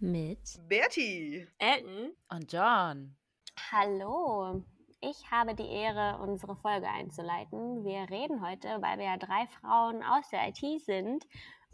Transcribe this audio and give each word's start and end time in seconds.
mit 0.00 0.60
Bertie, 0.68 1.48
Elton 1.58 2.12
und 2.30 2.52
John. 2.52 3.16
Hallo, 3.72 4.62
ich 5.00 5.30
habe 5.30 5.54
die 5.54 5.68
Ehre, 5.68 6.18
unsere 6.22 6.54
Folge 6.54 6.88
einzuleiten. 6.88 7.84
Wir 7.84 8.08
reden 8.08 8.46
heute, 8.46 8.80
weil 8.80 8.98
wir 8.98 9.06
ja 9.06 9.16
drei 9.16 9.46
Frauen 9.48 10.04
aus 10.04 10.28
der 10.30 10.48
IT 10.48 10.82
sind, 10.82 11.24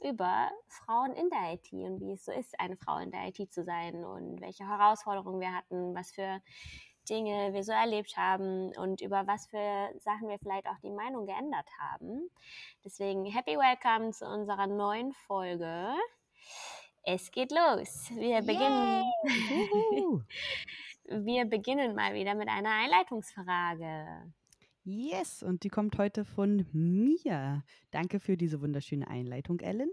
über 0.03 0.51
Frauen 0.69 1.13
in 1.13 1.29
der 1.29 1.53
IT 1.53 1.71
und 1.73 2.01
wie 2.01 2.13
es 2.13 2.25
so 2.25 2.33
ist, 2.33 2.59
eine 2.59 2.77
Frau 2.77 2.98
in 2.98 3.11
der 3.11 3.29
IT 3.29 3.52
zu 3.52 3.62
sein 3.62 4.05
und 4.05 4.41
welche 4.41 4.66
Herausforderungen 4.66 5.41
wir 5.41 5.54
hatten, 5.54 5.95
was 5.95 6.12
für 6.12 6.41
Dinge 7.09 7.52
wir 7.52 7.62
so 7.62 7.72
erlebt 7.72 8.16
haben 8.16 8.75
und 8.77 9.02
über 9.02 9.27
was 9.27 9.46
für 9.48 9.91
Sachen 9.98 10.29
wir 10.29 10.38
vielleicht 10.38 10.66
auch 10.66 10.79
die 10.82 10.91
Meinung 10.91 11.27
geändert 11.27 11.68
haben. 11.79 12.30
Deswegen 12.84 13.27
happy 13.27 13.59
welcome 13.59 14.12
zu 14.12 14.25
unserer 14.25 14.66
neuen 14.66 15.12
Folge. 15.12 15.95
Es 17.07 17.30
geht 17.30 17.52
los. 17.52 18.11
Wir 18.16 18.41
beginnen. 18.41 19.05
wir 21.05 21.45
beginnen 21.45 21.95
mal 21.95 22.15
wieder 22.15 22.34
mit 22.34 22.48
einer 22.48 22.70
Einleitungsfrage. 22.70 24.33
Yes, 24.84 25.43
und 25.43 25.65
die 25.65 25.69
kommt 25.69 25.98
heute 25.98 26.24
von 26.24 26.66
mir. 26.73 27.62
Danke 27.91 28.20
für 28.20 28.38
diese 28.38 28.62
wunderschöne 28.62 29.06
Einleitung, 29.06 29.60
Ellen. 29.60 29.91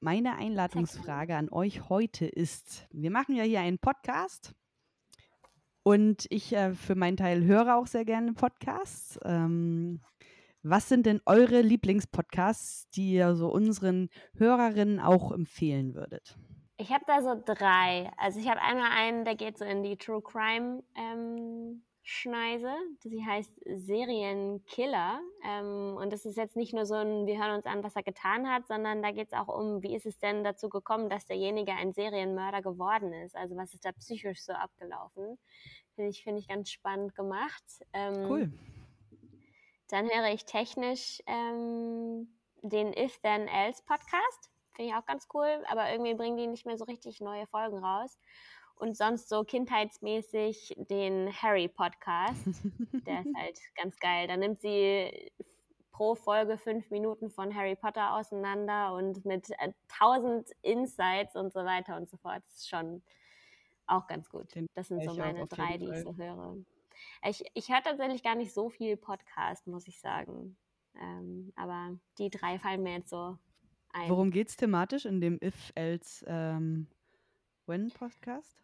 Meine 0.00 0.36
Einladungsfrage 0.36 1.36
an 1.36 1.50
euch 1.50 1.90
heute 1.90 2.26
ist, 2.26 2.88
wir 2.92 3.10
machen 3.10 3.36
ja 3.36 3.44
hier 3.44 3.60
einen 3.60 3.78
Podcast 3.78 4.54
und 5.82 6.26
ich 6.30 6.54
äh, 6.54 6.74
für 6.74 6.94
meinen 6.94 7.18
Teil 7.18 7.44
höre 7.44 7.76
auch 7.76 7.86
sehr 7.86 8.06
gerne 8.06 8.32
Podcasts. 8.32 9.18
Ähm, 9.24 10.00
was 10.62 10.88
sind 10.88 11.06
denn 11.06 11.20
eure 11.26 11.60
Lieblingspodcasts, 11.60 12.88
die 12.90 13.14
ihr 13.14 13.34
so 13.34 13.48
unseren 13.48 14.08
Hörerinnen 14.36 15.00
auch 15.00 15.32
empfehlen 15.32 15.94
würdet? 15.94 16.36
Ich 16.76 16.90
habe 16.90 17.04
da 17.06 17.22
so 17.22 17.40
drei. 17.44 18.10
Also 18.16 18.40
ich 18.40 18.48
habe 18.48 18.60
einmal 18.60 18.90
einen, 18.90 19.24
der 19.24 19.36
geht 19.36 19.58
so 19.58 19.64
in 19.64 19.82
die 19.82 19.96
True 19.96 20.22
Crime 20.22 20.82
ähm, 20.96 21.82
Schneise. 22.02 22.72
Sie 22.98 23.24
heißt 23.24 23.52
Serienkiller. 23.64 25.20
Ähm, 25.44 25.96
und 25.96 26.12
das 26.12 26.24
ist 26.24 26.36
jetzt 26.36 26.56
nicht 26.56 26.74
nur 26.74 26.84
so 26.84 26.94
ein, 26.94 27.26
wir 27.26 27.38
hören 27.38 27.56
uns 27.56 27.66
an, 27.66 27.84
was 27.84 27.94
er 27.94 28.02
getan 28.02 28.48
hat, 28.48 28.66
sondern 28.66 29.02
da 29.02 29.12
geht 29.12 29.28
es 29.28 29.38
auch 29.38 29.48
um, 29.48 29.82
wie 29.82 29.94
ist 29.94 30.06
es 30.06 30.18
denn 30.18 30.42
dazu 30.42 30.68
gekommen, 30.68 31.08
dass 31.08 31.26
derjenige 31.26 31.72
ein 31.72 31.92
Serienmörder 31.92 32.62
geworden 32.62 33.12
ist. 33.12 33.36
Also 33.36 33.56
was 33.56 33.74
ist 33.74 33.84
da 33.84 33.92
psychisch 33.92 34.42
so 34.42 34.52
abgelaufen. 34.52 35.38
Finde 35.94 36.10
ich, 36.10 36.24
finde 36.24 36.40
ich 36.40 36.48
ganz 36.48 36.70
spannend 36.70 37.14
gemacht. 37.14 37.64
Ähm, 37.92 38.26
cool. 38.28 38.52
Dann 39.92 40.08
höre 40.08 40.32
ich 40.32 40.46
technisch 40.46 41.22
ähm, 41.26 42.26
den 42.62 42.94
If 42.96 43.18
Then 43.18 43.46
Else 43.46 43.82
Podcast. 43.84 44.50
Finde 44.74 44.90
ich 44.90 44.96
auch 44.96 45.04
ganz 45.04 45.28
cool, 45.34 45.62
aber 45.68 45.92
irgendwie 45.92 46.14
bringen 46.14 46.38
die 46.38 46.46
nicht 46.46 46.64
mehr 46.64 46.78
so 46.78 46.86
richtig 46.86 47.20
neue 47.20 47.46
Folgen 47.46 47.76
raus. 47.76 48.18
Und 48.76 48.96
sonst 48.96 49.28
so 49.28 49.44
kindheitsmäßig 49.44 50.74
den 50.78 51.30
Harry 51.30 51.68
Podcast. 51.68 52.42
Der 53.06 53.20
ist 53.20 53.36
halt 53.36 53.58
ganz 53.76 53.98
geil. 53.98 54.28
Da 54.28 54.38
nimmt 54.38 54.62
sie 54.62 55.30
pro 55.90 56.14
Folge 56.14 56.56
fünf 56.56 56.90
Minuten 56.90 57.28
von 57.28 57.54
Harry 57.54 57.76
Potter 57.76 58.16
auseinander 58.16 58.94
und 58.94 59.26
mit 59.26 59.50
äh, 59.58 59.74
tausend 59.88 60.48
Insights 60.62 61.36
und 61.36 61.52
so 61.52 61.66
weiter 61.66 61.98
und 61.98 62.08
so 62.08 62.16
fort. 62.16 62.42
Das 62.46 62.54
ist 62.54 62.70
schon 62.70 63.02
auch 63.86 64.06
ganz 64.06 64.30
gut. 64.30 64.46
Das 64.72 64.88
sind 64.88 65.04
so 65.04 65.14
meine 65.16 65.46
drei, 65.46 65.76
die 65.76 65.90
ich 65.90 66.00
so 66.00 66.16
höre. 66.16 66.56
Ich, 67.24 67.44
ich 67.54 67.68
höre 67.68 67.82
tatsächlich 67.82 68.22
gar 68.22 68.34
nicht 68.34 68.52
so 68.52 68.68
viel 68.68 68.96
Podcast, 68.96 69.66
muss 69.66 69.86
ich 69.88 70.00
sagen. 70.00 70.56
Ähm, 71.00 71.52
aber 71.56 71.98
die 72.18 72.30
drei 72.30 72.58
fallen 72.58 72.82
mir 72.82 72.98
jetzt 72.98 73.10
so 73.10 73.38
ein. 73.92 74.08
Worum 74.08 74.30
geht 74.30 74.48
es 74.48 74.56
thematisch 74.56 75.04
in 75.04 75.20
dem 75.20 75.38
If, 75.42 75.72
Else, 75.74 76.24
ähm, 76.28 76.86
When 77.66 77.90
Podcast? 77.90 78.58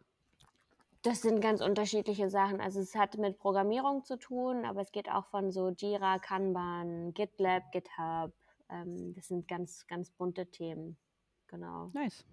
Das 1.02 1.22
sind 1.22 1.40
ganz 1.40 1.60
unterschiedliche 1.60 2.28
Sachen. 2.28 2.60
Also 2.60 2.80
es 2.80 2.94
hat 2.94 3.16
mit 3.18 3.38
Programmierung 3.38 4.04
zu 4.04 4.18
tun, 4.18 4.64
aber 4.64 4.80
es 4.80 4.90
geht 4.90 5.08
auch 5.08 5.26
von 5.26 5.52
so 5.52 5.70
Jira, 5.70 6.18
Kanban, 6.18 7.14
GitLab, 7.14 7.70
GitHub. 7.70 8.32
Ähm, 8.68 9.14
das 9.14 9.28
sind 9.28 9.46
ganz, 9.46 9.86
ganz 9.86 10.10
bunte 10.10 10.50
Themen. 10.50 10.98
Genau. 11.46 11.90
Nice. 11.94 12.24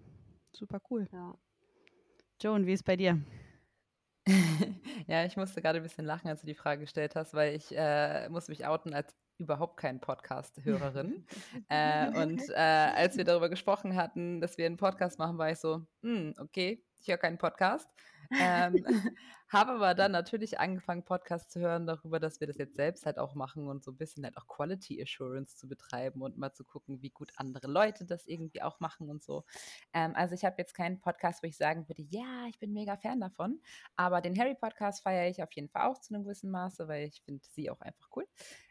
Super 0.52 0.80
cool. 0.90 1.08
Ja. 1.12 1.34
Joan, 2.40 2.66
wie 2.66 2.72
ist 2.72 2.84
bei 2.84 2.96
dir? 2.96 3.22
ja, 5.06 5.24
ich 5.24 5.36
musste 5.36 5.62
gerade 5.62 5.78
ein 5.78 5.82
bisschen 5.82 6.04
lachen, 6.04 6.28
als 6.28 6.40
du 6.40 6.46
die 6.46 6.54
Frage 6.54 6.80
gestellt 6.80 7.14
hast, 7.14 7.34
weil 7.34 7.54
ich 7.54 7.76
äh, 7.76 8.28
muss 8.28 8.48
mich 8.48 8.66
outen 8.66 8.92
als 8.92 9.14
überhaupt 9.38 9.76
kein 9.76 10.00
Podcast-Hörerin. 10.00 11.26
äh, 11.68 12.08
und 12.22 12.42
äh, 12.50 12.54
als 12.54 13.16
wir 13.16 13.24
darüber 13.24 13.48
gesprochen 13.48 13.94
hatten, 13.94 14.40
dass 14.40 14.58
wir 14.58 14.66
einen 14.66 14.78
Podcast 14.78 15.18
machen, 15.18 15.38
war 15.38 15.50
ich 15.50 15.58
so, 15.58 15.86
hm, 16.02 16.34
okay, 16.38 16.82
ich 16.98 17.08
höre 17.08 17.18
keinen 17.18 17.38
Podcast. 17.38 17.88
Ähm, 18.30 18.84
habe 19.48 19.72
aber 19.72 19.94
dann 19.94 20.12
natürlich 20.12 20.58
angefangen, 20.58 21.04
Podcasts 21.04 21.52
zu 21.52 21.60
hören 21.60 21.86
darüber, 21.86 22.18
dass 22.18 22.40
wir 22.40 22.46
das 22.46 22.58
jetzt 22.58 22.76
selbst 22.76 23.06
halt 23.06 23.18
auch 23.18 23.34
machen 23.34 23.68
und 23.68 23.84
so 23.84 23.92
ein 23.92 23.96
bisschen 23.96 24.24
halt 24.24 24.36
auch 24.36 24.46
Quality 24.46 25.00
Assurance 25.02 25.56
zu 25.56 25.68
betreiben 25.68 26.22
und 26.22 26.36
mal 26.36 26.52
zu 26.52 26.64
gucken, 26.64 27.02
wie 27.02 27.10
gut 27.10 27.32
andere 27.36 27.68
Leute 27.68 28.04
das 28.04 28.26
irgendwie 28.26 28.62
auch 28.62 28.80
machen 28.80 29.08
und 29.08 29.22
so. 29.22 29.44
Ähm, 29.92 30.14
also 30.14 30.34
ich 30.34 30.44
habe 30.44 30.56
jetzt 30.58 30.74
keinen 30.74 31.00
Podcast, 31.00 31.42
wo 31.42 31.46
ich 31.46 31.56
sagen 31.56 31.88
würde, 31.88 32.02
ja, 32.10 32.46
ich 32.48 32.58
bin 32.58 32.72
mega 32.72 32.96
Fan 32.96 33.20
davon, 33.20 33.60
aber 33.96 34.20
den 34.20 34.38
Harry 34.38 34.54
Podcast 34.54 35.02
feiere 35.02 35.28
ich 35.28 35.42
auf 35.42 35.52
jeden 35.52 35.68
Fall 35.68 35.88
auch 35.88 36.00
zu 36.00 36.14
einem 36.14 36.24
gewissen 36.24 36.50
Maße, 36.50 36.88
weil 36.88 37.06
ich 37.06 37.22
finde 37.22 37.44
sie 37.50 37.70
auch 37.70 37.80
einfach 37.80 38.08
cool. 38.16 38.26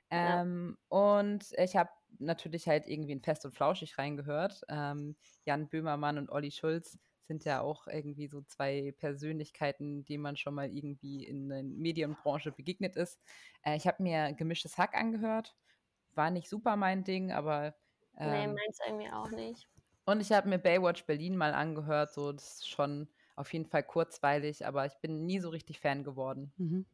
Ähm, 0.09 0.77
ja. 0.77 0.97
Und 0.97 1.45
ich 1.57 1.75
habe 1.75 1.89
natürlich 2.19 2.67
halt 2.67 2.87
irgendwie 2.87 3.13
in 3.13 3.21
Fest 3.21 3.45
und 3.45 3.55
Flauschig 3.55 3.97
reingehört. 3.97 4.61
Ähm, 4.69 5.15
Jan 5.45 5.67
Böhmermann 5.67 6.17
und 6.17 6.29
Olli 6.29 6.51
Schulz 6.51 6.97
sind 7.27 7.45
ja 7.45 7.61
auch 7.61 7.87
irgendwie 7.87 8.27
so 8.27 8.41
zwei 8.41 8.93
Persönlichkeiten, 8.97 10.05
die 10.05 10.17
man 10.17 10.37
schon 10.37 10.55
mal 10.55 10.71
irgendwie 10.71 11.25
in 11.25 11.49
der 11.49 11.63
Medienbranche 11.63 12.51
begegnet 12.51 12.95
ist. 12.95 13.19
Äh, 13.63 13.77
ich 13.77 13.87
habe 13.87 14.03
mir 14.03 14.33
gemischtes 14.33 14.77
Hack 14.77 14.95
angehört. 14.95 15.55
War 16.13 16.31
nicht 16.31 16.49
super 16.49 16.75
mein 16.75 17.03
Ding, 17.03 17.31
aber. 17.31 17.75
Ähm, 18.17 18.31
nee, 18.31 18.47
meins 18.47 18.79
irgendwie 18.87 19.11
auch 19.11 19.29
nicht. 19.31 19.67
Und 20.05 20.21
ich 20.21 20.31
habe 20.31 20.47
mir 20.47 20.59
Baywatch 20.59 21.05
Berlin 21.05 21.35
mal 21.35 21.53
angehört. 21.53 22.13
So, 22.13 22.31
das 22.31 22.55
ist 22.55 22.69
schon 22.69 23.07
auf 23.35 23.51
jeden 23.53 23.65
Fall 23.65 23.83
kurzweilig, 23.83 24.65
aber 24.65 24.85
ich 24.85 24.97
bin 25.01 25.25
nie 25.25 25.39
so 25.39 25.49
richtig 25.49 25.79
Fan 25.79 26.03
geworden. 26.03 26.53
Mhm. 26.57 26.85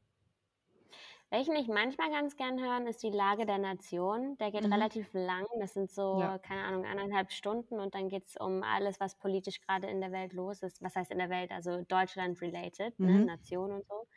Welchen 1.31 1.55
ich 1.55 1.69
manchmal 1.69 2.09
ganz 2.09 2.35
gern 2.35 2.59
hören, 2.59 2.87
ist 2.87 3.01
die 3.03 3.09
Lage 3.09 3.45
der 3.45 3.57
Nation. 3.57 4.37
Der 4.39 4.51
geht 4.51 4.65
mhm. 4.65 4.73
relativ 4.73 5.07
lang. 5.13 5.45
Das 5.61 5.73
sind 5.73 5.89
so, 5.89 6.19
ja. 6.19 6.37
keine 6.39 6.65
Ahnung, 6.65 6.85
anderthalb 6.85 7.31
Stunden 7.31 7.79
und 7.79 7.95
dann 7.95 8.09
geht 8.09 8.27
es 8.27 8.35
um 8.35 8.63
alles, 8.63 8.99
was 8.99 9.15
politisch 9.15 9.61
gerade 9.61 9.87
in 9.87 10.01
der 10.01 10.11
Welt 10.11 10.33
los 10.33 10.61
ist. 10.61 10.81
Was 10.81 10.93
heißt 10.93 11.09
in 11.09 11.19
der 11.19 11.29
Welt? 11.29 11.51
Also 11.51 11.83
Deutschland-related, 11.83 12.99
ne? 12.99 13.07
mhm. 13.07 13.19
ne? 13.19 13.25
Nation 13.27 13.71
und 13.71 13.87
so. 13.87 14.07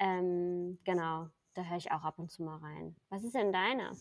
Ähm, 0.00 0.78
genau, 0.84 1.28
da 1.52 1.64
höre 1.64 1.76
ich 1.76 1.92
auch 1.92 2.02
ab 2.02 2.18
und 2.18 2.30
zu 2.30 2.42
mal 2.42 2.56
rein. 2.56 2.96
Was 3.10 3.24
ist 3.24 3.34
denn 3.34 3.52
deiner? 3.52 3.92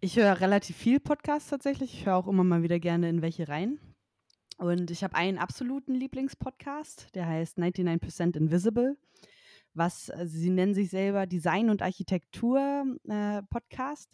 Ich 0.00 0.16
höre 0.16 0.40
relativ 0.40 0.76
viel 0.76 1.00
Podcasts 1.00 1.50
tatsächlich. 1.50 1.92
Ich 1.92 2.06
höre 2.06 2.14
auch 2.14 2.28
immer 2.28 2.44
mal 2.44 2.62
wieder 2.62 2.78
gerne 2.78 3.08
in 3.08 3.20
welche 3.20 3.48
rein. 3.48 3.80
Und 4.58 4.92
ich 4.92 5.02
habe 5.02 5.16
einen 5.16 5.38
absoluten 5.38 5.92
Lieblingspodcast, 5.92 7.16
der 7.16 7.26
heißt 7.26 7.58
99% 7.58 8.36
Invisible 8.36 8.96
was 9.74 10.08
äh, 10.10 10.26
sie 10.26 10.50
nennen 10.50 10.74
sich 10.74 10.90
selber 10.90 11.26
Design 11.26 11.70
und 11.70 11.82
Architektur 11.82 12.84
äh, 13.08 13.42
Podcast, 13.50 14.10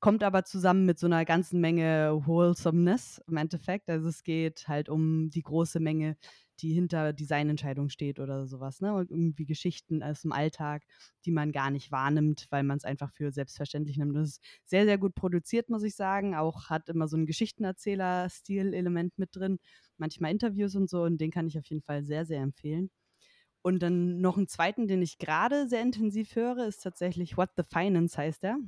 kommt 0.00 0.24
aber 0.24 0.44
zusammen 0.44 0.84
mit 0.84 0.98
so 0.98 1.06
einer 1.06 1.24
ganzen 1.24 1.60
Menge 1.60 2.20
Wholesomeness 2.26 3.22
im 3.28 3.36
Endeffekt. 3.36 3.88
Also 3.88 4.08
es 4.08 4.24
geht 4.24 4.66
halt 4.68 4.88
um 4.88 5.30
die 5.30 5.42
große 5.42 5.78
Menge, 5.80 6.16
die 6.60 6.72
hinter 6.72 7.12
Designentscheidungen 7.12 7.90
steht 7.90 8.18
oder 8.20 8.46
sowas, 8.46 8.80
ne? 8.80 8.94
Und 8.94 9.10
irgendwie 9.10 9.46
Geschichten 9.46 10.02
aus 10.02 10.22
dem 10.22 10.32
Alltag, 10.32 10.82
die 11.24 11.30
man 11.32 11.52
gar 11.52 11.70
nicht 11.70 11.92
wahrnimmt, 11.92 12.46
weil 12.50 12.62
man 12.64 12.78
es 12.78 12.84
einfach 12.84 13.12
für 13.12 13.32
selbstverständlich 13.32 13.96
nimmt. 13.96 14.16
Das 14.16 14.28
ist 14.30 14.42
sehr, 14.64 14.84
sehr 14.84 14.98
gut 14.98 15.14
produziert, 15.14 15.70
muss 15.70 15.82
ich 15.84 15.94
sagen. 15.94 16.34
Auch 16.34 16.68
hat 16.68 16.88
immer 16.88 17.08
so 17.08 17.16
ein 17.16 17.26
Geschichtenerzähler-Stil-Element 17.26 19.18
mit 19.18 19.36
drin. 19.36 19.58
Manchmal 19.98 20.32
Interviews 20.32 20.74
und 20.76 20.90
so 20.90 21.02
und 21.04 21.20
den 21.20 21.30
kann 21.30 21.46
ich 21.46 21.58
auf 21.58 21.66
jeden 21.66 21.82
Fall 21.82 22.04
sehr, 22.04 22.26
sehr 22.26 22.40
empfehlen. 22.42 22.90
Und 23.62 23.80
dann 23.80 24.20
noch 24.20 24.36
einen 24.36 24.48
zweiten, 24.48 24.88
den 24.88 25.02
ich 25.02 25.18
gerade 25.18 25.68
sehr 25.68 25.82
intensiv 25.82 26.34
höre, 26.34 26.66
ist 26.66 26.82
tatsächlich 26.82 27.36
What 27.36 27.50
the 27.56 27.62
Finance 27.62 28.16
heißt 28.18 28.42
der. 28.42 28.58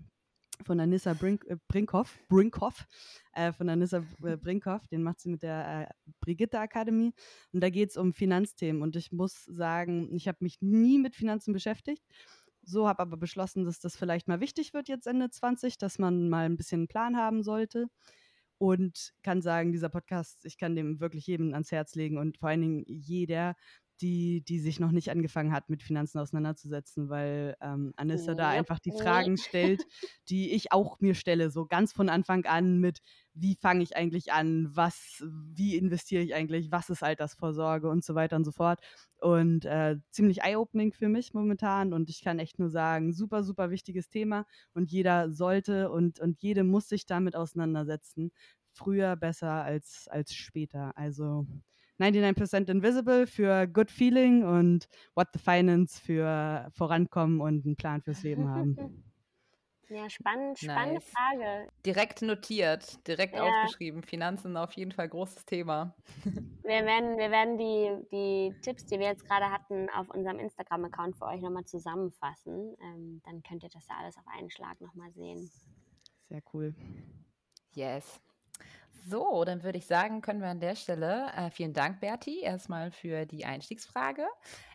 Von 0.64 0.78
Anissa 0.78 1.14
Brink, 1.14 1.44
äh, 1.48 1.56
Brinkhoff, 1.66 2.16
Brinkhoff, 2.28 2.86
äh, 3.32 3.52
von 3.52 3.68
Anissa 3.68 4.04
äh, 4.22 4.36
Brinkhoff, 4.36 4.86
den 4.86 5.02
macht 5.02 5.18
sie 5.18 5.28
mit 5.28 5.42
der 5.42 5.88
äh, 5.90 6.10
Brigitte 6.20 6.60
Akademie. 6.60 7.12
Und 7.52 7.60
da 7.60 7.70
geht 7.70 7.90
es 7.90 7.96
um 7.96 8.12
Finanzthemen. 8.12 8.80
Und 8.80 8.94
ich 8.94 9.10
muss 9.10 9.44
sagen, 9.46 10.14
ich 10.14 10.28
habe 10.28 10.38
mich 10.40 10.58
nie 10.60 10.98
mit 10.98 11.16
Finanzen 11.16 11.52
beschäftigt. 11.52 12.04
So 12.62 12.86
habe 12.88 13.02
aber 13.02 13.16
beschlossen, 13.16 13.64
dass 13.64 13.80
das 13.80 13.96
vielleicht 13.96 14.28
mal 14.28 14.40
wichtig 14.40 14.74
wird 14.74 14.88
jetzt 14.88 15.08
Ende 15.08 15.28
20, 15.28 15.76
dass 15.76 15.98
man 15.98 16.28
mal 16.28 16.46
ein 16.46 16.56
bisschen 16.56 16.82
einen 16.82 16.88
Plan 16.88 17.16
haben 17.16 17.42
sollte 17.42 17.88
und 18.58 19.12
kann 19.22 19.42
sagen, 19.42 19.72
dieser 19.72 19.88
Podcast, 19.88 20.44
ich 20.44 20.56
kann 20.56 20.76
dem 20.76 21.00
wirklich 21.00 21.26
jedem 21.26 21.52
ans 21.52 21.72
Herz 21.72 21.94
legen 21.94 22.18
und 22.18 22.38
vor 22.38 22.48
allen 22.48 22.62
Dingen 22.62 22.84
jeder, 22.86 23.56
die, 24.00 24.42
die 24.42 24.58
sich 24.58 24.80
noch 24.80 24.90
nicht 24.90 25.10
angefangen 25.10 25.52
hat, 25.52 25.68
mit 25.68 25.82
Finanzen 25.82 26.18
auseinanderzusetzen, 26.18 27.08
weil 27.08 27.56
ähm, 27.60 27.92
Anissa 27.96 28.34
da 28.34 28.48
einfach 28.48 28.78
die 28.80 28.92
Fragen 28.92 29.36
stellt, 29.36 29.82
die 30.28 30.52
ich 30.52 30.72
auch 30.72 31.00
mir 31.00 31.14
stelle, 31.14 31.50
so 31.50 31.66
ganz 31.66 31.92
von 31.92 32.08
Anfang 32.08 32.44
an 32.44 32.78
mit, 32.78 33.00
wie 33.34 33.54
fange 33.54 33.82
ich 33.82 33.96
eigentlich 33.96 34.32
an, 34.32 34.68
was, 34.74 35.24
wie 35.54 35.76
investiere 35.76 36.22
ich 36.22 36.34
eigentlich, 36.34 36.72
was 36.72 36.90
ist 36.90 37.02
Altersvorsorge 37.02 37.88
und 37.88 38.04
so 38.04 38.14
weiter 38.14 38.36
und 38.36 38.44
so 38.44 38.52
fort. 38.52 38.80
Und 39.20 39.64
äh, 39.64 39.96
ziemlich 40.10 40.42
eye-opening 40.42 40.92
für 40.92 41.08
mich 41.08 41.32
momentan. 41.32 41.92
Und 41.92 42.10
ich 42.10 42.22
kann 42.22 42.38
echt 42.38 42.58
nur 42.58 42.70
sagen, 42.70 43.12
super, 43.12 43.42
super 43.42 43.70
wichtiges 43.70 44.08
Thema. 44.08 44.46
Und 44.74 44.90
jeder 44.90 45.30
sollte 45.30 45.90
und, 45.90 46.20
und 46.20 46.42
jede 46.42 46.64
muss 46.64 46.88
sich 46.88 47.06
damit 47.06 47.36
auseinandersetzen. 47.36 48.32
Früher 48.72 49.14
besser 49.16 49.62
als, 49.62 50.08
als 50.08 50.34
später. 50.34 50.96
Also 50.96 51.46
99% 52.00 52.70
Invisible 52.70 53.26
für 53.26 53.66
Good 53.66 53.90
Feeling 53.90 54.44
und 54.44 54.88
What 55.14 55.28
the 55.32 55.38
Finance 55.38 56.00
für 56.00 56.68
Vorankommen 56.72 57.40
und 57.40 57.64
einen 57.64 57.76
Plan 57.76 58.02
fürs 58.02 58.22
Leben 58.22 58.48
haben. 58.48 58.76
Ja, 59.90 60.08
spannend, 60.08 60.58
spannende 60.58 60.94
nice. 60.94 61.12
Frage. 61.12 61.68
Direkt 61.84 62.22
notiert, 62.22 63.06
direkt 63.06 63.36
ja. 63.36 63.44
aufgeschrieben. 63.44 64.02
Finanzen 64.02 64.56
auf 64.56 64.72
jeden 64.72 64.92
Fall 64.92 65.08
großes 65.08 65.44
Thema. 65.44 65.94
Wir 66.64 66.86
werden, 66.86 67.18
wir 67.18 67.30
werden 67.30 67.58
die, 67.58 68.08
die 68.10 68.60
Tipps, 68.62 68.86
die 68.86 68.98
wir 68.98 69.08
jetzt 69.08 69.26
gerade 69.26 69.50
hatten, 69.50 69.90
auf 69.90 70.08
unserem 70.08 70.38
Instagram-Account 70.38 71.14
für 71.14 71.26
euch 71.26 71.42
nochmal 71.42 71.66
zusammenfassen. 71.66 72.74
Ähm, 72.80 73.20
dann 73.26 73.42
könnt 73.42 73.62
ihr 73.62 73.68
das 73.68 73.86
ja 73.86 73.96
alles 74.00 74.16
auf 74.16 74.26
einen 74.26 74.48
Schlag 74.48 74.80
nochmal 74.80 75.12
sehen. 75.12 75.50
Sehr 76.30 76.42
cool. 76.54 76.74
Yes. 77.74 78.18
So, 79.06 79.44
dann 79.44 79.62
würde 79.62 79.76
ich 79.76 79.86
sagen, 79.86 80.22
können 80.22 80.40
wir 80.40 80.48
an 80.48 80.60
der 80.60 80.76
Stelle, 80.76 81.30
äh, 81.36 81.50
vielen 81.50 81.74
Dank, 81.74 82.00
Berti, 82.00 82.40
erstmal 82.40 82.90
für 82.90 83.26
die 83.26 83.44
Einstiegsfrage. 83.44 84.26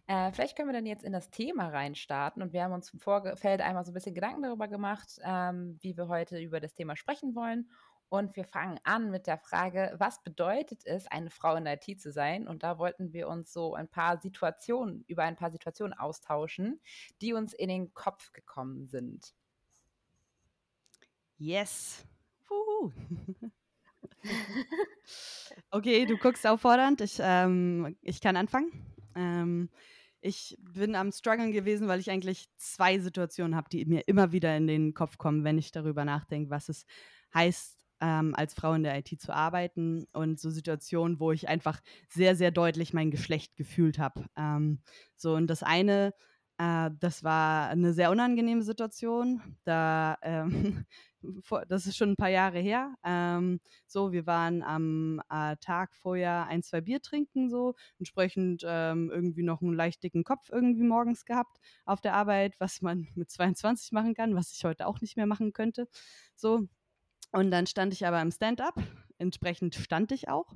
Äh, 0.06 0.32
vielleicht 0.34 0.56
können 0.56 0.70
wir 0.70 0.74
dann 0.74 0.86
jetzt 0.86 1.04
in 1.04 1.14
das 1.14 1.32
Thema 1.32 1.70
reinstarten 1.70 2.44
und 2.44 2.54
wir 2.54 2.64
haben 2.64 2.74
uns 2.74 2.94
im 2.94 3.00
Vorfeld 3.00 3.60
einmal 3.62 3.86
so 3.86 3.92
ein 3.92 3.96
bisschen 3.96 4.14
Gedanken 4.14 4.44
darüber 4.44 4.68
gemacht, 4.68 5.20
ähm, 5.24 5.80
wie 5.82 5.98
wir 5.98 6.10
heute 6.10 6.38
über 6.40 6.60
das 6.60 6.76
Thema 6.76 6.96
sprechen 6.96 7.34
wollen. 7.34 7.72
Und 8.10 8.36
wir 8.36 8.46
fangen 8.46 8.80
an 8.84 9.10
mit 9.10 9.26
der 9.26 9.40
Frage, 9.40 9.96
was 9.98 10.22
bedeutet 10.22 10.86
es, 10.86 11.08
eine 11.08 11.32
Frau 11.32 11.56
in 11.56 11.66
IT 11.66 12.00
zu 12.00 12.12
sein? 12.12 12.48
Und 12.48 12.62
da 12.62 12.78
wollten 12.78 13.14
wir 13.14 13.30
uns 13.30 13.52
so 13.52 13.74
ein 13.74 13.88
paar 13.88 14.20
Situationen, 14.20 15.04
über 15.08 15.24
ein 15.24 15.38
paar 15.38 15.50
Situationen 15.50 15.98
austauschen, 15.98 16.80
die 17.22 17.34
uns 17.34 17.54
in 17.54 17.70
den 17.70 17.96
Kopf 17.96 18.32
gekommen 18.34 18.88
sind. 18.88 19.34
Yes. 21.40 22.06
Wuhu. 22.48 22.92
okay, 25.72 26.06
du 26.06 26.18
guckst 26.18 26.46
auffordernd. 26.46 27.02
Ich, 27.02 27.18
ähm, 27.22 27.96
ich 28.02 28.22
kann 28.22 28.36
anfangen. 28.36 28.72
Ähm, 29.16 29.70
ich 30.22 30.58
bin 30.60 30.96
am 30.96 31.12
Struggeln 31.12 31.52
gewesen, 31.52 31.88
weil 31.88 32.00
ich 32.00 32.12
eigentlich 32.12 32.50
zwei 32.58 33.00
Situationen 33.00 33.56
habe, 33.56 33.70
die 33.70 33.86
mir 33.86 34.08
immer 34.08 34.32
wieder 34.32 34.56
in 34.58 34.68
den 34.68 34.94
Kopf 34.94 35.18
kommen, 35.18 35.44
wenn 35.44 35.58
ich 35.58 35.72
darüber 35.72 36.04
nachdenke, 36.04 36.50
was 36.50 36.70
es 36.70 36.86
heißt, 37.34 37.80
ähm, 38.02 38.34
als 38.36 38.54
Frau 38.54 38.74
in 38.74 38.84
der 38.84 38.98
IT 38.98 39.22
zu 39.22 39.34
arbeiten 39.34 40.08
und 40.14 40.40
so 40.40 40.50
Situationen, 40.50 41.20
wo 41.20 41.32
ich 41.32 41.48
einfach 41.48 41.82
sehr, 42.08 42.36
sehr 42.36 42.52
deutlich 42.52 42.94
mein 42.94 43.12
Geschlecht 43.12 43.56
gefühlt 43.56 44.00
habe. 44.00 44.26
Ähm, 44.38 44.80
so, 45.16 45.36
und 45.36 45.48
das 45.48 45.64
eine, 45.64 46.14
äh, 46.58 46.90
das 47.00 47.24
war 47.24 47.70
eine 47.70 47.94
sehr 47.94 48.12
unangenehme 48.12 48.62
Situation. 48.62 49.42
Da 49.64 50.18
ähm, 50.22 50.86
vor, 51.42 51.66
das 51.66 51.86
ist 51.86 51.98
schon 51.98 52.12
ein 52.12 52.16
paar 52.16 52.30
Jahre 52.30 52.60
her. 52.60 52.94
Ähm, 53.04 53.60
so, 53.86 54.12
wir 54.12 54.26
waren 54.26 54.64
am 54.64 55.22
äh, 55.30 55.56
Tag 55.58 55.94
vorher 55.96 56.48
ein, 56.48 56.64
zwei 56.64 56.82
Bier 56.82 57.02
trinken, 57.02 57.50
so, 57.50 57.76
entsprechend 57.98 58.64
ähm, 58.66 59.10
irgendwie 59.12 59.44
noch 59.44 59.62
einen 59.62 59.74
leicht 59.74 60.04
dicken 60.04 60.24
Kopf 60.24 60.50
irgendwie 60.52 60.84
morgens 60.84 61.26
gehabt 61.26 61.58
auf 61.86 62.02
der 62.02 62.14
Arbeit, 62.14 62.60
was 62.60 62.82
man 62.82 63.08
mit 63.16 63.30
22 63.30 63.92
machen 63.92 64.14
kann, 64.14 64.36
was 64.36 64.54
ich 64.54 64.64
heute 64.66 64.88
auch 64.88 65.02
nicht 65.02 65.18
mehr 65.18 65.28
machen 65.28 65.54
könnte. 65.54 65.88
So. 66.36 66.68
Und 67.32 67.52
dann 67.52 67.68
stand 67.68 67.94
ich 67.94 68.08
aber 68.08 68.22
im 68.22 68.32
Stand-up, 68.32 68.74
entsprechend 69.20 69.76
stand 69.76 70.12
ich 70.12 70.30
auch. 70.30 70.56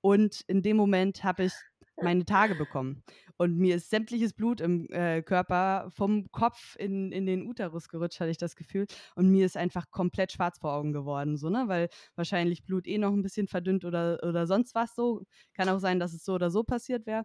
Und 0.00 0.42
in 0.42 0.62
dem 0.62 0.76
Moment 0.76 1.24
habe 1.24 1.44
ich 1.44 1.52
meine 2.02 2.24
Tage 2.24 2.54
bekommen. 2.54 3.02
Und 3.36 3.56
mir 3.56 3.76
ist 3.76 3.90
sämtliches 3.90 4.34
Blut 4.34 4.60
im 4.60 4.86
äh, 4.90 5.22
Körper 5.22 5.88
vom 5.90 6.30
Kopf 6.30 6.76
in, 6.78 7.12
in 7.12 7.26
den 7.26 7.46
Uterus 7.46 7.88
gerutscht, 7.88 8.20
hatte 8.20 8.30
ich 8.30 8.38
das 8.38 8.56
Gefühl. 8.56 8.86
Und 9.16 9.30
mir 9.30 9.46
ist 9.46 9.56
einfach 9.56 9.90
komplett 9.90 10.32
schwarz 10.32 10.58
vor 10.58 10.74
Augen 10.74 10.92
geworden, 10.92 11.36
so, 11.36 11.50
ne? 11.50 11.64
Weil 11.66 11.88
wahrscheinlich 12.14 12.64
Blut 12.64 12.86
eh 12.86 12.98
noch 12.98 13.12
ein 13.12 13.22
bisschen 13.22 13.48
verdünnt 13.48 13.84
oder, 13.84 14.18
oder 14.22 14.46
sonst 14.46 14.74
was 14.74 14.94
so. 14.94 15.22
Kann 15.54 15.68
auch 15.68 15.80
sein, 15.80 15.98
dass 15.98 16.12
es 16.12 16.24
so 16.24 16.34
oder 16.34 16.50
so 16.50 16.62
passiert 16.62 17.06
wäre. 17.06 17.24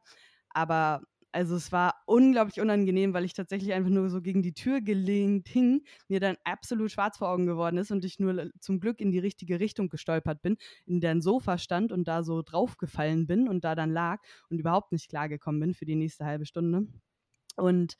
Aber 0.49 1.01
also 1.31 1.55
es 1.55 1.71
war 1.71 1.95
unglaublich 2.05 2.59
unangenehm, 2.61 3.13
weil 3.13 3.25
ich 3.25 3.33
tatsächlich 3.33 3.73
einfach 3.73 3.89
nur 3.89 4.09
so 4.09 4.21
gegen 4.21 4.41
die 4.41 4.53
Tür 4.53 4.81
gelehnt 4.81 5.47
hing, 5.47 5.83
mir 6.07 6.19
dann 6.19 6.37
absolut 6.43 6.91
schwarz 6.91 7.17
vor 7.17 7.29
Augen 7.29 7.45
geworden 7.45 7.77
ist 7.77 7.91
und 7.91 8.05
ich 8.05 8.19
nur 8.19 8.49
zum 8.59 8.79
Glück 8.79 9.01
in 9.01 9.11
die 9.11 9.19
richtige 9.19 9.59
Richtung 9.59 9.89
gestolpert 9.89 10.41
bin, 10.41 10.57
in 10.85 10.99
der 11.01 11.11
ein 11.11 11.21
Sofa 11.21 11.57
stand 11.57 11.91
und 11.91 12.07
da 12.07 12.23
so 12.23 12.41
draufgefallen 12.41 13.27
bin 13.27 13.47
und 13.47 13.63
da 13.63 13.75
dann 13.75 13.91
lag 13.91 14.21
und 14.49 14.59
überhaupt 14.59 14.91
nicht 14.91 15.09
klargekommen 15.09 15.59
bin 15.59 15.73
für 15.73 15.85
die 15.85 15.95
nächste 15.95 16.25
halbe 16.25 16.45
Stunde. 16.45 16.87
Und 17.55 17.97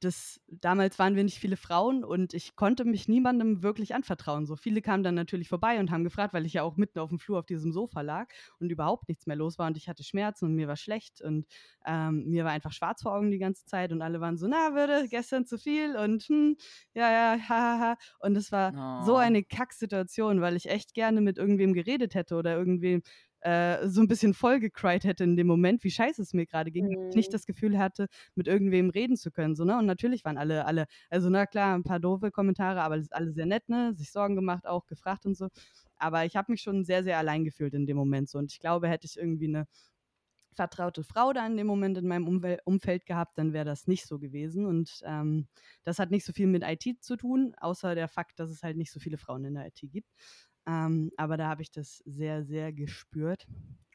das, 0.00 0.40
damals 0.48 0.98
waren 0.98 1.16
wir 1.16 1.24
nicht 1.24 1.38
viele 1.38 1.56
Frauen 1.56 2.04
und 2.04 2.34
ich 2.34 2.56
konnte 2.56 2.84
mich 2.84 3.08
niemandem 3.08 3.62
wirklich 3.62 3.94
anvertrauen. 3.94 4.46
So 4.46 4.56
viele 4.56 4.82
kamen 4.82 5.02
dann 5.02 5.14
natürlich 5.14 5.48
vorbei 5.48 5.80
und 5.80 5.90
haben 5.90 6.04
gefragt, 6.04 6.34
weil 6.34 6.46
ich 6.46 6.54
ja 6.54 6.62
auch 6.62 6.76
mitten 6.76 6.98
auf 6.98 7.08
dem 7.08 7.18
Flur 7.18 7.38
auf 7.38 7.46
diesem 7.46 7.72
Sofa 7.72 8.02
lag 8.02 8.28
und 8.58 8.70
überhaupt 8.70 9.08
nichts 9.08 9.26
mehr 9.26 9.36
los 9.36 9.58
war 9.58 9.66
und 9.66 9.76
ich 9.76 9.88
hatte 9.88 10.04
Schmerzen 10.04 10.46
und 10.46 10.54
mir 10.54 10.68
war 10.68 10.76
schlecht 10.76 11.22
und 11.22 11.46
ähm, 11.86 12.24
mir 12.26 12.44
war 12.44 12.52
einfach 12.52 12.72
schwarz 12.72 13.02
vor 13.02 13.14
Augen 13.14 13.30
die 13.30 13.38
ganze 13.38 13.64
Zeit 13.64 13.92
und 13.92 14.02
alle 14.02 14.20
waren 14.20 14.36
so, 14.36 14.46
na, 14.46 14.74
würde 14.74 15.08
gestern 15.08 15.46
zu 15.46 15.58
viel 15.58 15.96
und 15.96 16.24
hm, 16.24 16.56
ja, 16.94 17.10
ja, 17.10 17.38
hahaha. 17.48 17.64
Ha, 17.64 17.78
ha. 17.80 17.96
Und 18.20 18.36
es 18.36 18.52
war 18.52 19.00
oh. 19.02 19.04
so 19.04 19.16
eine 19.16 19.42
Kacksituation, 19.42 20.40
weil 20.40 20.56
ich 20.56 20.68
echt 20.68 20.94
gerne 20.94 21.20
mit 21.20 21.38
irgendwem 21.38 21.72
geredet 21.72 22.14
hätte 22.14 22.36
oder 22.36 22.56
irgendwem 22.56 23.02
äh, 23.44 23.88
so 23.88 24.00
ein 24.00 24.08
bisschen 24.08 24.32
vollgecried 24.32 25.04
hätte 25.04 25.22
in 25.22 25.36
dem 25.36 25.46
Moment, 25.46 25.84
wie 25.84 25.90
scheiße 25.90 26.22
es 26.22 26.32
mir 26.32 26.46
gerade 26.46 26.70
ging, 26.70 26.86
mhm. 26.86 27.08
ich 27.10 27.14
nicht 27.14 27.28
mhm. 27.28 27.32
das 27.32 27.44
Gefühl 27.44 27.78
hatte, 27.78 28.08
mit 28.34 28.48
irgendwem 28.48 28.88
reden 28.88 29.16
zu 29.16 29.30
können. 29.30 29.54
So, 29.54 29.64
ne? 29.64 29.78
Und 29.78 29.84
natürlich 29.84 30.24
waren 30.24 30.38
alle, 30.38 30.64
alle, 30.64 30.86
also 31.10 31.28
na 31.28 31.44
klar, 31.44 31.74
ein 31.74 31.82
paar 31.82 32.00
doofe 32.00 32.30
Kommentare, 32.30 32.80
aber 32.80 33.02
alle 33.10 33.32
sehr 33.32 33.46
nett, 33.46 33.68
ne? 33.68 33.92
Sich 33.94 34.10
Sorgen 34.10 34.34
gemacht, 34.34 34.66
auch 34.66 34.86
gefragt 34.86 35.26
und 35.26 35.36
so. 35.36 35.48
Aber 35.96 36.24
ich 36.24 36.36
habe 36.36 36.52
mich 36.52 36.62
schon 36.62 36.84
sehr, 36.84 37.04
sehr 37.04 37.18
allein 37.18 37.44
gefühlt 37.44 37.74
in 37.74 37.86
dem 37.86 37.98
Moment 37.98 38.30
so. 38.30 38.38
Und 38.38 38.50
ich 38.50 38.60
glaube, 38.60 38.88
hätte 38.88 39.06
ich 39.06 39.18
irgendwie 39.18 39.48
eine 39.48 39.66
vertraute 40.54 41.04
Frau 41.04 41.32
da 41.32 41.46
in 41.46 41.56
dem 41.56 41.66
Moment 41.66 41.98
in 41.98 42.08
meinem 42.08 42.26
Umwel 42.26 42.60
Umfeld 42.64 43.04
gehabt, 43.06 43.36
dann 43.36 43.52
wäre 43.52 43.64
das 43.64 43.86
nicht 43.86 44.06
so 44.06 44.18
gewesen. 44.18 44.64
Und 44.64 45.02
ähm, 45.04 45.48
das 45.82 45.98
hat 45.98 46.10
nicht 46.10 46.24
so 46.24 46.32
viel 46.32 46.46
mit 46.46 46.62
IT 46.64 47.02
zu 47.02 47.16
tun, 47.16 47.54
außer 47.58 47.94
der 47.94 48.08
Fakt, 48.08 48.40
dass 48.40 48.50
es 48.50 48.62
halt 48.62 48.76
nicht 48.76 48.92
so 48.92 49.00
viele 49.00 49.18
Frauen 49.18 49.44
in 49.44 49.54
der 49.54 49.66
IT 49.66 49.80
gibt. 49.82 50.08
Ähm, 50.66 51.10
aber 51.16 51.36
da 51.36 51.48
habe 51.48 51.62
ich 51.62 51.70
das 51.70 51.98
sehr, 52.06 52.44
sehr 52.44 52.72
gespürt. 52.72 53.46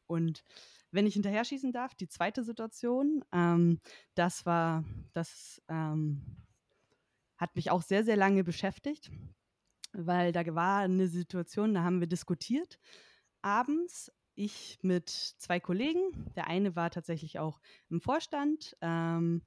Und 0.07 0.43
wenn 0.91 1.05
ich 1.05 1.13
hinterher 1.13 1.45
schießen 1.45 1.71
darf, 1.71 1.93
die 1.95 2.07
zweite 2.07 2.43
Situation, 2.43 3.23
ähm, 3.31 3.79
das 4.15 4.45
war, 4.45 4.83
das 5.13 5.61
ähm, 5.67 6.21
hat 7.37 7.55
mich 7.55 7.71
auch 7.71 7.81
sehr, 7.81 8.03
sehr 8.03 8.17
lange 8.17 8.43
beschäftigt, 8.43 9.11
weil 9.93 10.31
da 10.31 10.45
war 10.55 10.79
eine 10.79 11.07
Situation, 11.07 11.73
da 11.73 11.83
haben 11.83 11.99
wir 11.99 12.07
diskutiert 12.07 12.79
abends. 13.41 14.11
Ich 14.35 14.79
mit 14.81 15.09
zwei 15.09 15.59
Kollegen. 15.59 16.31
Der 16.35 16.47
eine 16.47 16.75
war 16.75 16.89
tatsächlich 16.91 17.39
auch 17.39 17.59
im 17.89 17.99
Vorstand. 17.99 18.77
Ähm, 18.79 19.41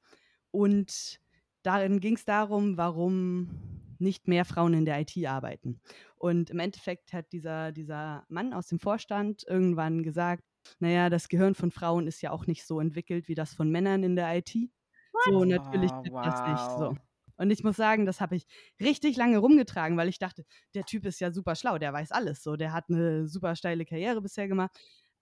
und 0.51 1.19
darin 1.63 2.01
ging 2.01 2.17
es 2.17 2.25
darum, 2.27 2.77
warum 2.77 3.92
nicht 4.03 4.29
mehr 4.29 4.45
Frauen 4.45 4.75
in 4.75 4.85
der 4.85 5.01
IT 5.01 5.17
arbeiten. 5.27 5.81
Und 6.17 6.51
im 6.51 6.59
Endeffekt 6.59 7.13
hat 7.13 7.33
dieser, 7.33 7.73
dieser 7.73 8.25
Mann 8.29 8.53
aus 8.53 8.69
dem 8.69 8.79
Vorstand 8.79 9.45
irgendwann 9.49 10.03
gesagt, 10.03 10.45
naja, 10.79 11.11
das 11.11 11.29
Gehirn 11.29 11.55
von 11.55 11.71
Frauen 11.71 12.07
ist 12.07 12.21
ja 12.23 12.31
auch 12.31 12.47
nicht 12.47 12.67
so 12.67 12.81
entwickelt 12.81 13.29
wie 13.29 13.35
das 13.35 13.55
von 13.55 13.71
Männern 13.71 14.03
in 14.03 14.17
der 14.17 14.37
IT. 14.37 14.55
What? 14.55 15.25
So, 15.25 15.45
natürlich 15.45 15.91
oh, 15.93 16.05
wow. 16.11 16.25
das 16.25 16.49
nicht 16.49 16.79
so. 16.79 16.97
Und 17.37 17.51
ich 17.51 17.65
muss 17.65 17.77
sagen, 17.77 18.07
das 18.07 18.21
habe 18.21 18.37
ich 18.37 18.47
richtig 18.81 19.17
lange 19.17 19.39
rumgetragen, 19.39 19.97
weil 19.97 20.09
ich 20.09 20.19
dachte, 20.19 20.45
der 20.75 20.85
Typ 20.85 21.07
ist 21.07 21.21
ja 21.21 21.33
super 21.33 21.57
schlau, 21.57 21.79
der 21.79 21.93
weiß 21.93 22.13
alles 22.13 22.43
so, 22.43 22.57
der 22.57 22.73
hat 22.73 22.85
eine 22.89 23.27
super 23.27 23.57
steile 23.57 23.85
Karriere 23.85 24.23
bisher 24.23 24.49
gemacht. 24.49 24.71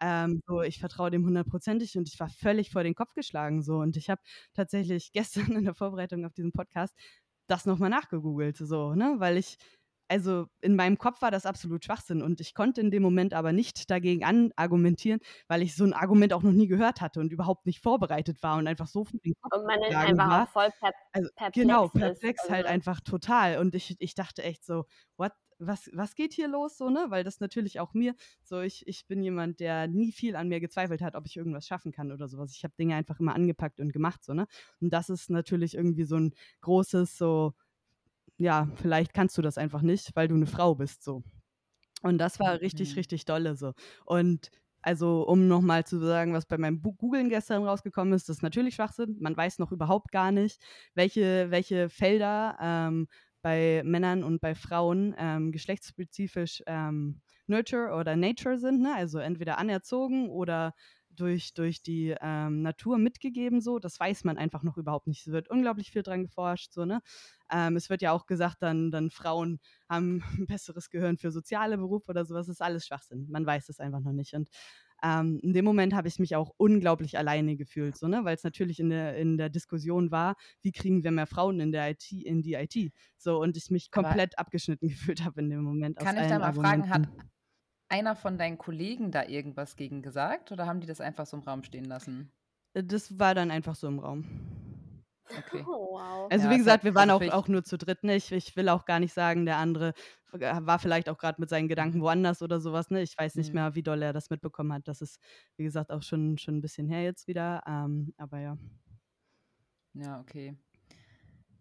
Ähm, 0.01 0.41
so, 0.47 0.63
ich 0.63 0.81
vertraue 0.81 1.11
dem 1.11 1.27
hundertprozentig 1.27 1.97
und 1.97 2.09
ich 2.09 2.19
war 2.19 2.31
völlig 2.31 2.71
vor 2.71 2.83
den 2.83 2.95
Kopf 2.95 3.15
geschlagen 3.15 3.63
so. 3.63 3.77
Und 3.79 3.97
ich 3.97 4.09
habe 4.11 4.21
tatsächlich 4.55 5.13
gestern 5.49 5.53
in 5.53 5.65
der 5.65 5.75
Vorbereitung 5.75 6.25
auf 6.25 6.33
diesen 6.33 6.53
Podcast 6.53 6.95
das 7.51 7.67
nochmal 7.67 7.91
nachgegoogelt, 7.91 8.57
so, 8.57 8.95
ne? 8.95 9.17
Weil 9.19 9.37
ich, 9.37 9.57
also 10.09 10.47
in 10.61 10.77
meinem 10.77 10.99
Kopf 10.99 11.23
war 11.23 11.31
das 11.31 11.47
absolut 11.47 11.85
Schwachsinn 11.85 12.23
und 12.23 12.41
ich 12.41 12.55
konnte 12.55 12.81
in 12.81 12.91
dem 12.91 13.03
Moment 13.03 13.35
aber 13.35 13.53
nicht 13.53 13.91
dagegen 13.91 14.53
argumentieren, 14.57 15.21
weil 15.49 15.63
ich 15.63 15.77
so 15.77 15.85
ein 15.85 15.93
Argument 15.93 16.33
auch 16.33 16.43
noch 16.43 16.53
nie 16.53 16.67
gehört 16.67 17.01
hatte 17.01 17.21
und 17.21 17.33
überhaupt 17.33 17.67
nicht 17.67 17.81
vorbereitet 17.81 18.43
war 18.43 18.59
und 18.59 18.67
einfach 18.67 18.89
so 18.89 19.05
von 19.05 19.21
den 19.25 19.35
Kopf 19.41 19.53
Und 19.55 19.67
man 19.67 19.81
ist 19.83 19.95
einfach 19.95 20.29
war. 20.29 20.43
auch 20.45 20.49
voll 20.49 20.71
per 20.81 20.93
also, 21.13 21.29
perplex. 21.37 21.55
Genau, 21.55 21.89
perplex 21.89 22.45
ist, 22.45 22.51
halt 22.51 22.67
also. 22.67 22.75
einfach 22.75 23.01
total. 23.01 23.59
Und 23.59 23.75
ich, 23.75 23.97
ich 24.01 24.15
dachte 24.15 24.43
echt 24.43 24.65
so, 24.65 24.87
what 25.17 25.33
was, 25.61 25.91
was 25.93 26.15
geht 26.15 26.33
hier 26.33 26.49
los, 26.49 26.77
so, 26.79 26.91
ne? 26.91 27.07
Weil 27.09 27.25
das 27.25 27.41
natürlich 27.41 27.81
auch 27.81 27.95
mir, 27.95 28.15
so, 28.43 28.61
ich, 28.61 28.87
ich 28.89 29.07
bin 29.07 29.23
jemand, 29.23 29.61
der 29.61 29.87
nie 29.89 30.13
viel 30.13 30.37
an 30.37 30.49
mir 30.49 30.61
gezweifelt 30.61 31.03
hat, 31.03 31.15
ob 31.17 31.27
ich 31.27 31.37
irgendwas 31.37 31.67
schaffen 31.67 31.93
kann 31.93 32.13
oder 32.13 32.29
sowas. 32.29 32.53
Ich 32.57 32.65
habe 32.65 32.75
Dinge 32.79 32.95
einfach 32.97 33.21
immer 33.21 33.35
angepackt 33.35 33.81
und 33.81 33.93
gemacht, 33.93 34.25
so, 34.25 34.35
ne? 34.35 34.47
Und 34.81 34.91
das 34.93 35.11
ist 35.11 35.31
natürlich 35.31 35.75
irgendwie 35.75 36.05
so 36.05 36.17
ein 36.17 36.35
großes, 36.63 37.17
so, 37.19 37.55
ja, 38.39 38.69
vielleicht 38.77 39.15
kannst 39.15 39.37
du 39.39 39.43
das 39.43 39.59
einfach 39.59 39.83
nicht, 39.83 40.11
weil 40.17 40.29
du 40.29 40.35
eine 40.35 40.47
Frau 40.47 40.75
bist, 40.75 41.03
so. 41.05 41.23
Und 42.03 42.19
das 42.19 42.41
war 42.41 42.61
richtig, 42.61 42.97
Mhm. 42.97 42.97
richtig 42.97 43.25
dolle 43.27 43.57
so. 43.57 43.75
Und 44.07 44.51
also, 44.83 45.27
um 45.29 45.49
nochmal 45.49 45.85
zu 45.87 45.99
sagen, 45.99 46.33
was 46.33 46.47
bei 46.47 46.59
meinem 46.59 46.81
Googlen 46.83 47.29
gestern 47.29 47.65
rausgekommen 47.65 48.15
ist, 48.15 48.29
das 48.31 48.39
ist 48.39 48.43
natürlich 48.43 48.77
Schwachsinn. 48.77 49.17
Man 49.21 49.37
weiß 49.37 49.59
noch 49.59 49.73
überhaupt 49.73 50.13
gar 50.13 50.33
nicht, 50.33 50.63
welche, 50.95 51.51
welche 51.51 51.91
Felder 51.91 52.57
ähm, 52.61 53.09
bei 53.43 53.83
Männern 53.85 54.25
und 54.25 54.41
bei 54.41 54.55
Frauen 54.55 55.15
ähm, 55.19 55.53
geschlechtsspezifisch 55.53 56.63
ähm, 56.67 57.21
Nurture 57.47 57.95
oder 57.95 58.17
Nature 58.17 58.59
sind. 58.59 58.81
Ne? 58.81 58.95
Also 58.95 59.19
entweder 59.19 59.59
anerzogen 59.59 60.29
oder 60.31 60.75
durch, 61.11 61.55
durch 61.55 61.83
die 61.83 62.15
ähm, 62.21 62.63
Natur 62.63 62.99
mitgegeben, 62.99 63.61
so, 63.61 63.79
das 63.79 63.99
weiß 63.99 64.25
man 64.25 64.39
einfach 64.39 64.63
noch 64.63 64.77
überhaupt 64.77 65.07
nicht. 65.07 65.27
Es 65.27 65.33
wird 65.33 65.51
unglaublich 65.51 65.91
viel 65.91 66.03
dran 66.03 66.23
geforscht, 66.23 66.73
so, 66.73 66.85
ne? 66.85 67.03
Ähm, 67.51 67.77
es 67.77 67.91
wird 67.91 68.01
ja 68.03 68.13
auch 68.13 68.27
gesagt, 68.27 68.59
dann, 68.61 68.91
dann 68.91 69.11
Frauen 69.11 69.61
haben 69.89 70.23
ein 70.39 70.47
besseres 70.47 70.89
Gehirn 70.91 71.19
für 71.19 71.31
soziale 71.31 71.77
Berufe 71.79 72.11
oder 72.11 72.25
sowas. 72.25 72.47
Das 72.47 72.57
ist 72.57 72.63
alles 72.63 72.87
Schwachsinn. 72.87 73.27
Man 73.29 73.45
weiß 73.45 73.69
es 73.69 73.81
einfach 73.81 74.01
noch 74.01 74.13
nicht. 74.13 74.35
Und 74.35 74.49
ähm, 75.03 75.39
in 75.43 75.53
dem 75.53 75.65
Moment 75.65 75.95
habe 75.95 76.09
ich 76.09 76.19
mich 76.19 76.37
auch 76.37 76.53
unglaublich 76.57 77.19
alleine 77.19 77.57
gefühlt, 77.57 77.97
so, 77.97 78.09
ne? 78.09 78.25
weil 78.25 78.35
es 78.35 78.45
natürlich 78.45 78.81
in 78.81 78.91
der, 78.91 79.17
in 79.17 79.37
der 79.37 79.49
Diskussion 79.49 80.11
war, 80.11 80.37
wie 80.63 80.73
kriegen 80.73 81.03
wir 81.05 81.11
mehr 81.11 81.27
Frauen 81.27 81.61
in 81.61 81.73
der 81.73 81.91
IT, 81.91 82.13
in 82.13 82.43
die 82.43 82.55
IT. 82.55 82.93
So, 83.17 83.41
und 83.41 83.57
ich 83.57 83.71
mich 83.71 83.89
Aber 83.93 84.09
komplett 84.09 84.39
abgeschnitten 84.39 84.89
gefühlt 84.89 85.25
habe 85.25 85.41
in 85.41 85.51
dem 85.51 85.63
Moment. 85.63 85.99
Kann 85.99 86.17
ich 86.17 86.27
da 86.27 86.39
mal 86.39 86.53
fragen, 86.53 86.89
hat 86.89 87.03
Argumenten. 87.03 87.31
einer 87.89 88.17
von 88.17 88.39
deinen 88.39 88.59
Kollegen 88.59 89.11
da 89.11 89.27
irgendwas 89.27 89.77
gegen 89.77 90.03
gesagt 90.03 90.53
oder 90.53 90.67
haben 90.67 90.81
die 90.81 90.87
das 90.87 91.01
einfach 91.01 91.27
so 91.27 91.37
im 91.37 91.43
Raum 91.43 91.63
stehen 91.65 91.85
lassen? 91.85 92.33
Äh, 92.75 92.85
Das 92.85 93.19
war 93.19 93.35
dann 93.35 93.51
einfach 93.51 93.75
so 93.75 93.89
im 93.89 93.99
Raum. 93.99 94.25
Okay. 95.37 95.63
Oh, 95.69 95.93
wow. 95.93 96.29
Also 96.31 96.45
Ja, 96.45 96.51
wie 96.51 96.59
gesagt, 96.59 96.85
wir 96.85 96.95
waren 96.95 97.11
also 97.11 97.25
auch, 97.33 97.45
auch 97.45 97.49
nur 97.49 97.65
zu 97.65 97.77
dritt. 97.79 98.05
Ne? 98.05 98.17
Ich, 98.17 98.33
ich 98.33 98.57
will 98.57 98.69
auch 98.69 98.85
gar 98.85 99.01
nicht 99.01 99.13
sagen, 99.13 99.47
der 99.47 99.57
andere 99.57 99.95
äh, 100.33 100.55
war 100.63 100.79
vielleicht 100.79 101.09
auch 101.09 101.19
gerade 101.19 101.41
mit 101.41 101.49
seinen 101.51 101.69
Gedanken 101.69 102.01
woanders 102.03 102.43
oder 102.43 102.61
sowas. 102.61 102.91
Ne? 102.91 103.03
Ich 103.03 103.17
weiß 103.19 103.37
nicht 103.37 103.53
Mhm. 103.53 103.55
mehr, 103.55 103.75
wie 103.75 103.83
doll 103.83 104.03
er 104.03 104.13
das 104.13 104.31
mitbekommen 104.31 104.73
hat. 104.73 104.89
Das 104.89 105.01
ist, 105.03 105.19
wie 105.57 105.65
gesagt, 105.65 105.91
auch 105.91 106.03
schon, 106.03 106.39
schon 106.39 106.57
ein 106.59 106.61
bisschen 106.63 106.89
her 106.89 107.03
jetzt 107.03 107.27
wieder. 107.29 107.63
Ähm, 107.67 108.15
aber 108.17 108.39
ja. 108.41 108.59
Ja, 109.95 110.21
okay. 110.21 110.57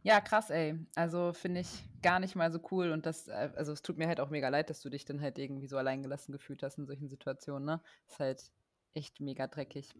Ja, 0.03 0.21
krass, 0.21 0.49
ey. 0.49 0.79
Also 0.95 1.33
finde 1.33 1.59
ich 1.61 1.89
gar 2.01 2.19
nicht 2.19 2.35
mal 2.35 2.51
so 2.51 2.59
cool 2.71 2.91
und 2.91 3.05
das, 3.05 3.27
äh, 3.27 3.51
also 3.55 3.73
es 3.73 3.81
tut 3.81 3.97
mir 3.97 4.07
halt 4.07 4.19
auch 4.21 4.29
mega 4.29 4.47
leid, 4.49 4.69
dass 4.69 4.81
du 4.81 4.89
dich 4.89 5.03
dann 5.05 5.21
halt 5.21 5.37
irgendwie 5.37 5.67
so 5.67 5.77
alleingelassen 5.77 6.31
gefühlt 6.31 6.63
hast 6.63 6.77
in 6.77 6.85
solchen 6.85 7.09
Situationen, 7.09 7.65
ne? 7.65 7.81
Ist 8.07 8.19
halt 8.19 8.51
echt 8.93 9.19
mega 9.19 9.47
dreckig. 9.47 9.93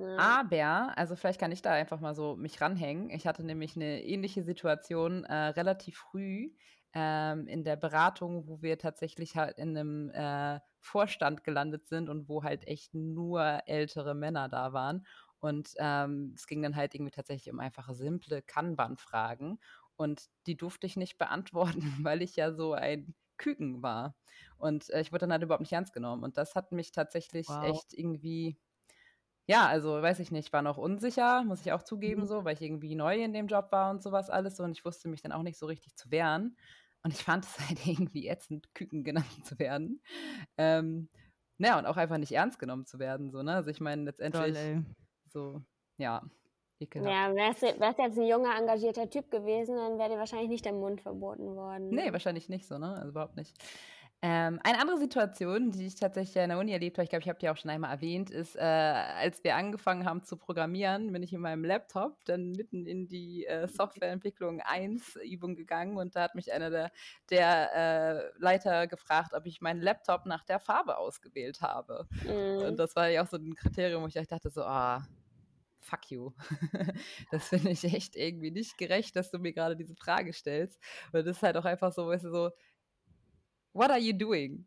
Ja. 0.00 0.18
Aber, 0.18 0.96
also 0.96 1.14
vielleicht 1.14 1.40
kann 1.40 1.52
ich 1.52 1.60
da 1.62 1.72
einfach 1.72 2.00
mal 2.00 2.14
so 2.14 2.36
mich 2.36 2.60
ranhängen. 2.60 3.10
Ich 3.10 3.26
hatte 3.26 3.44
nämlich 3.44 3.76
eine 3.76 4.02
ähnliche 4.02 4.42
Situation 4.44 5.24
äh, 5.24 5.34
relativ 5.48 5.98
früh 5.98 6.52
ähm, 6.94 7.46
in 7.46 7.64
der 7.64 7.76
Beratung, 7.76 8.48
wo 8.48 8.62
wir 8.62 8.78
tatsächlich 8.78 9.36
halt 9.36 9.58
in 9.58 9.76
einem 9.76 10.10
äh, 10.10 10.60
Vorstand 10.80 11.44
gelandet 11.44 11.86
sind 11.88 12.08
und 12.08 12.28
wo 12.30 12.42
halt 12.44 12.66
echt 12.66 12.94
nur 12.94 13.60
ältere 13.66 14.14
Männer 14.14 14.48
da 14.48 14.72
waren. 14.72 15.06
Und 15.38 15.74
ähm, 15.78 16.32
es 16.34 16.46
ging 16.46 16.62
dann 16.62 16.76
halt 16.76 16.94
irgendwie 16.94 17.10
tatsächlich 17.10 17.52
um 17.52 17.60
einfache, 17.60 17.94
simple 17.94 18.40
Kanban-Fragen. 18.40 19.58
Und 19.96 20.26
die 20.46 20.56
durfte 20.56 20.86
ich 20.86 20.96
nicht 20.96 21.18
beantworten, 21.18 21.82
weil 22.02 22.22
ich 22.22 22.36
ja 22.36 22.52
so 22.54 22.72
ein 22.72 23.14
Küken 23.36 23.82
war. 23.82 24.16
Und 24.56 24.88
äh, 24.90 25.00
ich 25.02 25.12
wurde 25.12 25.20
dann 25.20 25.32
halt 25.32 25.42
überhaupt 25.42 25.60
nicht 25.60 25.72
ernst 25.72 25.92
genommen. 25.92 26.24
Und 26.24 26.38
das 26.38 26.54
hat 26.54 26.72
mich 26.72 26.90
tatsächlich 26.92 27.48
Wow. 27.48 27.60
echt 27.60 27.92
irgendwie 27.92 28.58
ja, 29.46 29.66
also 29.66 30.02
weiß 30.02 30.18
ich 30.20 30.30
nicht, 30.32 30.52
war 30.52 30.62
noch 30.62 30.76
unsicher, 30.78 31.44
muss 31.44 31.60
ich 31.60 31.72
auch 31.72 31.82
zugeben, 31.82 32.22
Mhm. 32.22 32.26
so, 32.26 32.44
weil 32.44 32.54
ich 32.54 32.62
irgendwie 32.62 32.94
neu 32.94 33.16
in 33.22 33.32
dem 33.32 33.46
Job 33.46 33.70
war 33.72 33.90
und 33.90 34.02
sowas 34.02 34.30
alles 34.30 34.56
so 34.56 34.64
und 34.64 34.72
ich 34.72 34.84
wusste 34.84 35.08
mich 35.08 35.22
dann 35.22 35.32
auch 35.32 35.42
nicht 35.42 35.58
so 35.58 35.66
richtig 35.66 35.96
zu 35.96 36.10
wehren. 36.10 36.56
Und 37.02 37.12
ich 37.14 37.22
fand 37.22 37.44
es 37.44 37.58
halt 37.68 37.86
irgendwie 37.86 38.26
ätzend, 38.28 38.74
Küken 38.74 39.04
genannt 39.04 39.46
zu 39.46 39.58
werden. 39.58 40.02
Ähm, 40.58 41.08
naja, 41.58 41.78
und 41.78 41.86
auch 41.86 41.96
einfach 41.96 42.18
nicht 42.18 42.32
ernst 42.32 42.58
genommen 42.58 42.86
zu 42.86 42.98
werden, 42.98 43.30
so, 43.30 43.42
ne? 43.42 43.54
Also 43.54 43.70
ich 43.70 43.80
meine, 43.80 44.02
Toll, 44.02 44.06
letztendlich 44.06 44.56
ey. 44.56 44.82
so, 45.28 45.62
ja, 45.98 46.22
ekelhaft. 46.80 47.10
Ja, 47.12 47.34
wär's, 47.34 47.62
wär's 47.62 47.96
jetzt 47.98 48.18
ein 48.18 48.26
junger, 48.26 48.56
engagierter 48.58 49.08
Typ 49.08 49.30
gewesen, 49.30 49.76
dann 49.76 49.98
wäre 49.98 50.10
dir 50.10 50.18
wahrscheinlich 50.18 50.48
nicht 50.50 50.64
der 50.64 50.72
Mund 50.72 51.00
verboten 51.00 51.54
worden. 51.56 51.88
Nee, 51.90 52.06
ne? 52.06 52.12
wahrscheinlich 52.12 52.48
nicht 52.48 52.66
so, 52.66 52.78
ne? 52.78 52.94
Also 52.94 53.10
überhaupt 53.10 53.36
nicht. 53.36 53.56
Ähm, 54.28 54.58
eine 54.64 54.80
andere 54.80 54.98
Situation, 54.98 55.70
die 55.70 55.86
ich 55.86 55.94
tatsächlich 55.94 56.42
in 56.42 56.48
der 56.48 56.58
Uni 56.58 56.72
erlebt 56.72 56.98
habe, 56.98 57.04
ich 57.04 57.10
glaube, 57.10 57.22
ich 57.22 57.28
habe 57.28 57.38
die 57.38 57.48
auch 57.48 57.56
schon 57.56 57.70
einmal 57.70 57.92
erwähnt, 57.92 58.28
ist, 58.28 58.56
äh, 58.56 58.60
als 58.60 59.44
wir 59.44 59.54
angefangen 59.54 60.04
haben 60.04 60.24
zu 60.24 60.36
programmieren, 60.36 61.12
bin 61.12 61.22
ich 61.22 61.32
in 61.32 61.40
meinem 61.40 61.64
Laptop 61.64 62.24
dann 62.24 62.50
mitten 62.50 62.86
in 62.86 63.06
die 63.06 63.46
äh, 63.46 63.68
Softwareentwicklung 63.68 64.60
1 64.62 65.14
Übung 65.22 65.54
gegangen 65.54 65.96
und 65.96 66.16
da 66.16 66.22
hat 66.22 66.34
mich 66.34 66.52
einer 66.52 66.70
der, 66.70 66.90
der 67.30 67.70
äh, 67.76 68.32
Leiter 68.38 68.88
gefragt, 68.88 69.32
ob 69.32 69.46
ich 69.46 69.60
meinen 69.60 69.80
Laptop 69.80 70.26
nach 70.26 70.42
der 70.42 70.58
Farbe 70.58 70.96
ausgewählt 70.96 71.60
habe. 71.60 72.08
Und 72.56 72.74
Mhm. 72.74 72.76
das 72.80 72.96
war 72.96 73.06
ja 73.08 73.22
auch 73.22 73.28
so 73.28 73.36
ein 73.36 73.54
Kriterium, 73.54 74.02
wo 74.02 74.08
ich 74.08 74.14
dachte 74.14 74.50
so, 74.50 74.64
ah, 74.64 75.06
fuck 75.80 76.10
you. 76.10 76.32
das 77.30 77.48
finde 77.48 77.70
ich 77.70 77.84
echt 77.84 78.16
irgendwie 78.16 78.50
nicht 78.50 78.76
gerecht, 78.78 79.14
dass 79.16 79.30
du 79.30 79.38
mir 79.38 79.52
gerade 79.52 79.76
diese 79.76 79.94
Frage 79.94 80.32
stellst. 80.32 80.80
Und 81.12 81.26
das 81.26 81.36
ist 81.36 81.42
halt 81.42 81.56
auch 81.56 81.64
einfach 81.64 81.92
so, 81.92 82.08
weißt 82.08 82.24
du, 82.24 82.30
so, 82.30 82.50
what 83.76 83.90
are 83.90 83.98
you 83.98 84.12
doing? 84.12 84.66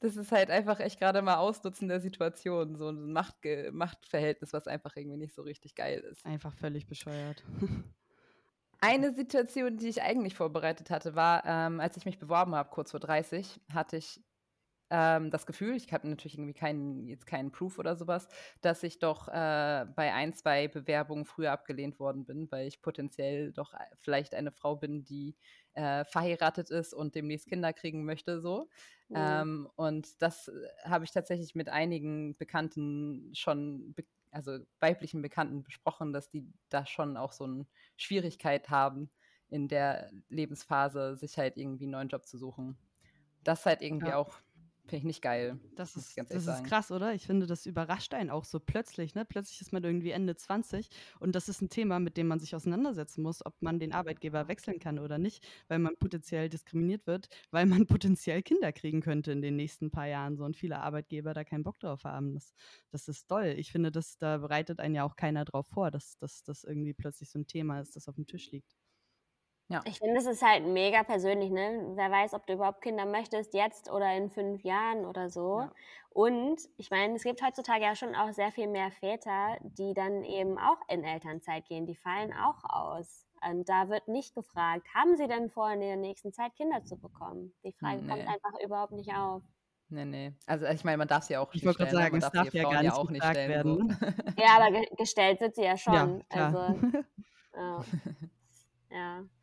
Das 0.00 0.16
ist 0.16 0.32
halt 0.32 0.50
einfach 0.50 0.80
echt 0.80 0.98
gerade 0.98 1.20
mal 1.20 1.36
Ausnutzen 1.36 1.88
der 1.88 2.00
Situation, 2.00 2.76
so 2.76 2.88
ein 2.88 3.12
Machtge 3.12 3.70
Machtverhältnis, 3.72 4.52
was 4.52 4.66
einfach 4.66 4.96
irgendwie 4.96 5.18
nicht 5.18 5.34
so 5.34 5.42
richtig 5.42 5.74
geil 5.74 6.00
ist. 6.00 6.24
Einfach 6.24 6.54
völlig 6.54 6.86
bescheuert. 6.86 7.42
Eine 8.82 9.12
Situation, 9.12 9.76
die 9.76 9.88
ich 9.88 10.00
eigentlich 10.00 10.34
vorbereitet 10.34 10.88
hatte, 10.88 11.14
war, 11.14 11.44
ähm, 11.44 11.80
als 11.80 11.98
ich 11.98 12.06
mich 12.06 12.18
beworben 12.18 12.54
habe, 12.54 12.70
kurz 12.70 12.92
vor 12.92 13.00
30, 13.00 13.60
hatte 13.74 13.98
ich 13.98 14.22
ähm, 14.90 15.30
das 15.30 15.46
Gefühl, 15.46 15.74
ich 15.76 15.92
habe 15.92 16.08
natürlich 16.08 16.34
irgendwie 16.36 16.52
keinen, 16.54 17.06
jetzt 17.08 17.26
keinen 17.26 17.52
Proof 17.52 17.78
oder 17.78 17.96
sowas, 17.96 18.28
dass 18.60 18.82
ich 18.82 18.98
doch 18.98 19.28
äh, 19.28 19.86
bei 19.94 20.12
ein, 20.12 20.32
zwei 20.32 20.68
Bewerbungen 20.68 21.24
früher 21.24 21.52
abgelehnt 21.52 21.98
worden 22.00 22.24
bin, 22.24 22.50
weil 22.50 22.66
ich 22.66 22.82
potenziell 22.82 23.52
doch 23.52 23.74
äh, 23.74 23.78
vielleicht 23.98 24.34
eine 24.34 24.50
Frau 24.52 24.76
bin, 24.76 25.04
die 25.04 25.36
äh, 25.74 26.04
verheiratet 26.04 26.70
ist 26.70 26.92
und 26.92 27.14
demnächst 27.14 27.48
Kinder 27.48 27.72
kriegen 27.72 28.04
möchte, 28.04 28.40
so. 28.40 28.68
Mhm. 29.08 29.44
Ähm, 29.44 29.68
und 29.76 30.20
das 30.22 30.48
äh, 30.48 30.52
habe 30.84 31.04
ich 31.04 31.12
tatsächlich 31.12 31.54
mit 31.54 31.68
einigen 31.68 32.36
Bekannten 32.36 33.34
schon, 33.34 33.94
be 33.94 34.04
also 34.32 34.58
weiblichen 34.78 35.22
Bekannten 35.22 35.64
besprochen, 35.64 36.12
dass 36.12 36.30
die 36.30 36.52
da 36.68 36.86
schon 36.86 37.16
auch 37.16 37.32
so 37.32 37.44
eine 37.44 37.66
Schwierigkeit 37.96 38.70
haben, 38.70 39.10
in 39.48 39.66
der 39.66 40.12
Lebensphase 40.28 41.16
sich 41.16 41.36
halt 41.36 41.56
irgendwie 41.56 41.84
einen 41.86 41.92
neuen 41.92 42.08
Job 42.10 42.26
zu 42.28 42.38
suchen. 42.38 42.78
Das 43.44 43.60
ist 43.60 43.66
halt 43.66 43.82
irgendwie 43.82 44.12
Ja. 44.12 44.14
auch, 44.14 44.40
finde 44.90 44.98
ich 44.98 45.04
nicht 45.04 45.22
geil. 45.22 45.58
Das 45.76 45.96
ist, 45.96 46.18
das 46.18 46.30
ist 46.30 46.44
sagen. 46.44 46.66
krass, 46.66 46.90
oder? 46.90 47.14
Ich 47.14 47.26
finde, 47.26 47.46
das 47.46 47.64
überrascht 47.64 48.12
einen 48.12 48.28
auch 48.30 48.44
so 48.44 48.58
plötzlich. 48.60 49.14
Ne? 49.14 49.24
Plötzlich 49.24 49.60
ist 49.60 49.72
man 49.72 49.84
irgendwie 49.84 50.10
Ende 50.10 50.36
20 50.36 50.90
und 51.20 51.34
das 51.34 51.48
ist 51.48 51.62
ein 51.62 51.70
Thema, 51.70 52.00
mit 52.00 52.16
dem 52.16 52.26
man 52.26 52.40
sich 52.40 52.54
auseinandersetzen 52.54 53.22
muss, 53.22 53.44
ob 53.46 53.54
man 53.62 53.78
den 53.78 53.92
Arbeitgeber 53.92 54.48
wechseln 54.48 54.80
kann 54.80 54.98
oder 54.98 55.18
nicht, 55.18 55.46
weil 55.68 55.78
man 55.78 55.96
potenziell 55.96 56.48
diskriminiert 56.48 57.06
wird, 57.06 57.28
weil 57.50 57.66
man 57.66 57.86
potenziell 57.86 58.42
Kinder 58.42 58.72
kriegen 58.72 59.00
könnte 59.00 59.32
in 59.32 59.42
den 59.42 59.56
nächsten 59.56 59.90
paar 59.90 60.06
Jahren 60.06 60.36
so 60.36 60.44
und 60.44 60.56
viele 60.56 60.80
Arbeitgeber 60.80 61.32
da 61.32 61.44
keinen 61.44 61.64
Bock 61.64 61.78
drauf 61.78 62.04
haben. 62.04 62.34
Das, 62.34 62.52
das 62.90 63.08
ist 63.08 63.30
doll. 63.30 63.54
Ich 63.56 63.70
finde, 63.72 63.92
das, 63.92 64.18
da 64.18 64.38
bereitet 64.38 64.80
einen 64.80 64.94
ja 64.94 65.04
auch 65.04 65.16
keiner 65.16 65.44
drauf 65.44 65.66
vor, 65.68 65.90
dass 65.90 66.18
das 66.18 66.64
irgendwie 66.64 66.94
plötzlich 66.94 67.30
so 67.30 67.38
ein 67.38 67.46
Thema 67.46 67.80
ist, 67.80 67.96
das 67.96 68.08
auf 68.08 68.16
dem 68.16 68.26
Tisch 68.26 68.50
liegt. 68.50 68.79
Ja. 69.70 69.80
Ich 69.84 69.98
finde, 70.00 70.18
es 70.18 70.26
ist 70.26 70.42
halt 70.42 70.66
mega 70.66 71.04
persönlich, 71.04 71.50
ne? 71.50 71.92
Wer 71.94 72.10
weiß, 72.10 72.34
ob 72.34 72.44
du 72.46 72.54
überhaupt 72.54 72.82
Kinder 72.82 73.06
möchtest, 73.06 73.54
jetzt 73.54 73.88
oder 73.90 74.12
in 74.16 74.28
fünf 74.28 74.64
Jahren 74.64 75.06
oder 75.06 75.30
so. 75.30 75.60
Ja. 75.60 75.72
Und 76.10 76.60
ich 76.76 76.90
meine, 76.90 77.14
es 77.14 77.22
gibt 77.22 77.40
heutzutage 77.40 77.84
ja 77.84 77.94
schon 77.94 78.16
auch 78.16 78.32
sehr 78.32 78.50
viel 78.50 78.66
mehr 78.66 78.90
Väter, 78.90 79.56
die 79.62 79.94
dann 79.94 80.24
eben 80.24 80.58
auch 80.58 80.78
in 80.88 81.04
Elternzeit 81.04 81.66
gehen. 81.66 81.86
Die 81.86 81.94
fallen 81.94 82.32
auch 82.32 82.64
aus. 82.64 83.28
Und 83.48 83.68
da 83.68 83.88
wird 83.88 84.08
nicht 84.08 84.34
gefragt, 84.34 84.88
haben 84.92 85.16
sie 85.16 85.28
denn 85.28 85.48
vor, 85.50 85.70
in 85.70 85.80
der 85.80 85.96
nächsten 85.96 86.32
Zeit 86.32 86.56
Kinder 86.56 86.84
zu 86.84 86.96
bekommen? 86.98 87.54
Die 87.64 87.72
Frage 87.72 87.98
kommt 87.98 88.08
Nee. 88.22 88.26
einfach 88.26 88.58
überhaupt 88.64 88.92
nicht 88.92 89.14
auf. 89.14 89.42
Nee, 89.88 90.04
nee. 90.04 90.32
Also 90.46 90.66
ich 90.66 90.82
meine, 90.82 90.98
man 90.98 91.08
darf 91.08 91.22
sie 91.24 91.36
auch 91.36 91.48
Ich 91.54 91.62
nicht 91.62 91.66
wollte 91.66 91.78
gerade 91.78 91.90
stellen, 91.90 92.02
sagen, 92.02 92.12
man 92.12 92.18
es 92.18 92.24
darf, 92.24 92.32
darf 92.32 92.50
die 92.50 92.56
ja 92.58 92.62
gar 92.64 92.92
Frauen 92.92 93.12
nicht 93.12 93.22
gefragt 93.22 93.48
werden. 93.48 93.98
So. 94.00 94.06
Ja, 94.42 94.56
aber 94.56 94.70
ge 94.72 94.88
gestellt 94.96 95.40
wird 95.40 95.54
sie 95.54 95.62
ja 95.62 95.76
schon. 95.76 95.94
Ja, 95.94 96.50
klar. 96.50 96.74
Also, 96.74 96.88
ja. 97.56 97.84
Ja, 98.90 99.24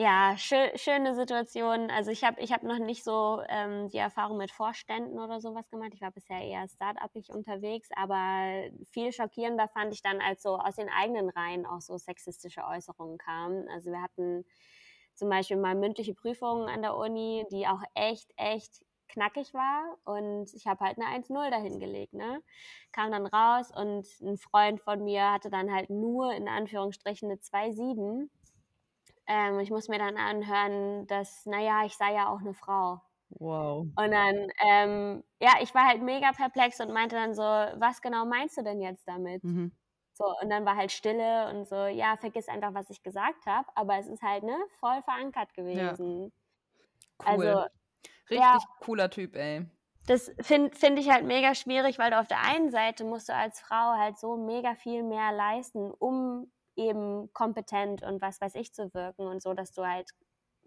ja 0.00 0.34
schö 0.38 0.56
schöne 0.76 1.14
Situation. 1.14 1.90
Also 1.90 2.10
ich 2.10 2.24
habe 2.24 2.40
ich 2.40 2.52
hab 2.52 2.62
noch 2.62 2.78
nicht 2.78 3.04
so 3.04 3.42
ähm, 3.48 3.88
die 3.88 3.98
Erfahrung 3.98 4.38
mit 4.38 4.50
Vorständen 4.50 5.18
oder 5.18 5.40
sowas 5.40 5.68
gemacht. 5.70 5.92
Ich 5.94 6.00
war 6.00 6.10
bisher 6.10 6.40
eher 6.40 6.66
start-upig 6.68 7.30
unterwegs, 7.30 7.88
aber 7.96 8.70
viel 8.90 9.12
schockierender 9.12 9.68
fand 9.68 9.92
ich 9.92 10.02
dann, 10.02 10.20
als 10.20 10.42
so 10.42 10.56
aus 10.58 10.76
den 10.76 10.88
eigenen 10.88 11.28
Reihen 11.30 11.66
auch 11.66 11.80
so 11.80 11.96
sexistische 11.98 12.64
Äußerungen 12.64 13.18
kamen. 13.18 13.68
Also 13.68 13.90
wir 13.90 14.02
hatten 14.02 14.44
zum 15.14 15.28
Beispiel 15.28 15.58
mal 15.58 15.74
mündliche 15.74 16.14
Prüfungen 16.14 16.68
an 16.68 16.82
der 16.82 16.96
Uni, 16.96 17.46
die 17.50 17.66
auch 17.66 17.82
echt, 17.94 18.30
echt 18.36 18.82
knackig 19.08 19.52
war 19.54 19.98
und 20.04 20.54
ich 20.54 20.66
habe 20.66 20.84
halt 20.84 20.98
eine 20.98 21.08
1-0 21.08 21.50
dahingelegt, 21.50 22.14
ne? 22.14 22.42
Kam 22.92 23.10
dann 23.10 23.26
raus 23.26 23.70
und 23.76 24.06
ein 24.22 24.38
Freund 24.38 24.80
von 24.80 25.04
mir 25.04 25.32
hatte 25.32 25.50
dann 25.50 25.72
halt 25.72 25.90
nur 25.90 26.32
in 26.32 26.48
Anführungsstrichen 26.48 27.28
eine 27.30 27.40
2-7. 27.40 28.30
Ähm, 29.32 29.60
ich 29.60 29.70
muss 29.70 29.86
mir 29.86 29.98
dann 29.98 30.16
anhören, 30.16 31.06
dass, 31.06 31.46
naja, 31.46 31.84
ich 31.86 31.96
sei 31.96 32.14
ja 32.14 32.28
auch 32.28 32.40
eine 32.40 32.52
Frau. 32.52 33.00
Wow. 33.28 33.86
Und 33.94 34.10
dann, 34.10 34.48
ähm, 34.68 35.22
ja, 35.40 35.52
ich 35.60 35.72
war 35.72 35.86
halt 35.86 36.02
mega 36.02 36.32
perplex 36.32 36.80
und 36.80 36.92
meinte 36.92 37.14
dann 37.14 37.32
so, 37.32 37.42
was 37.42 38.02
genau 38.02 38.24
meinst 38.26 38.56
du 38.58 38.64
denn 38.64 38.80
jetzt 38.80 39.06
damit? 39.06 39.44
Mhm. 39.44 39.70
So, 40.14 40.24
und 40.42 40.50
dann 40.50 40.64
war 40.64 40.74
halt 40.74 40.90
Stille 40.90 41.48
und 41.48 41.68
so, 41.68 41.86
ja, 41.86 42.16
vergiss 42.16 42.48
einfach, 42.48 42.74
was 42.74 42.90
ich 42.90 43.04
gesagt 43.04 43.46
habe, 43.46 43.68
aber 43.76 43.98
es 43.98 44.08
ist 44.08 44.20
halt, 44.20 44.42
ne, 44.42 44.56
voll 44.80 45.00
verankert 45.02 45.54
gewesen. 45.54 46.32
Cool. 47.20 47.26
Also, 47.26 47.66
Richtig 48.28 48.40
ja. 48.40 48.58
cooler 48.80 49.10
Typ, 49.10 49.36
ey. 49.36 49.64
das 50.08 50.32
finde 50.40 50.76
find 50.76 50.98
ich 50.98 51.08
halt 51.08 51.24
mega 51.24 51.54
schwierig, 51.54 52.00
weil 52.00 52.10
du 52.10 52.18
auf 52.18 52.26
der 52.26 52.42
einen 52.42 52.70
Seite 52.70 53.04
musst 53.04 53.28
du 53.28 53.34
als 53.34 53.60
Frau 53.60 53.94
halt 53.96 54.18
so 54.18 54.36
mega 54.36 54.74
viel 54.74 55.04
mehr 55.04 55.30
leisten, 55.30 55.92
um 55.92 56.50
eben 56.80 57.32
kompetent 57.32 58.02
und 58.02 58.20
was 58.22 58.40
weiß 58.40 58.54
ich 58.56 58.72
zu 58.74 58.92
wirken 58.94 59.26
und 59.26 59.42
so, 59.42 59.54
dass 59.54 59.72
du 59.72 59.86
halt 59.86 60.10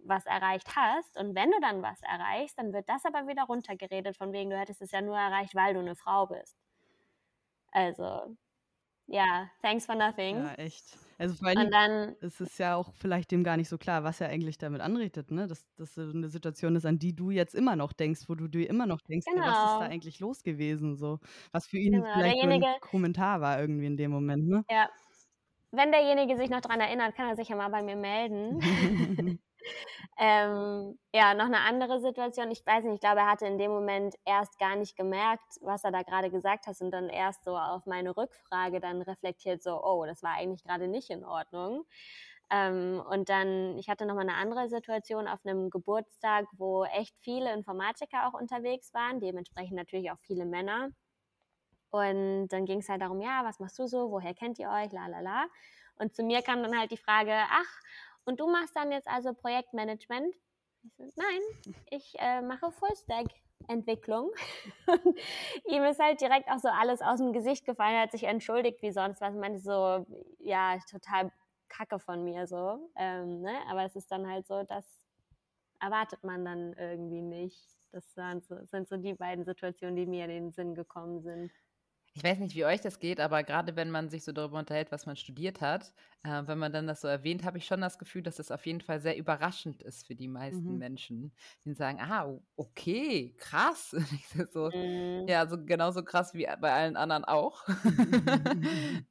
was 0.05 0.25
erreicht 0.25 0.75
hast. 0.75 1.17
Und 1.17 1.35
wenn 1.35 1.51
du 1.51 1.59
dann 1.61 1.81
was 1.81 2.01
erreichst, 2.03 2.57
dann 2.59 2.73
wird 2.73 2.89
das 2.89 3.05
aber 3.05 3.27
wieder 3.27 3.43
runtergeredet, 3.45 4.17
von 4.17 4.33
wegen, 4.33 4.49
du 4.49 4.57
hättest 4.59 4.81
es 4.81 4.91
ja 4.91 5.01
nur 5.01 5.17
erreicht, 5.17 5.55
weil 5.55 5.73
du 5.73 5.79
eine 5.81 5.95
Frau 5.95 6.27
bist. 6.27 6.57
Also, 7.73 8.37
ja, 9.07 9.51
thanks 9.61 9.85
for 9.87 9.95
nothing. 9.95 10.37
Ja, 10.37 10.53
echt. 10.55 10.97
Also 11.17 11.35
vor 11.35 11.47
allem, 11.49 11.63
Und 11.63 11.71
dann, 11.73 12.15
es 12.19 12.41
ist 12.41 12.57
ja 12.57 12.75
auch 12.75 12.93
vielleicht 12.93 13.31
dem 13.31 13.43
gar 13.43 13.57
nicht 13.57 13.69
so 13.69 13.77
klar, 13.77 14.03
was 14.03 14.21
er 14.21 14.29
eigentlich 14.29 14.57
damit 14.57 14.81
anredet, 14.81 15.29
ne? 15.31 15.47
Dass 15.47 15.65
das 15.75 15.93
so 15.95 16.01
eine 16.01 16.29
Situation 16.29 16.75
ist, 16.75 16.85
an 16.85 16.99
die 16.99 17.15
du 17.15 17.29
jetzt 17.31 17.53
immer 17.55 17.75
noch 17.75 17.93
denkst, 17.93 18.21
wo 18.29 18.35
du 18.35 18.47
dir 18.47 18.69
immer 18.69 18.85
noch 18.87 19.01
denkst, 19.01 19.27
ja, 19.35 19.43
was 19.45 19.63
ist 19.63 19.79
da 19.79 19.85
Genau. 19.85 19.93
eigentlich 19.93 20.19
los 20.19 20.43
gewesen? 20.43 20.95
So, 20.95 21.19
was 21.51 21.67
für 21.67 21.77
ihn 21.77 22.03
genau, 22.03 22.07
vielleicht 22.11 22.41
ein 22.43 22.67
Kommentar 22.79 23.41
war 23.41 23.59
irgendwie 23.59 23.85
in 23.87 23.97
dem 23.97 24.11
Moment, 24.11 24.47
ne? 24.47 24.63
ja, 24.69 24.89
wenn 25.73 25.91
derjenige 25.91 26.37
sich 26.37 26.49
noch 26.49 26.61
daran 26.61 26.79
erinnert, 26.79 27.15
kann 27.15 27.29
er 27.29 27.35
sich 27.35 27.49
ja 27.49 27.55
mal 27.55 27.69
bei 27.69 27.83
mir 27.83 27.95
melden. 27.95 28.59
Ähm, 30.17 30.99
ja, 31.13 31.33
noch 31.33 31.45
eine 31.45 31.61
andere 31.61 31.99
Situation. 31.99 32.51
Ich 32.51 32.65
weiß 32.65 32.83
nicht, 32.83 32.95
ich 32.95 32.99
glaube, 32.99 33.21
er 33.21 33.31
hatte 33.31 33.47
in 33.47 33.57
dem 33.57 33.71
Moment 33.71 34.15
erst 34.25 34.59
gar 34.59 34.75
nicht 34.75 34.95
gemerkt, 34.95 35.57
was 35.61 35.83
er 35.83 35.91
da 35.91 36.03
gerade 36.03 36.29
gesagt 36.29 36.67
hat 36.67 36.79
und 36.81 36.91
dann 36.91 37.09
erst 37.09 37.43
so 37.45 37.57
auf 37.57 37.85
meine 37.85 38.15
Rückfrage 38.15 38.79
dann 38.79 39.01
reflektiert, 39.01 39.63
so, 39.63 39.83
oh, 39.83 40.05
das 40.05 40.21
war 40.21 40.33
eigentlich 40.35 40.63
gerade 40.63 40.87
nicht 40.87 41.09
in 41.09 41.25
Ordnung. 41.25 41.85
Ähm, 42.51 43.01
und 43.09 43.29
dann, 43.29 43.77
ich 43.79 43.89
hatte 43.89 44.05
nochmal 44.05 44.29
eine 44.29 44.37
andere 44.37 44.69
Situation 44.69 45.27
auf 45.27 45.39
einem 45.45 45.69
Geburtstag, 45.71 46.45
wo 46.53 46.83
echt 46.85 47.15
viele 47.21 47.51
Informatiker 47.53 48.27
auch 48.27 48.39
unterwegs 48.39 48.93
waren, 48.93 49.19
dementsprechend 49.19 49.75
natürlich 49.75 50.11
auch 50.11 50.19
viele 50.19 50.45
Männer. 50.45 50.89
Und 51.93 52.47
dann 52.47 52.65
ging 52.65 52.79
es 52.79 52.89
halt 52.89 53.03
darum, 53.03 53.21
ja, 53.21 53.43
was 53.45 53.59
machst 53.59 53.77
du 53.77 53.85
so, 53.85 54.09
woher 54.09 54.33
kennt 54.33 54.57
ihr 54.57 54.67
euch, 54.67 54.91
la 54.91 55.05
la 55.05 55.19
la. 55.19 55.45
Und 55.99 56.15
zu 56.15 56.23
mir 56.23 56.41
kam 56.41 56.63
dann 56.63 56.75
halt 56.75 56.89
die 56.89 56.97
Frage, 56.97 57.31
ach, 57.51 57.81
und 58.25 58.39
du 58.39 58.47
machst 58.47 58.75
dann 58.75 58.91
jetzt 58.91 59.07
also 59.07 59.31
Projektmanagement? 59.31 60.35
Ich 60.81 60.93
so, 60.95 61.03
Nein, 61.15 61.75
ich 61.91 62.15
äh, 62.17 62.41
mache 62.41 62.71
Fullstack-Entwicklung. 62.71 64.31
Ihm 65.65 65.83
ist 65.83 65.99
halt 65.99 66.19
direkt 66.19 66.49
auch 66.49 66.57
so 66.57 66.67
alles 66.67 67.03
aus 67.03 67.19
dem 67.19 67.31
Gesicht 67.31 67.63
gefallen, 67.63 67.93
er 67.93 68.01
hat 68.01 68.11
sich 68.11 68.23
entschuldigt 68.23 68.81
wie 68.81 68.91
sonst 68.91 69.21
was. 69.21 69.35
Meinte 69.35 69.59
so, 69.59 70.03
ja, 70.39 70.79
total 70.89 71.31
kacke 71.69 71.99
von 71.99 72.23
mir 72.23 72.47
so. 72.47 72.89
Ähm, 72.95 73.41
ne? 73.41 73.53
Aber 73.69 73.83
es 73.83 73.95
ist 73.95 74.11
dann 74.11 74.27
halt 74.27 74.47
so, 74.47 74.63
das 74.63 75.05
erwartet 75.79 76.23
man 76.23 76.43
dann 76.43 76.73
irgendwie 76.73 77.21
nicht. 77.21 77.77
Das 77.91 78.17
waren 78.17 78.41
so, 78.41 78.57
sind 78.65 78.87
so 78.87 78.97
die 78.97 79.13
beiden 79.13 79.45
Situationen, 79.45 79.95
die 79.95 80.07
mir 80.07 80.23
in 80.25 80.31
den 80.31 80.51
Sinn 80.51 80.73
gekommen 80.73 81.21
sind. 81.21 81.51
Ich 82.15 82.23
weiß 82.23 82.37
nicht, 82.39 82.55
wie 82.55 82.63
euch 82.65 82.79
das 82.81 82.99
geht, 82.99 83.19
aber 83.19 83.43
gerade 83.43 83.75
wenn 83.75 83.89
man 83.89 84.09
sich 84.09 84.23
so 84.23 84.31
darüber 84.31 84.59
unterhält, 84.59 84.91
was 84.91 85.07
man 85.07 85.15
studiert 85.15 85.61
hat, 85.61 85.93
äh, 86.23 86.43
wenn 86.45 86.59
man 86.59 86.71
dann 86.71 86.85
das 86.85 87.01
so 87.01 87.07
erwähnt, 87.07 87.43
habe 87.43 87.57
ich 87.57 87.65
schon 87.65 87.81
das 87.81 87.97
Gefühl, 87.97 88.21
dass 88.21 88.35
das 88.35 88.51
auf 88.51 88.65
jeden 88.67 88.81
Fall 88.81 88.99
sehr 89.01 89.17
überraschend 89.17 89.81
ist 89.81 90.05
für 90.05 90.13
die 90.15 90.27
meisten 90.27 90.77
Mhm. 90.77 90.79
Menschen, 90.79 91.33
die 91.65 91.73
sagen, 91.73 91.99
ah, 91.99 92.39
okay, 92.55 93.33
krass. 93.37 93.95
So, 94.53 94.73
Mm. 94.73 95.27
ja, 95.27 95.47
so 95.47 95.57
genauso 95.65 96.03
krass 96.03 96.33
wie 96.35 96.45
bei 96.59 96.71
allen 96.73 96.97
anderen 96.97 97.25
auch. 97.25 97.67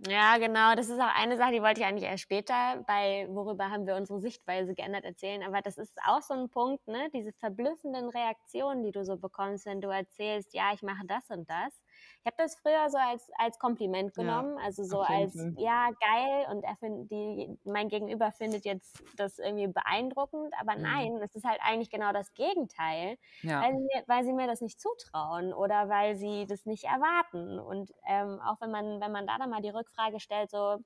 Ja, 0.00 0.38
genau. 0.38 0.76
Das 0.76 0.88
ist 0.88 1.00
auch 1.00 1.12
eine 1.16 1.36
Sache, 1.36 1.50
die 1.52 1.60
wollte 1.62 1.80
ich 1.80 1.86
eigentlich 1.86 2.04
erst 2.08 2.22
später 2.22 2.84
bei 2.86 3.26
Worüber 3.30 3.68
haben 3.70 3.84
wir 3.86 3.96
unsere 3.96 4.20
Sichtweise 4.20 4.74
geändert 4.74 5.04
erzählen. 5.04 5.42
Aber 5.42 5.60
das 5.60 5.76
ist 5.76 5.98
auch 6.06 6.22
so 6.22 6.34
ein 6.34 6.48
Punkt, 6.50 6.86
ne? 6.86 7.08
Diese 7.12 7.32
verblüffenden 7.32 8.08
Reaktionen, 8.08 8.84
die 8.84 8.92
du 8.92 9.04
so 9.04 9.16
bekommst, 9.16 9.66
wenn 9.66 9.80
du 9.80 9.88
erzählst, 9.88 10.54
ja, 10.54 10.72
ich 10.72 10.82
mache 10.82 11.04
das 11.04 11.28
und 11.30 11.50
das. 11.50 11.82
Ich 12.24 12.26
habe 12.32 12.36
das 12.42 12.56
früher 12.56 12.90
so 12.90 12.98
als, 12.98 13.30
als 13.38 13.58
Kompliment 13.58 14.14
Ja, 14.16 14.44
genommen, 14.44 14.58
also 14.58 14.84
so 14.84 15.00
als, 15.00 15.48
ja, 15.54 15.90
geil 16.00 16.46
und 16.50 16.62
er 16.64 16.76
find, 16.76 17.10
die, 17.10 17.56
mein 17.64 17.88
Gegenüber 17.88 18.32
findet 18.32 18.64
jetzt 18.64 19.02
das 19.14 19.38
irgendwie 19.38 19.68
beeindruckend, 19.68 20.52
aber 20.60 20.74
Mhm. 20.74 20.94
nein, 20.94 21.16
es 21.22 21.34
ist 21.34 21.44
halt 21.44 21.60
eigentlich 21.62 21.90
genau 21.90 22.12
das 22.12 22.34
Gegenteil 22.34 23.16
Ja. 23.42 23.68
weil, 23.68 23.72
sie 23.72 23.80
mir, 23.82 24.04
weil 24.06 24.24
sie 24.24 24.32
mir 24.32 24.46
das 24.46 24.60
nicht 24.60 24.80
zutrauen 24.80 25.52
oder 25.54 25.88
weil 25.88 26.16
sie 26.16 26.46
das 26.46 26.66
nicht 26.66 26.84
erwarten. 26.84 27.58
Und 27.58 27.92
ähm, 28.06 28.40
auch 28.40 28.60
wenn 28.60 28.70
man, 28.70 29.00
wenn 29.00 29.12
man 29.12 29.26
da 29.26 29.38
dann 29.38 29.50
mal 29.50 29.62
die 29.62 29.70
Rückfrage 29.70 30.20
stellt, 30.20 30.50
so, 30.50 30.78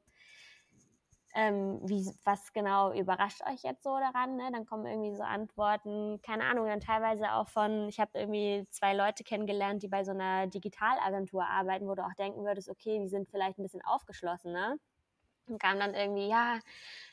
ähm, 1.35 1.81
wie, 1.89 2.11
was 2.25 2.53
genau 2.53 2.93
überrascht 2.93 3.41
euch 3.51 3.63
jetzt 3.63 3.85
so 3.85 3.99
daran? 3.99 4.37
Ne? 4.37 4.51
Dann 4.53 4.67
kommen 4.67 4.87
irgendwie 4.87 5.15
so 5.15 5.23
Antworten, 5.23 6.21
keine 6.23 6.45
Ahnung, 6.45 6.67
dann 6.67 6.81
teilweise 6.81 7.33
auch 7.33 7.49
von, 7.49 7.89
ich 7.89 7.99
habe 8.01 8.11
irgendwie 8.15 8.67
zwei 8.71 8.95
Leute 8.95 9.25
kennengelernt, 9.25 9.83
die 9.83 9.89
bei 9.89 10.05
so 10.05 10.11
einer 10.11 10.47
Digitalagentur 10.47 11.45
arbeiten, 11.45 11.89
wo 11.89 11.95
du 11.95 12.05
auch 12.05 12.15
denken 12.15 12.45
würdest, 12.45 12.69
okay, 12.69 12.99
die 12.99 13.09
sind 13.09 13.29
vielleicht 13.31 13.59
ein 13.59 13.63
bisschen 13.63 13.83
aufgeschlossener. 13.85 14.77
Und 15.47 15.61
kam 15.61 15.79
dann 15.81 15.95
irgendwie, 15.95 16.29
ja, 16.29 16.61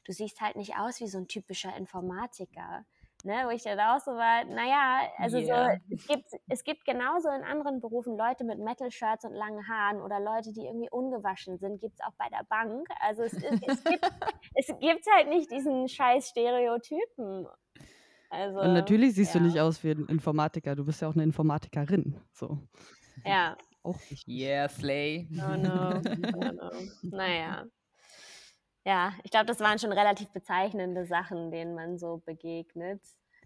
du 0.05 0.11
siehst 0.11 0.41
halt 0.41 0.55
nicht 0.55 0.77
aus 0.77 0.99
wie 0.99 1.07
so 1.07 1.17
ein 1.17 1.27
typischer 1.27 1.75
Informatiker. 1.75 2.85
Ne, 3.25 3.43
wo 3.45 3.49
ich 3.49 3.63
dann 3.63 3.77
auch 3.81 3.99
so 3.99 4.11
war, 4.11 4.45
naja, 4.45 5.01
also 5.17 5.37
Ja. 5.39 5.65
so, 5.65 5.79
es 5.93 6.07
gibt, 6.07 6.25
es 6.47 6.63
gibt 6.63 6.85
genauso 6.85 7.27
in 7.29 7.43
anderen 7.43 7.81
Berufen 7.81 8.17
Leute 8.17 8.45
mit 8.45 8.59
Metal-Shirts 8.59 9.25
und 9.25 9.33
langen 9.33 9.67
Haaren 9.67 10.01
oder 10.01 10.21
Leute, 10.21 10.53
die 10.53 10.65
irgendwie 10.65 10.89
ungewaschen 10.89 11.57
sind, 11.57 11.81
gibt 11.81 11.95
es 11.95 12.05
auch 12.05 12.13
bei 12.17 12.29
der 12.29 12.45
Bank. 12.47 12.87
Also 13.01 13.23
es, 13.23 13.33
ist, 13.33 13.43
es, 13.67 13.83
gibt, 13.83 14.05
es 14.55 14.67
gibt 14.79 15.05
halt 15.13 15.27
nicht 15.27 15.51
diesen 15.51 15.89
scheiß 15.89 16.29
Stereotypen. 16.29 17.45
Also, 18.29 18.59
Und 18.61 18.73
natürlich 18.73 19.15
siehst 19.15 19.33
ja. 19.35 19.41
du 19.41 19.47
nicht 19.47 19.59
aus 19.59 19.83
wie 19.83 19.91
ein 19.91 20.05
Informatiker, 20.05 20.75
du 20.75 20.85
bist 20.85 21.01
ja 21.01 21.09
auch 21.09 21.15
eine 21.15 21.23
Informatikerin. 21.23 22.15
So, 22.31 22.57
Ja, 23.25 23.57
auch 23.83 23.99
wichtig. 24.09 24.27
Yeah, 24.29 24.69
Slay. 24.69 25.27
oh 25.33 25.57
no, 25.57 25.99
oh 26.37 26.51
no. 26.53 26.71
Naja. 27.01 27.65
Ja, 28.89 29.13
ich 29.23 29.29
glaube, 29.29 29.45
das 29.45 29.59
waren 29.59 29.77
schon 29.77 29.91
relativ 29.91 30.31
bezeichnende 30.31 31.05
Sachen, 31.05 31.51
denen 31.51 31.75
man 31.75 31.99
so 31.99 32.23
begegnet. 32.25 32.99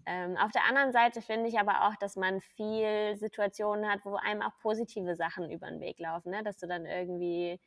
Ähm, 0.05 0.37
auf 0.37 0.51
der 0.51 0.63
anderen 0.63 0.93
Seite 0.93 1.21
finde 1.21 1.49
ich 1.49 1.59
aber 1.59 1.85
auch, 1.85 1.97
dass 1.97 2.15
man 2.15 2.39
viel 2.39 3.17
Situationen 3.17 3.91
hat, 3.91 4.05
wo 4.05 4.15
einem 4.15 4.41
auch 4.41 4.57
positive 4.61 5.17
Sachen 5.17 5.51
über 5.51 5.67
den 5.67 5.81
Weg 5.81 5.99
laufen, 5.99 6.29
ne? 6.29 6.43
dass 6.43 6.59
du 6.59 6.65
dann 6.65 6.85
irgendwie, 6.85 7.59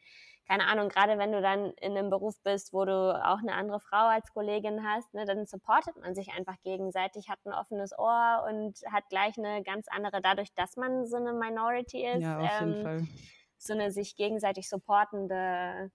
keine 0.48 0.64
Ahnung, 0.68 0.88
gerade 0.88 1.18
wenn 1.18 1.32
du 1.32 1.42
dann 1.42 1.72
in 1.72 1.98
einem 1.98 2.08
Beruf 2.08 2.42
bist, 2.42 2.72
wo 2.72 2.86
du 2.86 2.92
auch 3.22 3.40
eine 3.40 3.52
andere 3.52 3.80
Frau 3.80 4.06
als 4.06 4.32
Kollegin 4.32 4.82
hast, 4.82 5.12
ne, 5.12 5.26
dann 5.26 5.44
supportet 5.44 5.98
man 5.98 6.14
sich 6.14 6.32
einfach 6.32 6.56
gegenseitig, 6.62 7.28
hat 7.28 7.40
ein 7.44 7.52
offenes 7.52 7.92
Ohr 7.98 8.46
und 8.48 8.80
hat 8.90 9.04
gleich 9.10 9.36
eine 9.36 9.62
ganz 9.62 9.86
andere, 9.88 10.22
dadurch, 10.22 10.54
dass 10.54 10.76
man 10.76 11.06
so 11.06 11.16
eine 11.16 11.34
Minority 11.34 12.06
ist, 12.06 12.22
Ja, 12.22 12.38
auf 12.38 12.60
jeden 12.60 12.76
ähm, 12.76 12.82
Fall. 12.82 13.02
so 13.58 13.74
eine 13.74 13.90
sich 13.90 14.16
gegenseitig 14.16 14.66
supportende 14.66 15.90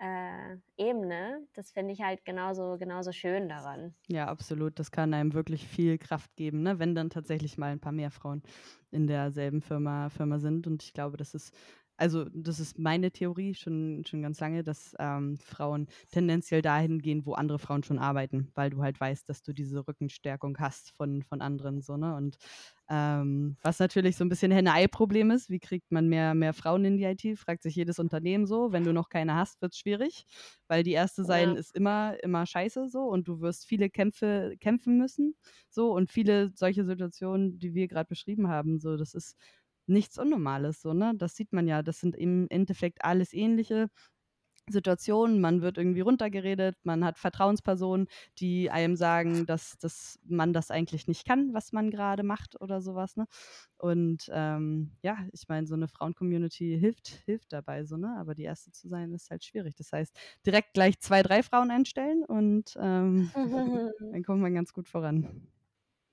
äh, 0.00 0.56
Ebene. 0.76 1.46
Das 1.54 1.70
finde 1.70 1.92
ich 1.92 2.00
halt 2.00 2.24
genauso, 2.24 2.76
genauso 2.78 3.12
schön 3.12 3.48
daran. 3.48 3.94
Ja, 4.08 4.26
absolut. 4.26 4.78
Das 4.78 4.90
kann 4.90 5.14
einem 5.14 5.34
wirklich 5.34 5.66
viel 5.66 5.98
Kraft 5.98 6.34
geben, 6.36 6.62
ne? 6.62 6.78
wenn 6.78 6.94
dann 6.94 7.10
tatsächlich 7.10 7.58
mal 7.58 7.70
ein 7.72 7.80
paar 7.80 7.92
mehr 7.92 8.10
Frauen 8.10 8.42
in 8.90 9.06
derselben 9.06 9.60
Firma, 9.60 10.08
Firma 10.08 10.38
sind. 10.38 10.66
Und 10.66 10.82
ich 10.82 10.94
glaube, 10.94 11.16
das 11.16 11.34
ist, 11.34 11.54
also 12.00 12.24
das 12.32 12.60
ist 12.60 12.78
meine 12.78 13.10
Theorie 13.12 13.54
schon, 13.54 14.02
schon 14.06 14.22
ganz 14.22 14.40
lange, 14.40 14.64
dass 14.64 14.96
ähm, 14.98 15.36
Frauen 15.38 15.86
tendenziell 16.10 16.62
dahin 16.62 17.00
gehen, 17.00 17.26
wo 17.26 17.34
andere 17.34 17.58
Frauen 17.58 17.82
schon 17.82 17.98
arbeiten, 17.98 18.50
weil 18.54 18.70
du 18.70 18.82
halt 18.82 18.98
weißt, 18.98 19.28
dass 19.28 19.42
du 19.42 19.52
diese 19.52 19.86
Rückenstärkung 19.86 20.58
hast 20.58 20.92
von, 20.92 21.22
von 21.22 21.42
anderen. 21.42 21.82
So, 21.82 21.96
ne? 21.98 22.16
Und 22.16 22.38
ähm, 22.88 23.56
was 23.62 23.78
natürlich 23.78 24.16
so 24.16 24.24
ein 24.24 24.28
bisschen 24.28 24.50
Henne-Ei-Problem 24.50 25.30
ist, 25.30 25.48
wie 25.50 25.60
kriegt 25.60 25.92
man 25.92 26.08
mehr, 26.08 26.34
mehr 26.34 26.54
Frauen 26.54 26.84
in 26.84 26.96
die 26.96 27.04
IT, 27.04 27.36
fragt 27.36 27.62
sich 27.62 27.76
jedes 27.76 27.98
Unternehmen 27.98 28.46
so. 28.46 28.72
Wenn 28.72 28.84
du 28.84 28.92
noch 28.92 29.08
keine 29.10 29.34
hast, 29.36 29.60
wird 29.62 29.72
es 29.74 29.78
schwierig, 29.78 30.24
weil 30.68 30.82
die 30.82 30.92
erste 30.92 31.24
sein 31.24 31.54
Ja. 31.54 31.56
ist 31.56 31.74
immer, 31.74 32.16
immer 32.22 32.46
scheiße 32.46 32.88
so 32.88 33.02
und 33.02 33.28
du 33.28 33.40
wirst 33.40 33.66
viele 33.66 33.90
Kämpfe 33.90 34.54
kämpfen 34.60 34.98
müssen. 34.98 35.36
So 35.68 35.92
und 35.92 36.10
viele 36.10 36.48
solche 36.54 36.84
Situationen, 36.84 37.58
die 37.58 37.74
wir 37.74 37.88
gerade 37.88 38.08
beschrieben 38.08 38.48
haben, 38.48 38.80
so, 38.80 38.96
das 38.96 39.14
ist 39.14 39.36
nichts 39.90 40.18
Unnormales, 40.18 40.80
so, 40.82 40.94
ne? 40.94 41.12
Das 41.16 41.36
sieht 41.36 41.52
man 41.52 41.68
ja, 41.68 41.82
das 41.82 42.00
sind 42.00 42.16
im 42.16 42.46
Endeffekt 42.50 43.04
alles 43.04 43.32
ähnliche 43.32 43.88
Situationen, 44.70 45.40
man 45.40 45.62
wird 45.62 45.78
irgendwie 45.78 46.00
runtergeredet, 46.00 46.76
man 46.84 47.04
hat 47.04 47.18
Vertrauenspersonen, 47.18 48.06
die 48.38 48.70
einem 48.70 48.94
sagen, 48.96 49.44
dass, 49.46 49.76
dass 49.78 50.18
man 50.24 50.52
das 50.52 50.70
eigentlich 50.70 51.08
nicht 51.08 51.26
kann, 51.26 51.52
was 51.54 51.72
man 51.72 51.90
gerade 51.90 52.22
macht 52.22 52.60
oder 52.60 52.80
sowas, 52.80 53.16
ne? 53.16 53.26
Und 53.78 54.30
ähm, 54.32 54.92
ja, 55.02 55.18
ich 55.32 55.48
meine, 55.48 55.66
so 55.66 55.74
eine 55.74 55.88
Frauen-Community 55.88 56.78
hilft, 56.80 57.08
hilft 57.26 57.52
dabei, 57.52 57.84
so, 57.84 57.96
ne? 57.96 58.16
Aber 58.18 58.34
die 58.34 58.44
erste 58.44 58.70
zu 58.72 58.88
sein, 58.88 59.12
ist 59.12 59.30
halt 59.30 59.44
schwierig. 59.44 59.74
Das 59.76 59.92
heißt, 59.92 60.16
direkt 60.46 60.74
gleich 60.74 61.00
zwei, 61.00 61.22
drei 61.22 61.42
Frauen 61.42 61.70
einstellen 61.72 62.24
und 62.24 62.76
ähm, 62.80 63.32
dann 64.12 64.22
kommt 64.22 64.40
man 64.42 64.54
ganz 64.54 64.72
gut 64.72 64.88
voran. 64.88 65.48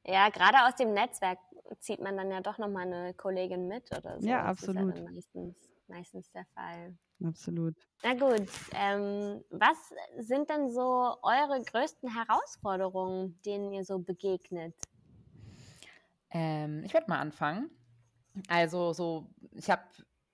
Ja, 0.05 0.29
gerade 0.29 0.65
aus 0.65 0.75
dem 0.75 0.93
Netzwerk 0.93 1.39
zieht 1.79 1.99
man 1.99 2.17
dann 2.17 2.31
ja 2.31 2.41
doch 2.41 2.57
nochmal 2.57 2.87
eine 2.87 3.13
Kollegin 3.13 3.67
mit 3.67 3.91
oder 3.97 4.19
so. 4.19 4.27
Ja, 4.27 4.43
absolut. 4.43 4.89
Das 4.93 4.99
ist 4.99 5.05
ja 5.05 5.11
meistens, 5.11 5.69
meistens 5.87 6.31
der 6.31 6.45
Fall. 6.53 6.97
Absolut. 7.23 7.75
Na 8.03 8.13
gut, 8.13 8.47
ähm, 8.75 9.43
was 9.49 9.77
sind 10.19 10.49
denn 10.49 10.69
so 10.69 11.15
eure 11.23 11.61
größten 11.63 12.13
Herausforderungen, 12.13 13.39
denen 13.43 13.71
ihr 13.71 13.83
so 13.83 13.99
begegnet? 13.99 14.75
Ähm, 16.29 16.83
ich 16.83 16.93
werde 16.93 17.09
mal 17.09 17.19
anfangen. 17.19 17.71
Also 18.47 18.93
so, 18.93 19.27
ich 19.53 19.69
habe 19.69 19.83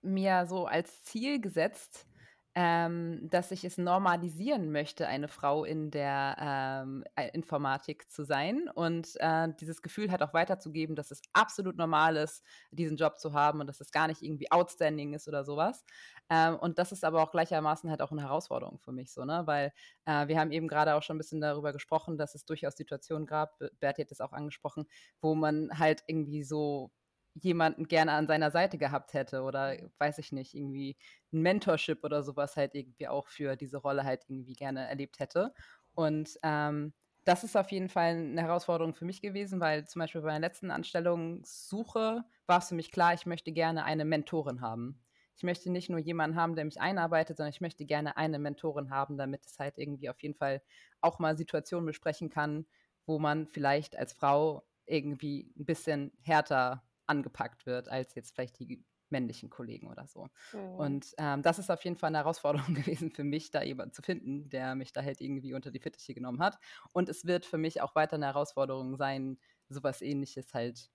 mir 0.02 0.46
so 0.46 0.66
als 0.66 1.04
Ziel 1.04 1.40
gesetzt, 1.40 2.06
ähm, 2.54 3.28
dass 3.30 3.50
ich 3.50 3.64
es 3.64 3.78
normalisieren 3.78 4.70
möchte, 4.72 5.06
eine 5.08 5.28
Frau 5.28 5.64
in 5.64 5.90
der 5.90 6.36
ähm, 6.40 7.04
äh, 7.16 7.28
Informatik 7.32 8.10
zu 8.10 8.24
sein 8.24 8.68
und 8.74 9.16
äh, 9.20 9.48
dieses 9.60 9.82
Gefühl 9.82 10.10
halt 10.10 10.22
auch 10.22 10.34
weiterzugeben, 10.34 10.94
dass 10.96 11.10
es 11.10 11.20
absolut 11.32 11.76
normal 11.76 12.16
ist, 12.16 12.44
diesen 12.70 12.96
Job 12.96 13.18
zu 13.18 13.32
haben 13.32 13.60
und 13.60 13.66
dass 13.66 13.80
es 13.80 13.90
gar 13.90 14.06
nicht 14.06 14.22
irgendwie 14.22 14.50
outstanding 14.52 15.14
ist 15.14 15.26
oder 15.28 15.44
sowas. 15.44 15.84
Ähm, 16.30 16.56
und 16.56 16.78
das 16.78 16.92
ist 16.92 17.04
aber 17.04 17.22
auch 17.22 17.30
gleichermaßen 17.30 17.90
halt 17.90 18.02
auch 18.02 18.12
eine 18.12 18.22
Herausforderung 18.22 18.78
für 18.78 18.92
mich 18.92 19.12
so, 19.12 19.24
ne? 19.24 19.42
Weil 19.46 19.72
äh, 20.06 20.28
wir 20.28 20.38
haben 20.38 20.52
eben 20.52 20.68
gerade 20.68 20.94
auch 20.94 21.02
schon 21.02 21.16
ein 21.16 21.18
bisschen 21.18 21.40
darüber 21.40 21.72
gesprochen, 21.72 22.18
dass 22.18 22.34
es 22.34 22.44
durchaus 22.44 22.76
Situationen 22.76 23.26
gab, 23.26 23.58
Bertie 23.80 24.02
hat 24.02 24.12
es 24.12 24.20
auch 24.20 24.32
angesprochen, 24.32 24.86
wo 25.20 25.34
man 25.34 25.70
halt 25.78 26.02
irgendwie 26.06 26.42
so 26.44 26.92
jemanden 27.34 27.88
gerne 27.88 28.12
an 28.12 28.26
seiner 28.26 28.50
Seite 28.50 28.78
gehabt 28.78 29.12
hätte 29.14 29.42
oder 29.42 29.76
weiß 29.98 30.18
ich 30.18 30.32
nicht, 30.32 30.54
irgendwie 30.54 30.96
ein 31.32 31.42
Mentorship 31.42 32.04
oder 32.04 32.22
sowas 32.22 32.56
halt 32.56 32.74
irgendwie 32.74 33.08
auch 33.08 33.28
für 33.28 33.56
diese 33.56 33.78
Rolle 33.78 34.04
halt 34.04 34.24
irgendwie 34.28 34.54
gerne 34.54 34.86
erlebt 34.88 35.18
hätte. 35.18 35.52
Und 35.94 36.38
ähm, 36.42 36.94
das 37.24 37.42
ist 37.42 37.56
auf 37.56 37.72
jeden 37.72 37.88
Fall 37.88 38.14
eine 38.16 38.42
Herausforderung 38.42 38.94
für 38.94 39.04
mich 39.04 39.22
gewesen, 39.22 39.60
weil 39.60 39.86
zum 39.86 40.00
Beispiel 40.00 40.20
bei 40.20 40.28
meiner 40.28 40.46
letzten 40.46 40.70
Anstellungssuche 40.70 42.24
war 42.46 42.58
es 42.58 42.68
für 42.68 42.74
mich 42.74 42.92
klar, 42.92 43.14
ich 43.14 43.26
möchte 43.26 43.52
gerne 43.52 43.84
eine 43.84 44.04
Mentorin 44.04 44.60
haben. 44.60 45.00
Ich 45.36 45.42
möchte 45.42 45.70
nicht 45.72 45.90
nur 45.90 45.98
jemanden 45.98 46.36
haben, 46.36 46.54
der 46.54 46.64
mich 46.64 46.80
einarbeitet, 46.80 47.38
sondern 47.38 47.50
ich 47.50 47.60
möchte 47.60 47.86
gerne 47.86 48.16
eine 48.16 48.38
Mentorin 48.38 48.90
haben, 48.90 49.16
damit 49.16 49.46
es 49.46 49.58
halt 49.58 49.78
irgendwie 49.78 50.08
auf 50.10 50.22
jeden 50.22 50.34
Fall 50.36 50.62
auch 51.00 51.18
mal 51.18 51.36
Situationen 51.36 51.86
besprechen 51.86 52.30
kann, 52.30 52.66
wo 53.06 53.18
man 53.18 53.48
vielleicht 53.48 53.96
als 53.96 54.12
Frau 54.12 54.62
irgendwie 54.86 55.52
ein 55.56 55.64
bisschen 55.64 56.12
härter 56.20 56.84
angepackt 57.06 57.66
wird 57.66 57.88
als 57.88 58.14
jetzt 58.14 58.34
vielleicht 58.34 58.58
die 58.58 58.84
männlichen 59.10 59.50
Kollegen 59.50 59.88
oder 59.88 60.06
so. 60.06 60.28
Mhm. 60.52 60.74
Und 60.76 61.14
ähm, 61.18 61.42
das 61.42 61.58
ist 61.58 61.70
auf 61.70 61.82
jeden 61.84 61.96
Fall 61.96 62.08
eine 62.08 62.18
Herausforderung 62.18 62.74
gewesen 62.74 63.10
für 63.10 63.24
mich, 63.24 63.50
da 63.50 63.62
jemanden 63.62 63.92
zu 63.92 64.02
finden, 64.02 64.48
der 64.48 64.74
mich 64.74 64.92
da 64.92 65.02
halt 65.02 65.20
irgendwie 65.20 65.54
unter 65.54 65.70
die 65.70 65.80
Fittiche 65.80 66.14
genommen 66.14 66.40
hat. 66.40 66.58
Und 66.92 67.08
es 67.08 67.24
wird 67.24 67.46
für 67.46 67.58
mich 67.58 67.80
auch 67.80 67.94
weiter 67.94 68.16
eine 68.16 68.26
Herausforderung 68.26 68.96
sein, 68.96 69.38
sowas 69.68 70.02
ähnliches 70.02 70.52
halt 70.54 70.90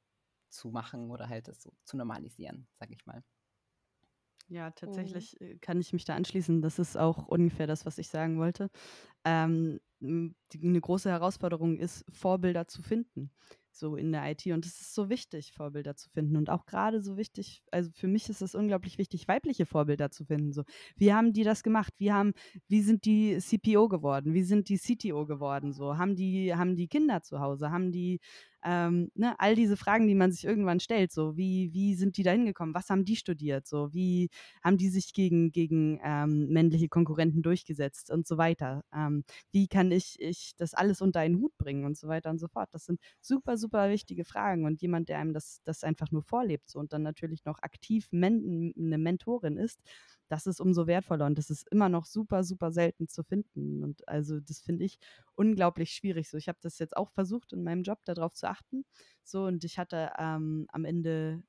zu 0.49 0.69
machen 0.69 1.11
oder 1.11 1.29
halt 1.29 1.47
es 1.47 1.61
so 1.61 1.71
zu 1.85 1.97
normalisieren, 1.97 2.67
sage 2.79 2.93
ich 2.93 3.05
mal. 3.05 3.23
Ja, 4.47 4.71
tatsächlich 4.71 5.37
mhm. 5.39 5.61
kann 5.61 5.79
ich 5.79 5.93
mich 5.93 6.05
da 6.05 6.15
anschließen. 6.15 6.61
Das 6.63 6.79
ist 6.79 6.97
auch 6.97 7.27
ungefähr 7.27 7.67
das, 7.67 7.85
was 7.85 7.99
ich 7.99 8.09
sagen 8.09 8.39
wollte. 8.39 8.71
Ähm, 9.23 9.79
die, 9.99 10.33
eine 10.63 10.81
große 10.81 11.09
Herausforderung 11.09 11.77
ist, 11.77 12.03
Vorbilder 12.09 12.67
zu 12.67 12.81
finden 12.81 13.31
so 13.79 13.95
in 13.95 14.11
der 14.11 14.29
IT. 14.29 14.45
Und 14.47 14.65
es 14.65 14.79
ist 14.79 14.93
so 14.93 15.09
wichtig, 15.09 15.53
Vorbilder 15.53 15.95
zu 15.95 16.09
finden. 16.09 16.37
Und 16.37 16.49
auch 16.49 16.65
gerade 16.65 17.01
so 17.01 17.17
wichtig, 17.17 17.63
also 17.71 17.89
für 17.93 18.07
mich 18.07 18.29
ist 18.29 18.41
es 18.41 18.55
unglaublich 18.55 18.97
wichtig, 18.97 19.27
weibliche 19.27 19.65
Vorbilder 19.65 20.11
zu 20.11 20.25
finden. 20.25 20.51
So, 20.51 20.63
wie 20.95 21.13
haben 21.13 21.33
die 21.33 21.43
das 21.43 21.63
gemacht? 21.63 21.93
Wie 21.97 22.11
haben, 22.11 22.33
wie 22.67 22.81
sind 22.81 23.05
die 23.05 23.37
CPO 23.37 23.87
geworden? 23.87 24.33
Wie 24.33 24.43
sind 24.43 24.69
die 24.69 24.77
CTO 24.77 25.25
geworden? 25.25 25.73
So, 25.73 25.97
haben 25.97 26.15
die, 26.15 26.53
haben 26.53 26.75
die 26.75 26.87
Kinder 26.87 27.21
zu 27.21 27.39
Hause? 27.39 27.71
Haben 27.71 27.91
die 27.91 28.19
ähm, 28.63 29.11
ne, 29.15 29.39
all 29.39 29.55
diese 29.55 29.77
Fragen, 29.77 30.07
die 30.07 30.15
man 30.15 30.31
sich 30.31 30.45
irgendwann 30.45 30.79
stellt, 30.79 31.11
so 31.11 31.37
wie, 31.37 31.73
wie 31.73 31.95
sind 31.95 32.17
die 32.17 32.23
da 32.23 32.31
hingekommen, 32.31 32.75
was 32.75 32.89
haben 32.89 33.05
die 33.05 33.15
studiert, 33.15 33.67
so 33.67 33.93
wie 33.93 34.29
haben 34.63 34.77
die 34.77 34.89
sich 34.89 35.13
gegen, 35.13 35.51
gegen 35.51 35.99
ähm, 36.03 36.47
männliche 36.49 36.89
Konkurrenten 36.89 37.41
durchgesetzt 37.41 38.11
und 38.11 38.27
so 38.27 38.37
weiter. 38.37 38.83
Ähm, 38.93 39.23
wie 39.51 39.67
kann 39.67 39.91
ich, 39.91 40.19
ich 40.19 40.53
das 40.57 40.73
alles 40.73 41.01
unter 41.01 41.19
einen 41.21 41.39
Hut 41.39 41.57
bringen 41.57 41.85
und 41.85 41.97
so 41.97 42.07
weiter 42.07 42.29
und 42.29 42.39
so 42.39 42.47
fort. 42.47 42.69
Das 42.73 42.85
sind 42.85 42.99
super, 43.21 43.57
super 43.57 43.89
wichtige 43.89 44.25
Fragen 44.25 44.65
und 44.65 44.81
jemand, 44.81 45.09
der 45.09 45.19
einem 45.19 45.33
das, 45.33 45.61
das 45.63 45.83
einfach 45.83 46.11
nur 46.11 46.23
vorlebt 46.23 46.69
so, 46.69 46.79
und 46.79 46.93
dann 46.93 47.03
natürlich 47.03 47.45
noch 47.45 47.59
aktiv 47.61 48.07
men 48.11 48.73
eine 48.77 48.97
Mentorin 48.97 49.57
ist, 49.57 49.79
das 50.29 50.47
ist 50.47 50.61
umso 50.61 50.87
wertvoller 50.87 51.25
und 51.25 51.37
das 51.37 51.49
ist 51.49 51.67
immer 51.71 51.89
noch 51.89 52.05
super, 52.05 52.43
super 52.43 52.71
selten 52.71 53.07
zu 53.07 53.23
finden. 53.23 53.83
Und 53.83 54.07
also 54.07 54.39
das 54.39 54.59
finde 54.61 54.85
ich 54.85 54.99
unglaublich 55.35 55.91
schwierig. 55.91 56.29
So, 56.29 56.37
ich 56.37 56.47
habe 56.47 56.59
das 56.61 56.79
jetzt 56.79 56.95
auch 56.95 57.11
versucht 57.11 57.51
in 57.51 57.63
meinem 57.63 57.83
Job 57.83 57.99
darauf 58.05 58.33
zu 58.33 58.47
achten. 58.47 58.85
So, 59.23 59.45
und 59.45 59.63
ich 59.63 59.77
hatte 59.77 60.11
ähm, 60.17 60.67
am 60.71 60.85
Ende 60.85 61.43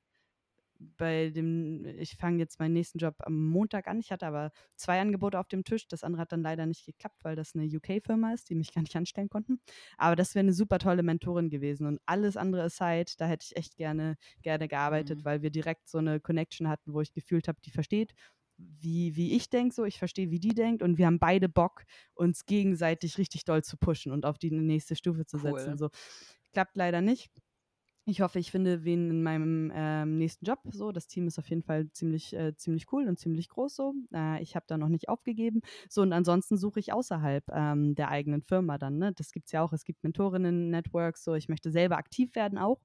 bei 0.97 1.29
dem, 1.29 1.85
ich 1.85 2.15
fange 2.15 2.39
jetzt 2.39 2.59
meinen 2.59 2.73
nächsten 2.73 2.97
Job 2.97 3.15
am 3.19 3.49
Montag 3.49 3.87
an. 3.87 3.99
Ich 3.99 4.11
hatte 4.11 4.25
aber 4.25 4.51
zwei 4.75 4.99
Angebote 4.99 5.39
auf 5.39 5.47
dem 5.47 5.63
Tisch. 5.63 5.87
Das 5.87 6.03
andere 6.03 6.21
hat 6.21 6.31
dann 6.31 6.41
leider 6.41 6.65
nicht 6.65 6.85
geklappt, 6.85 7.23
weil 7.23 7.35
das 7.35 7.55
eine 7.55 7.65
UK-Firma 7.65 8.33
ist, 8.33 8.49
die 8.49 8.55
mich 8.55 8.73
gar 8.75 8.81
nicht 8.81 8.95
anstellen 8.95 9.29
konnten. 9.29 9.59
Aber 9.97 10.15
das 10.15 10.35
wäre 10.35 10.43
eine 10.43 10.53
super 10.53 10.79
tolle 10.79 11.03
Mentorin 11.03 11.49
gewesen. 11.49 11.85
Und 11.85 11.99
alles 12.05 12.37
andere 12.37 12.63
aside, 12.63 13.11
da 13.17 13.27
hätte 13.27 13.45
ich 13.47 13.55
echt 13.55 13.77
gerne, 13.77 14.17
gerne 14.41 14.67
gearbeitet, 14.67 15.19
mhm. 15.19 15.25
weil 15.25 15.41
wir 15.41 15.51
direkt 15.51 15.87
so 15.87 15.99
eine 15.99 16.19
Connection 16.19 16.67
hatten, 16.67 16.93
wo 16.93 17.01
ich 17.01 17.13
gefühlt 17.13 17.47
habe, 17.47 17.59
die 17.63 17.71
versteht, 17.71 18.13
wie, 18.79 19.15
wie 19.15 19.35
ich 19.35 19.49
denke, 19.49 19.73
so 19.73 19.85
ich 19.85 19.99
verstehe, 19.99 20.31
wie 20.31 20.39
die 20.39 20.53
denkt 20.53 20.81
und 20.83 20.97
wir 20.97 21.05
haben 21.05 21.19
beide 21.19 21.49
Bock, 21.49 21.83
uns 22.13 22.45
gegenseitig 22.45 23.17
richtig 23.17 23.45
doll 23.45 23.63
zu 23.63 23.77
pushen 23.77 24.11
und 24.11 24.25
auf 24.25 24.37
die 24.37 24.51
nächste 24.51 24.95
Stufe 24.95 25.25
zu 25.25 25.37
cool. 25.37 25.59
setzen. 25.59 25.77
So 25.77 25.89
klappt 26.53 26.75
leider 26.75 27.01
nicht. 27.01 27.31
Ich 28.05 28.21
hoffe, 28.21 28.39
ich 28.39 28.49
finde 28.49 28.83
wen 28.83 29.11
in 29.11 29.23
meinem 29.23 29.71
ähm, 29.75 30.17
nächsten 30.17 30.43
Job. 30.43 30.59
So, 30.71 30.91
das 30.91 31.05
Team 31.05 31.27
ist 31.27 31.37
auf 31.37 31.47
jeden 31.47 31.61
Fall 31.61 31.91
ziemlich, 31.91 32.33
äh, 32.33 32.55
ziemlich 32.55 32.91
cool 32.91 33.07
und 33.07 33.19
ziemlich 33.19 33.47
groß. 33.47 33.75
So, 33.75 33.93
äh, 34.11 34.41
ich 34.41 34.55
habe 34.55 34.65
da 34.67 34.77
noch 34.77 34.89
nicht 34.89 35.07
aufgegeben. 35.07 35.61
So 35.87 36.01
und 36.01 36.11
ansonsten 36.11 36.57
suche 36.57 36.79
ich 36.79 36.93
außerhalb 36.93 37.43
ähm, 37.53 37.93
der 37.93 38.09
eigenen 38.09 38.41
Firma 38.41 38.79
dann. 38.79 38.97
Ne? 38.97 39.13
Das 39.13 39.31
gibt 39.31 39.45
es 39.45 39.51
ja 39.51 39.61
auch. 39.61 39.71
Es 39.71 39.85
gibt 39.85 40.03
Mentorinnen-Networks. 40.03 41.23
So, 41.23 41.35
ich 41.35 41.47
möchte 41.47 41.69
selber 41.71 41.97
aktiv 41.97 42.33
werden 42.35 42.57
auch 42.57 42.81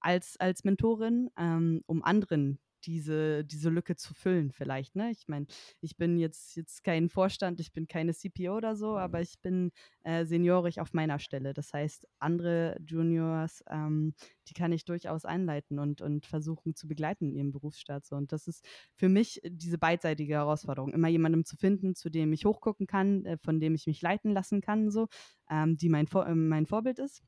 als 0.00 0.36
als 0.38 0.64
Mentorin, 0.64 1.30
ähm, 1.38 1.82
um 1.86 2.02
anderen 2.02 2.58
diese, 2.84 3.44
diese 3.44 3.70
Lücke 3.70 3.96
zu 3.96 4.14
füllen, 4.14 4.52
vielleicht. 4.52 4.96
Ne? 4.96 5.10
Ich 5.10 5.28
meine, 5.28 5.46
ich 5.80 5.96
bin 5.96 6.18
jetzt, 6.18 6.56
jetzt 6.56 6.84
kein 6.84 7.08
Vorstand, 7.08 7.60
ich 7.60 7.72
bin 7.72 7.86
keine 7.86 8.14
CPO 8.14 8.56
oder 8.56 8.76
so, 8.76 8.96
aber 8.96 9.20
ich 9.20 9.40
bin 9.40 9.72
äh, 10.04 10.24
seniorig 10.24 10.80
auf 10.80 10.92
meiner 10.92 11.18
Stelle. 11.18 11.52
Das 11.54 11.72
heißt, 11.72 12.06
andere 12.18 12.76
Juniors, 12.86 13.64
ähm, 13.68 14.14
die 14.48 14.54
kann 14.54 14.72
ich 14.72 14.84
durchaus 14.84 15.24
einleiten 15.24 15.78
und, 15.78 16.00
und 16.00 16.26
versuchen 16.26 16.74
zu 16.74 16.86
begleiten 16.86 17.26
in 17.26 17.34
ihrem 17.34 17.52
Berufsstart. 17.52 18.04
So. 18.04 18.16
Und 18.16 18.32
das 18.32 18.46
ist 18.46 18.64
für 18.94 19.08
mich 19.08 19.40
diese 19.44 19.78
beidseitige 19.78 20.34
Herausforderung, 20.34 20.92
immer 20.92 21.08
jemandem 21.08 21.44
zu 21.44 21.56
finden, 21.56 21.94
zu 21.94 22.10
dem 22.10 22.32
ich 22.32 22.44
hochgucken 22.44 22.86
kann, 22.86 23.24
äh, 23.24 23.38
von 23.38 23.60
dem 23.60 23.74
ich 23.74 23.86
mich 23.86 24.02
leiten 24.02 24.32
lassen 24.32 24.60
kann, 24.60 24.90
so, 24.90 25.08
ähm, 25.50 25.76
die 25.76 25.88
mein, 25.88 26.06
Vor 26.06 26.26
äh, 26.26 26.34
mein 26.34 26.66
Vorbild 26.66 26.98
ist 26.98 27.22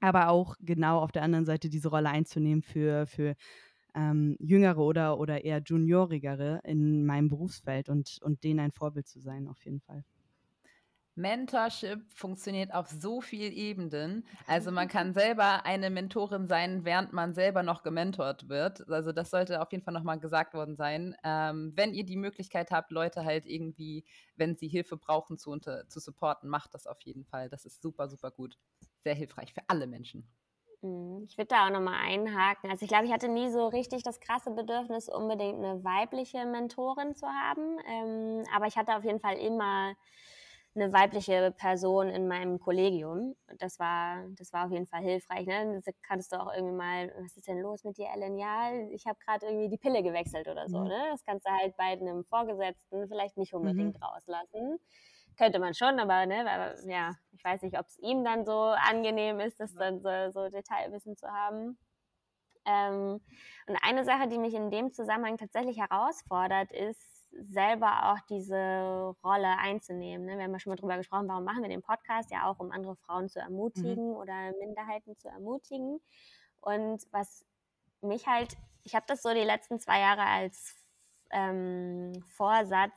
aber 0.00 0.28
auch 0.28 0.56
genau 0.60 1.00
auf 1.00 1.12
der 1.12 1.22
anderen 1.22 1.44
Seite 1.44 1.68
diese 1.68 1.88
Rolle 1.88 2.10
einzunehmen 2.10 2.62
für, 2.62 3.06
für 3.06 3.34
ähm, 3.94 4.36
Jüngere 4.40 4.78
oder, 4.78 5.18
oder 5.18 5.44
eher 5.44 5.60
Juniorigere 5.64 6.60
in 6.64 7.04
meinem 7.06 7.28
Berufsfeld 7.28 7.88
und, 7.88 8.18
und 8.22 8.44
denen 8.44 8.60
ein 8.60 8.72
Vorbild 8.72 9.06
zu 9.08 9.20
sein, 9.20 9.48
auf 9.48 9.64
jeden 9.64 9.80
Fall. 9.80 10.04
Mentorship 11.16 12.12
funktioniert 12.14 12.72
auf 12.72 12.88
so 12.88 13.20
vielen 13.20 13.52
Ebenen. 13.52 14.24
Also 14.46 14.70
man 14.70 14.86
kann 14.88 15.12
selber 15.14 15.66
eine 15.66 15.90
Mentorin 15.90 16.46
sein, 16.46 16.84
während 16.84 17.12
man 17.12 17.34
selber 17.34 17.64
noch 17.64 17.82
gementort 17.82 18.48
wird. 18.48 18.88
Also 18.88 19.10
das 19.10 19.30
sollte 19.30 19.60
auf 19.60 19.72
jeden 19.72 19.82
Fall 19.82 19.94
nochmal 19.94 20.20
gesagt 20.20 20.54
worden 20.54 20.76
sein. 20.76 21.16
Ähm, 21.24 21.72
wenn 21.74 21.92
ihr 21.92 22.04
die 22.06 22.16
Möglichkeit 22.16 22.70
habt, 22.70 22.92
Leute 22.92 23.24
halt 23.24 23.46
irgendwie, 23.46 24.04
wenn 24.36 24.56
sie 24.56 24.68
Hilfe 24.68 24.96
brauchen, 24.96 25.38
zu, 25.38 25.50
unter, 25.50 25.88
zu 25.88 25.98
supporten, 25.98 26.48
macht 26.48 26.72
das 26.74 26.86
auf 26.86 27.00
jeden 27.02 27.24
Fall. 27.24 27.48
Das 27.48 27.64
ist 27.64 27.82
super, 27.82 28.08
super 28.08 28.30
gut. 28.30 28.56
Sehr 29.00 29.14
hilfreich 29.14 29.52
für 29.52 29.62
alle 29.66 29.88
Menschen. 29.88 30.28
Mhm. 30.82 31.24
Ich 31.28 31.36
würde 31.36 31.48
da 31.48 31.66
auch 31.66 31.70
nochmal 31.70 32.00
einhaken. 32.04 32.70
Also 32.70 32.84
ich 32.84 32.88
glaube, 32.88 33.06
ich 33.06 33.12
hatte 33.12 33.28
nie 33.28 33.50
so 33.50 33.66
richtig 33.68 34.02
das 34.02 34.20
krasse 34.20 34.50
Bedürfnis, 34.50 35.08
unbedingt 35.08 35.58
eine 35.58 35.82
weibliche 35.84 36.44
Mentorin 36.46 37.14
zu 37.14 37.26
haben. 37.26 37.78
Ähm, 37.86 38.44
aber 38.54 38.66
ich 38.66 38.76
hatte 38.76 38.96
auf 38.96 39.04
jeden 39.04 39.20
Fall 39.20 39.36
immer 39.38 39.94
eine 40.74 40.92
weibliche 40.92 41.52
Person 41.56 42.08
in 42.08 42.28
meinem 42.28 42.60
Kollegium. 42.60 43.34
Das 43.58 43.80
war, 43.80 44.24
das 44.38 44.52
war 44.52 44.66
auf 44.66 44.70
jeden 44.70 44.86
Fall 44.86 45.02
hilfreich. 45.02 45.46
Ne? 45.46 45.80
Das 45.84 45.92
kannst 46.02 46.32
du 46.32 46.40
auch 46.40 46.52
irgendwie 46.54 46.76
mal, 46.76 47.12
was 47.20 47.36
ist 47.36 47.48
denn 47.48 47.58
los 47.58 47.82
mit 47.82 47.98
dir, 47.98 48.08
Ellen? 48.14 48.38
Ja, 48.38 48.72
ich 48.92 49.06
habe 49.06 49.18
gerade 49.24 49.46
irgendwie 49.46 49.68
die 49.68 49.78
Pille 49.78 50.02
gewechselt 50.02 50.46
oder 50.46 50.68
so. 50.68 50.78
Mhm. 50.78 50.88
Ne? 50.88 51.02
Das 51.10 51.24
kannst 51.24 51.46
du 51.46 51.50
halt 51.50 51.76
bei 51.76 51.84
einem 51.84 52.24
Vorgesetzten 52.24 53.08
vielleicht 53.08 53.36
nicht 53.36 53.54
unbedingt 53.54 53.98
mhm. 53.98 54.02
rauslassen 54.02 54.78
könnte 55.38 55.58
man 55.58 55.74
schon, 55.74 55.98
aber 56.00 56.26
ne, 56.26 56.76
ja, 56.86 57.12
ich 57.32 57.44
weiß 57.44 57.62
nicht, 57.62 57.78
ob 57.78 57.86
es 57.86 57.98
ihm 57.98 58.24
dann 58.24 58.44
so 58.44 58.60
angenehm 58.60 59.40
ist, 59.40 59.60
das 59.60 59.72
dann 59.74 60.00
so, 60.00 60.30
so 60.32 60.48
Detailwissen 60.50 61.16
zu 61.16 61.28
haben. 61.28 61.78
Ähm, 62.66 63.20
und 63.66 63.76
eine 63.82 64.04
Sache, 64.04 64.28
die 64.28 64.38
mich 64.38 64.54
in 64.54 64.70
dem 64.70 64.92
Zusammenhang 64.92 65.38
tatsächlich 65.38 65.78
herausfordert, 65.78 66.72
ist, 66.72 67.18
selber 67.30 68.10
auch 68.10 68.18
diese 68.28 69.14
Rolle 69.22 69.58
einzunehmen. 69.58 70.26
Ne? 70.26 70.36
Wir 70.36 70.44
haben 70.44 70.52
ja 70.52 70.58
schon 70.58 70.70
mal 70.70 70.76
drüber 70.76 70.96
gesprochen, 70.96 71.28
warum 71.28 71.44
machen 71.44 71.62
wir 71.62 71.68
den 71.68 71.82
Podcast? 71.82 72.30
Ja 72.30 72.50
auch, 72.50 72.58
um 72.58 72.70
andere 72.72 72.96
Frauen 72.96 73.28
zu 73.28 73.38
ermutigen 73.38 74.10
mhm. 74.10 74.16
oder 74.16 74.52
Minderheiten 74.58 75.16
zu 75.16 75.28
ermutigen. 75.28 76.00
Und 76.60 77.02
was 77.12 77.44
mich 78.00 78.26
halt, 78.26 78.56
ich 78.82 78.94
habe 78.94 79.04
das 79.06 79.22
so 79.22 79.32
die 79.32 79.40
letzten 79.40 79.78
zwei 79.78 80.00
Jahre 80.00 80.22
als 80.22 80.74
ähm, 81.30 82.12
Vorsatz, 82.36 82.94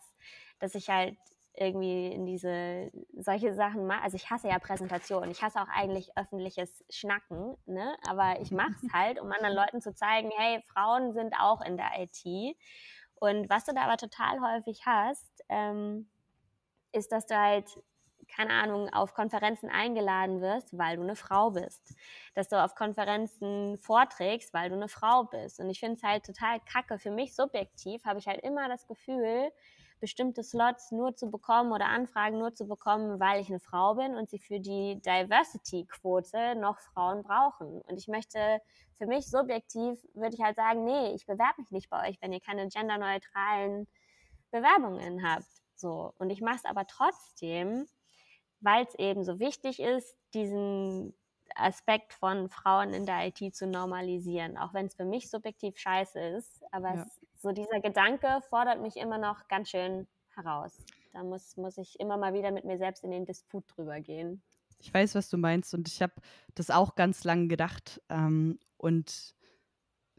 dass 0.59 0.75
ich 0.75 0.89
halt 0.89 1.17
irgendwie 1.53 2.07
in 2.07 2.25
diese 2.25 2.91
solche 3.17 3.53
Sachen 3.53 3.85
mache. 3.85 4.03
Also 4.03 4.15
ich 4.15 4.29
hasse 4.29 4.47
ja 4.47 4.57
Präsentationen. 4.59 5.31
Ich 5.31 5.41
hasse 5.41 5.61
auch 5.61 5.67
eigentlich 5.67 6.17
öffentliches 6.17 6.83
Schnacken, 6.89 7.57
ne? 7.65 7.95
Aber 8.07 8.39
ich 8.41 8.51
mache 8.51 8.75
es 8.83 8.93
halt, 8.93 9.19
um 9.19 9.31
anderen 9.31 9.55
Leuten 9.55 9.81
zu 9.81 9.93
zeigen, 9.93 10.31
hey, 10.35 10.61
Frauen 10.73 11.13
sind 11.13 11.33
auch 11.39 11.61
in 11.61 11.77
der 11.77 11.91
IT. 11.97 12.55
Und 13.15 13.49
was 13.49 13.65
du 13.65 13.73
da 13.73 13.81
aber 13.81 13.97
total 13.97 14.41
häufig 14.41 14.85
hast, 14.85 15.43
ähm, 15.49 16.09
ist, 16.91 17.11
dass 17.11 17.27
du 17.27 17.37
halt 17.37 17.67
keine 18.27 18.53
Ahnung, 18.53 18.89
auf 18.89 19.13
Konferenzen 19.13 19.69
eingeladen 19.69 20.41
wirst, 20.41 20.77
weil 20.77 20.97
du 20.97 21.03
eine 21.03 21.15
Frau 21.15 21.51
bist. 21.51 21.95
Dass 22.33 22.47
du 22.47 22.63
auf 22.63 22.75
Konferenzen 22.75 23.77
vorträgst, 23.77 24.53
weil 24.53 24.69
du 24.69 24.75
eine 24.75 24.87
Frau 24.87 25.25
bist. 25.25 25.59
Und 25.59 25.69
ich 25.69 25.79
finde 25.79 25.95
es 25.95 26.03
halt 26.03 26.25
total 26.25 26.59
kacke. 26.61 26.97
Für 26.97 27.11
mich 27.11 27.35
subjektiv 27.35 28.03
habe 28.05 28.19
ich 28.19 28.27
halt 28.27 28.41
immer 28.41 28.67
das 28.69 28.87
Gefühl, 28.87 29.51
bestimmte 30.01 30.43
Slots 30.43 30.91
nur 30.91 31.15
zu 31.15 31.31
bekommen 31.31 31.71
oder 31.71 31.85
Anfragen 31.85 32.37
nur 32.37 32.53
zu 32.53 32.67
bekommen, 32.67 33.19
weil 33.21 33.39
ich 33.39 33.47
eine 33.47 33.61
Frau 33.61 33.95
bin 33.95 34.15
und 34.15 34.29
sie 34.29 34.39
für 34.39 34.59
die 34.59 34.99
Diversity-Quote 35.01 36.55
noch 36.55 36.79
Frauen 36.79 37.23
brauchen. 37.23 37.81
Und 37.83 37.97
ich 37.97 38.09
möchte 38.09 38.59
für 38.97 39.05
mich 39.05 39.27
subjektiv, 39.27 39.97
würde 40.13 40.35
ich 40.35 40.41
halt 40.41 40.57
sagen, 40.57 40.83
nee, 40.83 41.13
ich 41.13 41.25
bewerbe 41.25 41.61
mich 41.61 41.71
nicht 41.71 41.89
bei 41.89 42.09
euch, 42.09 42.21
wenn 42.21 42.33
ihr 42.33 42.41
keine 42.41 42.67
genderneutralen 42.67 43.87
Bewerbungen 44.51 45.25
habt. 45.25 45.47
So. 45.75 46.13
Und 46.17 46.29
ich 46.29 46.41
mache 46.41 46.57
es 46.57 46.65
aber 46.65 46.85
trotzdem, 46.85 47.87
weil 48.59 48.85
es 48.85 48.95
eben 48.95 49.23
so 49.23 49.39
wichtig 49.39 49.79
ist, 49.79 50.17
diesen 50.33 51.15
Aspekt 51.55 52.13
von 52.13 52.49
Frauen 52.49 52.93
in 52.93 53.05
der 53.05 53.27
IT 53.27 53.55
zu 53.55 53.67
normalisieren, 53.67 54.57
auch 54.57 54.73
wenn 54.73 54.85
es 54.85 54.95
für 54.95 55.05
mich 55.05 55.29
subjektiv 55.29 55.77
scheiße 55.77 56.19
ist. 56.19 56.63
Aber 56.71 56.95
ja. 56.95 57.03
es, 57.03 57.19
so 57.41 57.51
dieser 57.51 57.79
Gedanke 57.79 58.41
fordert 58.49 58.81
mich 58.81 58.97
immer 58.97 59.17
noch 59.17 59.47
ganz 59.47 59.69
schön 59.69 60.07
heraus. 60.35 60.77
Da 61.13 61.23
muss, 61.23 61.57
muss 61.57 61.77
ich 61.77 61.99
immer 61.99 62.17
mal 62.17 62.33
wieder 62.33 62.51
mit 62.51 62.65
mir 62.65 62.77
selbst 62.77 63.03
in 63.03 63.11
den 63.11 63.25
Disput 63.25 63.65
drüber 63.67 63.99
gehen. 63.99 64.41
Ich 64.79 64.93
weiß, 64.93 65.15
was 65.15 65.29
du 65.29 65.37
meinst 65.37 65.73
und 65.73 65.87
ich 65.87 66.01
habe 66.01 66.13
das 66.55 66.69
auch 66.69 66.95
ganz 66.95 67.23
lange 67.23 67.47
gedacht. 67.47 68.01
Ähm, 68.09 68.59
und 68.77 69.35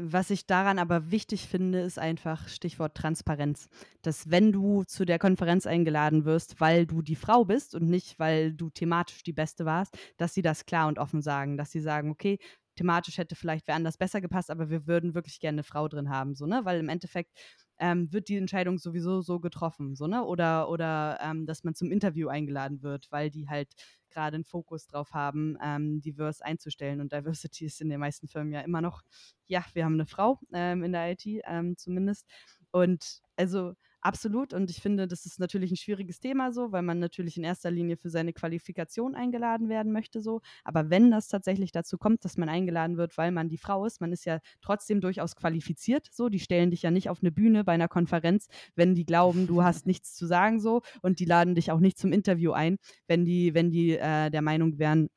was 0.05 0.31
ich 0.31 0.47
daran 0.47 0.79
aber 0.79 1.11
wichtig 1.11 1.47
finde, 1.47 1.81
ist 1.81 1.99
einfach 1.99 2.49
Stichwort 2.49 2.97
Transparenz. 2.97 3.69
Dass 4.03 4.31
wenn 4.31 4.53
du 4.53 4.85
zu 4.85 5.05
der 5.05 5.19
Konferenz 5.19 5.67
eingeladen 5.67 6.25
wirst, 6.25 6.61
weil 6.61 6.87
du 6.87 7.03
die 7.03 7.17
Frau 7.17 7.45
bist 7.45 7.75
und 7.75 7.89
nicht, 7.89 8.19
weil 8.19 8.53
du 8.53 8.71
thematisch 8.71 9.23
die 9.23 9.33
Beste 9.33 9.65
warst, 9.65 9.97
dass 10.17 10.35
sie 10.35 10.43
das 10.43 10.67
klar 10.67 10.89
und 10.89 10.99
offen 10.99 11.23
sagen. 11.23 11.57
Dass 11.57 11.71
sie 11.71 11.81
sagen, 11.81 12.11
okay, 12.11 12.39
thematisch 12.77 13.19
hätte 13.19 13.37
vielleicht 13.37 13.69
wer 13.69 13.75
anders 13.75 13.99
besser 13.99 14.21
gepasst, 14.21 14.51
aber 14.51 14.71
wir 14.71 14.87
würden 14.87 15.15
wirklich 15.15 15.41
gerne 15.41 15.57
eine 15.57 15.63
Frau 15.63 15.89
drin 15.89 16.11
haben, 16.11 16.35
so, 16.35 16.47
ne? 16.47 16.63
Weil 16.65 16.81
im 16.81 16.89
Endeffekt 16.89 17.33
ähm, 17.79 18.13
wird 18.13 18.29
die 18.29 18.37
Entscheidung 18.37 18.79
sowieso 18.79 19.21
so 19.23 19.41
getroffen, 19.41 19.97
so, 19.97 20.07
ne? 20.07 20.25
Oder, 20.25 20.69
oder 20.69 21.19
ähm, 21.23 21.47
dass 21.47 21.65
man 21.65 21.75
zum 21.75 21.91
Interview 21.91 22.29
eingeladen 22.29 22.83
wird, 22.83 23.11
weil 23.11 23.31
die 23.31 23.49
halt 23.49 23.69
gerade 24.11 24.37
einen 24.37 24.45
Fokus 24.45 24.87
drauf 24.87 25.13
haben, 25.13 25.57
ähm, 25.63 26.01
diverse 26.01 26.45
einzustellen. 26.45 27.01
Und 27.01 27.13
Diversity 27.13 27.65
ist 27.67 27.81
in 27.81 27.89
den 27.89 28.01
meisten 28.01 28.29
Firmen 28.29 28.53
ja 28.53 28.61
immer 28.61 28.81
noch, 28.81 29.03
ja, 29.47 29.65
wir 29.75 29.85
haben 29.85 29.95
eine 29.95 30.07
Frau 30.07 30.39
ähm, 30.53 30.85
in 30.85 30.93
der 30.93 31.13
IT 31.13 31.27
ähm, 31.27 31.77
zumindest. 31.77 32.27
Und 32.71 33.21
also 33.37 33.75
Absolut. 34.05 34.53
Und 34.53 34.69
ich 34.69 34.83
finde, 34.83 35.07
das 35.07 35.27
ist 35.27 35.39
natürlich 35.39 35.71
ein 35.71 35.77
schwieriges 35.77 36.19
Thema 36.19 36.51
so, 36.53 36.73
weil 36.73 36.83
man 36.83 36.99
natürlich 36.99 37.37
in 37.37 37.45
erster 37.45 37.71
Linie 37.71 37.97
für 37.97 38.11
seine 38.11 38.33
Qualifikation 38.33 39.15
eingeladen 39.15 39.69
werden 39.69 39.93
möchte 39.93 40.21
so. 40.21 40.41
Aber 40.65 40.91
wenn 40.91 41.13
das 41.13 41.29
tatsächlich 41.29 41.71
dazu 41.71 41.99
kommt, 41.99 42.25
dass 42.25 42.37
man 42.37 42.49
eingeladen 42.49 42.97
wird, 42.97 43.17
weil 43.17 43.31
man 43.31 43.49
die 43.49 43.59
Frau 43.59 43.87
ist, 43.87 44.01
man 44.01 44.13
ist 44.13 44.25
ja 44.25 44.41
trotzdem 44.61 45.01
durchaus 45.01 45.37
qualifiziert 45.37 46.09
so. 46.11 46.29
Die 46.29 46.41
stellen 46.41 46.73
dich 46.73 46.83
ja 46.83 46.91
nicht 46.91 47.11
auf 47.11 47.21
eine 47.23 47.31
Bühne 47.31 47.63
bei 47.63 47.73
einer 47.73 47.87
Konferenz, 47.87 48.49
wenn 48.75 48.97
die 48.97 49.07
glauben, 49.07 49.47
du 49.47 49.63
hast 49.63 49.87
nichts 49.87 50.15
zu 50.15 50.27
sagen 50.27 50.59
so. 50.59 50.83
Und 51.03 51.21
die 51.21 51.25
laden 51.25 51.55
dich 51.55 51.71
auch 51.71 51.81
nicht 51.81 51.97
zum 51.97 52.13
Interview 52.13 52.51
ein, 52.51 52.79
wenn 53.07 53.25
die, 53.25 53.55
wenn 53.55 53.71
die 53.71 53.93
äh, 53.97 54.31
der 54.31 54.43
Meinung 54.43 54.79
wären, 54.81 55.11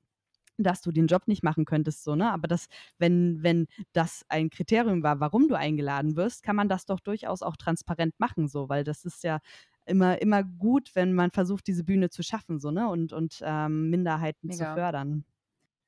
dass 0.64 0.82
du 0.82 0.92
den 0.92 1.08
Job 1.08 1.28
nicht 1.28 1.44
machen 1.44 1.66
könntest, 1.66 2.04
so, 2.04 2.16
ne? 2.16 2.32
Aber 2.32 2.48
das, 2.48 2.68
wenn, 2.98 3.44
wenn 3.44 3.68
das 3.94 4.26
ein 4.30 4.50
Kriterium 4.50 5.04
war, 5.04 5.20
warum 5.20 5.48
du 5.48 5.56
eingeladen 5.56 6.16
wirst, 6.16 6.44
kann 6.44 6.56
man 6.56 6.70
das 6.70 6.86
doch 6.86 7.00
durchaus 7.00 7.42
auch 7.42 7.56
transparent 7.58 8.20
machen, 8.20 8.48
so, 8.48 8.70
weil 8.70 8.84
das 8.84 9.06
ist 9.06 9.24
ja 9.24 9.40
immer, 9.86 10.22
immer 10.22 10.44
gut, 10.44 10.92
wenn 10.96 11.14
man 11.14 11.32
versucht, 11.32 11.68
diese 11.68 11.84
Bühne 11.84 12.10
zu 12.10 12.24
schaffen, 12.24 12.60
so, 12.60 12.72
ne? 12.72 12.88
Und, 12.90 13.14
und 13.14 13.42
ähm, 13.44 13.90
Minderheiten 13.90 14.48
Mega. 14.48 14.58
zu 14.58 14.74
fördern. 14.74 15.26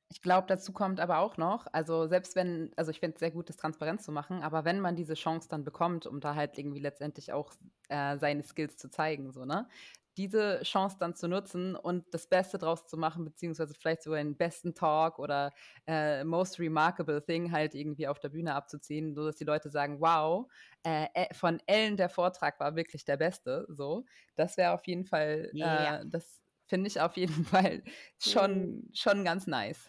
Ich 0.10 0.22
glaube, 0.22 0.48
dazu 0.48 0.72
kommt 0.72 1.02
aber 1.02 1.18
auch 1.20 1.36
noch, 1.36 1.68
also 1.74 2.08
selbst 2.08 2.36
wenn, 2.38 2.72
also 2.78 2.92
ich 2.92 3.02
finde 3.02 3.16
es 3.16 3.20
sehr 3.20 3.32
gut, 3.32 3.50
das 3.50 3.58
transparent 3.58 4.02
zu 4.02 4.14
machen, 4.14 4.42
aber 4.42 4.64
wenn 4.64 4.80
man 4.80 4.96
diese 4.96 5.16
Chance 5.16 5.50
dann 5.50 5.66
bekommt, 5.66 6.06
um 6.06 6.22
da 6.22 6.34
halt 6.34 6.58
irgendwie 6.58 6.80
letztendlich 6.80 7.34
auch 7.34 7.54
äh, 7.90 8.18
seine 8.18 8.44
Skills 8.44 8.78
zu 8.78 8.90
zeigen, 8.90 9.34
so, 9.34 9.44
ne, 9.44 9.68
diese 10.18 10.62
Chance 10.64 10.98
dann 11.00 11.16
zu 11.16 11.28
nutzen 11.28 11.76
und 11.76 12.06
das 12.12 12.28
Beste 12.28 12.58
draus 12.58 12.88
zu 12.88 12.98
machen, 12.98 13.24
beziehungsweise 13.24 13.76
vielleicht 13.76 14.02
sogar 14.04 14.18
den 14.18 14.36
besten 14.36 14.74
Talk 14.74 15.20
oder 15.20 15.54
äh, 15.86 16.24
most 16.24 16.60
remarkable 16.60 17.24
thing 17.24 17.52
halt 17.52 17.76
irgendwie 17.76 18.08
auf 18.08 18.20
der 18.20 18.30
Bühne 18.30 18.56
abzuziehen, 18.56 19.14
so 19.14 19.26
dass 19.26 19.36
die 19.36 19.44
Leute 19.44 19.70
sagen, 19.70 20.02
wow, 20.02 20.52
äh, 20.84 21.08
äh 21.14 21.34
von 21.34 21.62
Ellen 21.68 21.98
der 21.98 22.10
Vortrag 22.10 22.60
war 22.60 22.76
wirklich 22.76 23.06
der 23.06 23.18
beste, 23.18 23.66
so. 23.70 24.06
Das 24.36 24.58
wäre 24.58 24.74
auf 24.74 24.86
jeden 24.88 25.06
Fall, 25.06 25.52
yeah. 25.54 26.02
äh, 26.02 26.06
das 26.08 26.42
finde 26.66 26.88
ich 26.88 27.00
auf 27.00 27.16
jeden 27.16 27.46
Fall 27.46 27.84
schon, 28.20 28.60
mhm. 28.60 28.90
schon 28.94 29.24
ganz 29.24 29.46
nice. 29.46 29.88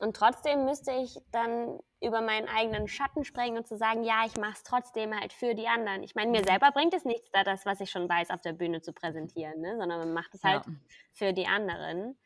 Und 0.00 0.16
trotzdem 0.16 0.64
müsste 0.64 0.92
ich 0.92 1.18
dann 1.32 1.78
über 2.02 2.20
meinen 2.20 2.48
eigenen 2.48 2.88
Schatten 2.88 3.24
sprengen 3.24 3.58
und 3.58 3.66
zu 3.66 3.76
sagen, 3.76 4.04
ja, 4.04 4.24
ich 4.26 4.36
mache 4.36 4.52
es 4.52 4.62
trotzdem 4.62 5.18
halt 5.18 5.32
für 5.32 5.54
die 5.54 5.66
anderen. 5.66 6.02
Ich 6.02 6.14
meine, 6.14 6.30
mir 6.30 6.40
mhm. 6.40 6.46
selber 6.46 6.70
bringt 6.72 6.94
es 6.94 7.04
nichts, 7.04 7.30
da 7.32 7.44
das, 7.44 7.64
was 7.64 7.80
ich 7.80 7.90
schon 7.90 8.08
weiß, 8.08 8.30
auf 8.30 8.42
der 8.42 8.52
Bühne 8.52 8.82
zu 8.82 8.92
präsentieren, 8.92 9.60
ne? 9.60 9.76
sondern 9.78 9.98
man 9.98 10.12
macht 10.12 10.34
es 10.34 10.42
halt 10.42 10.66
ja. 10.66 10.72
für 11.12 11.32
die 11.32 11.46
anderen. 11.46 12.16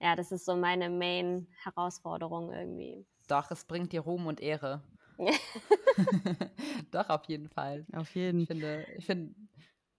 Ja, 0.00 0.16
das 0.16 0.32
ist 0.32 0.44
so 0.44 0.54
meine 0.54 0.90
Main-Herausforderung 0.90 2.52
irgendwie. 2.52 3.06
Doch, 3.28 3.50
es 3.50 3.64
bringt 3.64 3.92
dir 3.92 4.00
Ruhm 4.00 4.26
und 4.26 4.40
Ehre. 4.40 4.82
Doch, 6.90 7.08
auf 7.08 7.24
jeden 7.24 7.48
Fall. 7.48 7.86
Auf 7.92 8.14
jeden. 8.14 8.40
Ich 8.40 8.48
finde, 8.48 8.86
ich 8.96 9.06
finde 9.06 9.34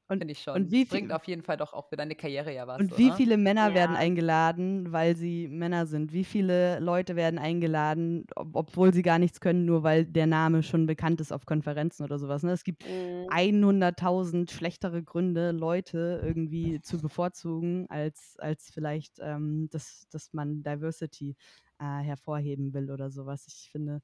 und, 0.08 0.20
Finde 0.20 0.34
ich 0.34 0.42
schon. 0.42 0.54
Und 0.56 0.72
wie 0.72 0.86
bringt 0.86 1.12
auf 1.12 1.24
jeden 1.26 1.42
Fall 1.42 1.58
doch 1.58 1.74
auch 1.74 1.90
für 1.90 1.96
deine 1.96 2.14
Karriere 2.14 2.54
ja 2.54 2.68
was. 2.68 2.80
Und 2.80 2.92
oder? 2.92 2.98
wie 3.00 3.12
viele 3.12 3.38
Männer 3.38 3.70
ja. 3.70 3.74
werden 3.74 3.96
eingeladen, 3.96 4.92
weil 4.92 5.16
sie 5.16 5.48
Männer 5.48 5.88
sind? 5.88 6.14
Wie 6.14 6.24
viele 6.24 6.80
Leute 6.80 7.16
werden 7.16 7.40
eingeladen, 7.40 8.28
ob, 8.36 8.56
obwohl 8.56 8.94
sie 8.94 9.02
gar 9.02 9.18
nichts 9.18 9.40
können, 9.40 9.66
nur 9.66 9.82
weil 9.82 10.06
der 10.06 10.28
Name 10.28 10.62
schon 10.62 10.86
bekannt 10.86 11.22
ist 11.22 11.32
auf 11.32 11.48
Konferenzen 11.48 12.04
oder 12.04 12.20
sowas? 12.20 12.44
Ne? 12.44 12.52
Es 12.52 12.64
gibt 12.64 12.86
mhm. 12.86 13.28
100.000 13.30 14.52
schlechtere 14.52 15.02
Gründe, 15.02 15.52
Leute 15.52 16.22
irgendwie 16.24 16.82
zu 16.82 17.02
bevorzugen, 17.02 17.88
als, 17.90 18.36
als 18.38 18.70
vielleicht, 18.70 19.18
ähm, 19.22 19.70
dass, 19.72 20.08
dass 20.12 20.34
man 20.34 20.62
Diversity 20.62 21.36
äh, 21.80 22.04
hervorheben 22.04 22.74
will 22.74 22.92
oder 22.92 23.10
sowas. 23.10 23.46
Ich 23.48 23.72
finde, 23.72 24.02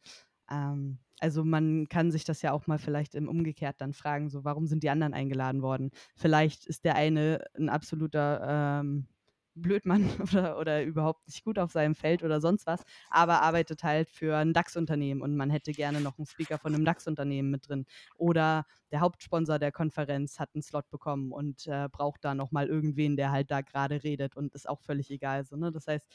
ähm, 0.51 0.99
also 1.19 1.43
man 1.43 1.87
kann 1.87 2.11
sich 2.11 2.23
das 2.23 2.41
ja 2.41 2.51
auch 2.51 2.67
mal 2.67 2.79
vielleicht 2.79 3.15
im 3.15 3.29
Umgekehrt 3.29 3.79
dann 3.79 3.93
fragen, 3.93 4.29
so 4.29 4.43
warum 4.43 4.65
sind 4.67 4.83
die 4.83 4.89
anderen 4.89 5.13
eingeladen 5.13 5.61
worden? 5.61 5.91
Vielleicht 6.15 6.65
ist 6.65 6.83
der 6.83 6.95
eine 6.95 7.43
ein 7.55 7.69
absoluter 7.69 8.81
ähm, 8.81 9.07
Blödmann 9.55 10.09
oder, 10.21 10.57
oder 10.57 10.83
überhaupt 10.83 11.27
nicht 11.27 11.43
gut 11.43 11.59
auf 11.59 11.71
seinem 11.71 11.95
Feld 11.95 12.23
oder 12.23 12.41
sonst 12.41 12.65
was, 12.65 12.81
aber 13.09 13.41
arbeitet 13.41 13.83
halt 13.83 14.09
für 14.09 14.37
ein 14.37 14.53
DAX-Unternehmen 14.53 15.21
und 15.21 15.35
man 15.35 15.49
hätte 15.49 15.71
gerne 15.71 16.01
noch 16.01 16.17
einen 16.17 16.25
Speaker 16.25 16.57
von 16.57 16.73
einem 16.73 16.85
DAX-Unternehmen 16.85 17.51
mit 17.51 17.67
drin. 17.67 17.85
Oder 18.17 18.65
der 18.91 19.01
Hauptsponsor 19.01 19.59
der 19.59 19.71
Konferenz 19.71 20.39
hat 20.39 20.49
einen 20.53 20.61
Slot 20.61 20.89
bekommen 20.89 21.31
und 21.31 21.67
äh, 21.67 21.87
braucht 21.89 22.23
da 22.23 22.35
nochmal 22.35 22.67
irgendwen, 22.67 23.15
der 23.15 23.31
halt 23.31 23.51
da 23.51 23.61
gerade 23.61 24.03
redet 24.03 24.35
und 24.35 24.53
ist 24.53 24.67
auch 24.67 24.81
völlig 24.81 25.09
egal. 25.11 25.45
So, 25.45 25.55
ne? 25.55 25.71
Das 25.71 25.87
heißt, 25.87 26.05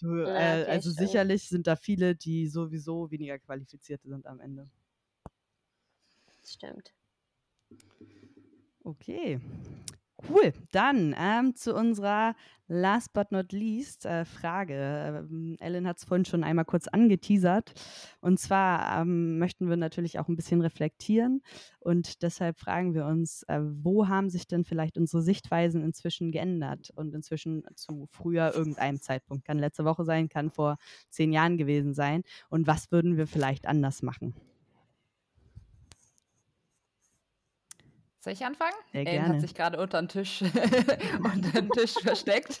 du, 0.00 0.20
äh, 0.20 0.66
also 0.68 0.90
sicherlich 0.90 1.48
sind 1.48 1.66
da 1.66 1.76
viele, 1.76 2.14
die 2.14 2.48
sowieso 2.48 3.10
weniger 3.10 3.38
qualifiziert 3.38 4.02
sind 4.02 4.26
am 4.26 4.40
Ende. 4.40 4.68
Stimmt. 6.44 6.92
Okay. 8.84 9.40
Cool. 10.28 10.52
Dann 10.72 11.14
ähm, 11.18 11.54
zu 11.54 11.74
unserer 11.74 12.34
last 12.68 13.12
but 13.12 13.30
not 13.30 13.52
least 13.52 14.06
äh, 14.06 14.24
Frage. 14.24 15.26
Ähm, 15.30 15.56
Ellen 15.60 15.86
hat 15.86 15.98
es 15.98 16.04
vorhin 16.04 16.24
schon 16.24 16.42
einmal 16.44 16.64
kurz 16.64 16.88
angeteasert. 16.88 17.72
Und 18.20 18.40
zwar 18.40 19.00
ähm, 19.00 19.38
möchten 19.38 19.68
wir 19.68 19.76
natürlich 19.76 20.18
auch 20.18 20.28
ein 20.28 20.36
bisschen 20.36 20.60
reflektieren. 20.60 21.42
Und 21.78 22.22
deshalb 22.22 22.58
fragen 22.58 22.94
wir 22.94 23.06
uns, 23.06 23.44
äh, 23.44 23.60
wo 23.62 24.08
haben 24.08 24.30
sich 24.30 24.46
denn 24.46 24.64
vielleicht 24.64 24.98
unsere 24.98 25.22
Sichtweisen 25.22 25.82
inzwischen 25.82 26.32
geändert 26.32 26.90
und 26.96 27.14
inzwischen 27.14 27.64
zu 27.74 28.06
früher 28.10 28.54
irgendeinem 28.54 29.00
Zeitpunkt? 29.00 29.44
Kann 29.44 29.58
letzte 29.58 29.84
Woche 29.84 30.04
sein, 30.04 30.28
kann 30.28 30.50
vor 30.50 30.76
zehn 31.08 31.32
Jahren 31.32 31.56
gewesen 31.56 31.94
sein. 31.94 32.22
Und 32.48 32.66
was 32.66 32.90
würden 32.90 33.16
wir 33.16 33.26
vielleicht 33.26 33.66
anders 33.66 34.02
machen? 34.02 34.34
Soll 38.26 38.32
ich 38.32 38.44
anfangen? 38.44 38.74
Sehr 38.90 39.06
Ellen 39.06 39.22
gerne. 39.22 39.34
hat 39.34 39.40
sich 39.40 39.54
gerade 39.54 39.78
unter 39.78 40.02
den 40.02 40.08
Tisch, 40.08 40.42
unter 41.22 41.62
den 41.62 41.70
Tisch 41.70 41.92
versteckt. 41.92 42.60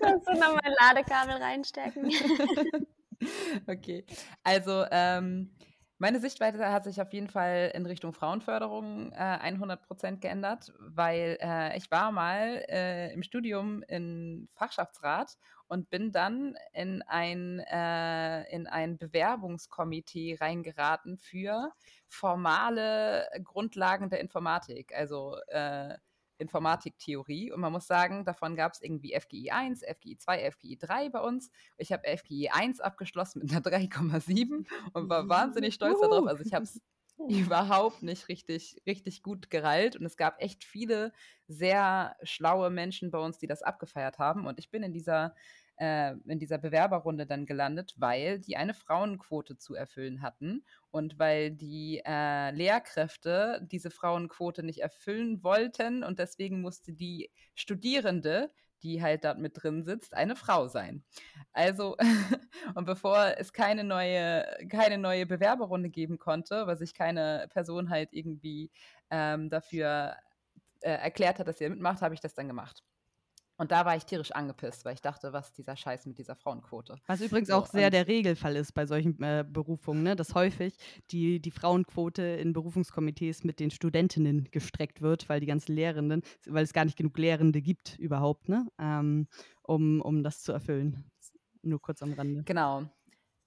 Kannst 0.00 0.26
du 0.26 0.32
nochmal 0.32 0.60
ein 0.62 0.72
Ladekabel 0.80 1.34
reinstecken? 1.34 2.10
okay, 3.66 4.06
also 4.42 4.86
ähm, 4.90 5.50
meine 5.98 6.20
Sichtweise 6.20 6.70
hat 6.70 6.84
sich 6.84 7.00
auf 7.00 7.12
jeden 7.12 7.28
Fall 7.28 7.72
in 7.74 7.86
Richtung 7.86 8.12
Frauenförderung 8.12 9.12
äh, 9.12 9.16
100% 9.16 10.18
geändert, 10.18 10.72
weil 10.78 11.38
äh, 11.40 11.76
ich 11.76 11.90
war 11.90 12.12
mal 12.12 12.64
äh, 12.68 13.12
im 13.12 13.22
Studium 13.22 13.82
in 13.82 14.48
Fachschaftsrat 14.52 15.38
und 15.68 15.88
bin 15.90 16.12
dann 16.12 16.54
in 16.72 17.02
ein, 17.02 17.60
äh, 17.60 18.42
in 18.54 18.66
ein 18.66 18.98
Bewerbungskomitee 18.98 20.36
reingeraten 20.40 21.16
für 21.16 21.72
formale 22.08 23.28
Grundlagen 23.42 24.10
der 24.10 24.20
Informatik, 24.20 24.94
also 24.94 25.36
äh, 25.48 25.96
Informatiktheorie. 26.38 27.52
Und 27.52 27.60
man 27.60 27.72
muss 27.72 27.86
sagen, 27.86 28.24
davon 28.24 28.56
gab 28.56 28.72
es 28.72 28.82
irgendwie 28.82 29.18
FGI 29.18 29.50
1, 29.50 29.82
FGI 29.82 30.18
2, 30.18 30.50
FGI 30.52 30.78
3 30.78 31.08
bei 31.10 31.20
uns. 31.20 31.50
Ich 31.76 31.92
habe 31.92 32.02
FGI 32.16 32.50
1 32.50 32.80
abgeschlossen 32.80 33.40
mit 33.40 33.52
einer 33.52 33.60
3,7 33.60 34.66
und 34.92 35.08
war 35.08 35.28
wahnsinnig 35.28 35.74
stolz 35.74 36.00
darauf. 36.00 36.26
Also 36.26 36.44
ich 36.44 36.52
habe 36.52 36.64
es 36.64 36.80
überhaupt 37.28 38.02
nicht 38.02 38.28
richtig, 38.28 38.80
richtig 38.86 39.22
gut 39.22 39.50
gereilt. 39.50 39.96
Und 39.96 40.04
es 40.04 40.16
gab 40.16 40.40
echt 40.42 40.64
viele 40.64 41.12
sehr 41.48 42.16
schlaue 42.22 42.70
Menschen 42.70 43.10
bei 43.10 43.18
uns, 43.18 43.38
die 43.38 43.46
das 43.46 43.62
abgefeiert 43.62 44.18
haben. 44.18 44.46
Und 44.46 44.58
ich 44.58 44.70
bin 44.70 44.82
in 44.82 44.92
dieser 44.92 45.34
äh, 45.76 46.14
in 46.26 46.38
dieser 46.38 46.58
Bewerberrunde 46.58 47.26
dann 47.26 47.46
gelandet, 47.46 47.94
weil 47.96 48.38
die 48.38 48.56
eine 48.56 48.74
Frauenquote 48.74 49.56
zu 49.56 49.74
erfüllen 49.74 50.22
hatten 50.22 50.64
und 50.90 51.18
weil 51.18 51.50
die 51.50 52.02
äh, 52.04 52.50
Lehrkräfte 52.50 53.66
diese 53.70 53.90
Frauenquote 53.90 54.62
nicht 54.62 54.80
erfüllen 54.80 55.42
wollten 55.42 56.02
und 56.04 56.18
deswegen 56.18 56.60
musste 56.60 56.92
die 56.92 57.30
Studierende 57.54 58.50
die 58.82 59.02
halt 59.02 59.24
dort 59.24 59.38
mit 59.38 59.60
drin 59.60 59.84
sitzt, 59.84 60.14
eine 60.14 60.36
Frau 60.36 60.68
sein. 60.68 61.02
Also, 61.52 61.96
und 62.74 62.84
bevor 62.84 63.34
es 63.38 63.52
keine 63.52 63.84
neue, 63.84 64.46
keine 64.68 64.98
neue 64.98 65.26
Bewerberrunde 65.26 65.90
geben 65.90 66.18
konnte, 66.18 66.66
weil 66.66 66.76
sich 66.76 66.94
keine 66.94 67.48
Person 67.52 67.90
halt 67.90 68.10
irgendwie 68.12 68.70
ähm, 69.10 69.50
dafür 69.50 70.16
äh, 70.80 70.90
erklärt 70.90 71.38
hat, 71.38 71.48
dass 71.48 71.58
sie 71.58 71.68
mitmacht, 71.68 72.02
habe 72.02 72.14
ich 72.14 72.20
das 72.20 72.34
dann 72.34 72.48
gemacht. 72.48 72.82
Und 73.58 73.72
da 73.72 73.86
war 73.86 73.96
ich 73.96 74.04
tierisch 74.04 74.32
angepisst, 74.32 74.84
weil 74.84 74.94
ich 74.94 75.00
dachte, 75.00 75.32
was 75.32 75.52
dieser 75.52 75.76
Scheiß 75.76 76.06
mit 76.06 76.18
dieser 76.18 76.36
Frauenquote? 76.36 76.96
Was 77.06 77.20
übrigens 77.20 77.48
So, 77.48 77.54
auch 77.54 77.66
sehr 77.66 77.90
der 77.90 78.06
Regelfall 78.06 78.54
ist 78.56 78.72
bei 78.72 78.84
solchen 78.84 79.20
äh, 79.22 79.44
Berufungen, 79.48 80.02
ne? 80.02 80.14
dass 80.14 80.34
häufig 80.34 80.74
die, 81.10 81.40
die 81.40 81.50
Frauenquote 81.50 82.22
in 82.22 82.52
Berufungskomitees 82.52 83.44
mit 83.44 83.58
den 83.58 83.70
Studentinnen 83.70 84.48
gestreckt 84.50 85.00
wird, 85.00 85.28
weil 85.28 85.40
die 85.40 85.46
ganzen 85.46 85.74
Lehrenden, 85.74 86.22
weil 86.46 86.64
es 86.64 86.74
gar 86.74 86.84
nicht 86.84 86.98
genug 86.98 87.16
Lehrende 87.16 87.62
gibt 87.62 87.98
überhaupt, 87.98 88.48
ne? 88.48 88.66
ähm, 88.78 89.26
um, 89.62 90.02
um 90.02 90.22
das 90.22 90.42
zu 90.42 90.52
erfüllen. 90.52 91.10
Nur 91.62 91.80
kurz 91.80 92.02
am 92.02 92.12
Rande. 92.12 92.42
Genau. 92.44 92.88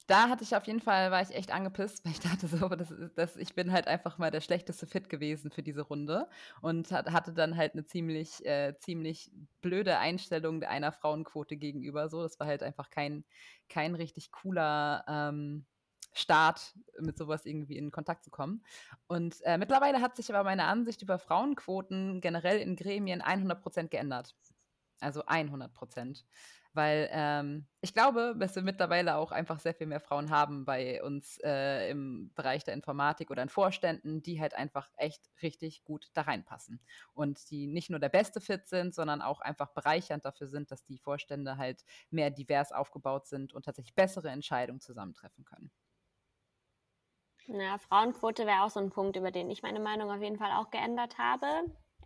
Da 0.09 0.27
hatte 0.27 0.43
ich 0.43 0.55
auf 0.55 0.65
jeden 0.65 0.79
Fall, 0.79 1.11
war 1.11 1.21
ich 1.21 1.35
echt 1.35 1.51
angepisst, 1.51 2.03
weil 2.05 2.13
ich 2.13 2.19
dachte 2.19 2.47
so, 2.47 2.67
das, 2.69 2.91
das, 3.15 3.37
ich 3.37 3.53
bin 3.53 3.71
halt 3.71 3.87
einfach 3.87 4.17
mal 4.17 4.31
der 4.31 4.41
schlechteste 4.41 4.87
Fit 4.87 5.07
gewesen 5.07 5.51
für 5.51 5.61
diese 5.61 5.81
Runde 5.83 6.27
und 6.61 6.91
hat, 6.91 7.11
hatte 7.11 7.31
dann 7.31 7.55
halt 7.55 7.73
eine 7.73 7.85
ziemlich, 7.85 8.43
äh, 8.43 8.75
ziemlich 8.75 9.31
blöde 9.61 9.99
Einstellung 9.99 10.63
einer 10.63 10.91
Frauenquote 10.91 11.57
gegenüber. 11.57 12.09
So, 12.09 12.23
das 12.23 12.39
war 12.39 12.47
halt 12.47 12.63
einfach 12.63 12.89
kein, 12.89 13.23
kein 13.69 13.93
richtig 13.93 14.31
cooler 14.31 15.05
ähm, 15.07 15.67
Start, 16.11 16.73
mit 16.99 17.19
sowas 17.19 17.45
irgendwie 17.45 17.77
in 17.77 17.91
Kontakt 17.91 18.23
zu 18.23 18.31
kommen. 18.31 18.63
Und 19.05 19.39
äh, 19.43 19.59
mittlerweile 19.59 20.01
hat 20.01 20.15
sich 20.15 20.33
aber 20.33 20.43
meine 20.43 20.63
Ansicht 20.63 21.03
über 21.03 21.19
Frauenquoten 21.19 22.19
generell 22.19 22.57
in 22.57 22.75
Gremien 22.75 23.21
100% 23.21 23.89
geändert. 23.89 24.35
Also 25.01 25.23
100 25.27 25.71
Prozent. 25.71 26.25
Weil 26.79 27.09
ähm, 27.11 27.67
ich 27.81 27.93
glaube, 27.93 28.35
dass 28.39 28.55
wir 28.55 28.63
mittlerweile 28.63 29.17
auch 29.17 29.33
einfach 29.33 29.59
sehr 29.59 29.73
viel 29.75 29.85
mehr 29.85 29.99
Frauen 29.99 30.29
haben 30.29 30.63
bei 30.63 31.03
uns 31.03 31.37
äh, 31.43 31.89
im 31.89 32.31
Bereich 32.35 32.63
der 32.63 32.73
Informatik 32.73 33.31
oder 33.31 33.43
in 33.43 33.49
Vorständen, 33.49 34.21
die 34.21 34.39
halt 34.39 34.53
einfach 34.53 34.89
echt 34.95 35.29
richtig 35.41 35.83
gut 35.83 36.07
da 36.13 36.21
reinpassen. 36.21 36.79
Und 37.13 37.49
die 37.51 37.67
nicht 37.67 37.89
nur 37.89 37.99
der 37.99 38.07
beste 38.07 38.39
Fit 38.39 38.65
sind, 38.69 38.95
sondern 38.95 39.21
auch 39.21 39.41
einfach 39.41 39.73
bereichernd 39.73 40.23
dafür 40.23 40.47
sind, 40.47 40.71
dass 40.71 40.85
die 40.85 40.99
Vorstände 40.99 41.57
halt 41.57 41.83
mehr 42.11 42.31
divers 42.31 42.71
aufgebaut 42.71 43.27
sind 43.27 43.53
und 43.53 43.65
tatsächlich 43.65 43.95
bessere 43.95 44.29
Entscheidungen 44.29 44.79
zusammentreffen 44.79 45.43
können. 45.43 45.69
Ja, 47.47 47.77
Frauenquote 47.79 48.45
wäre 48.45 48.61
auch 48.63 48.69
so 48.69 48.79
ein 48.79 48.91
Punkt, 48.91 49.17
über 49.17 49.29
den 49.31 49.49
ich 49.51 49.61
meine 49.61 49.81
Meinung 49.81 50.09
auf 50.09 50.21
jeden 50.21 50.37
Fall 50.37 50.51
auch 50.53 50.69
geändert 50.71 51.17
habe. 51.17 51.47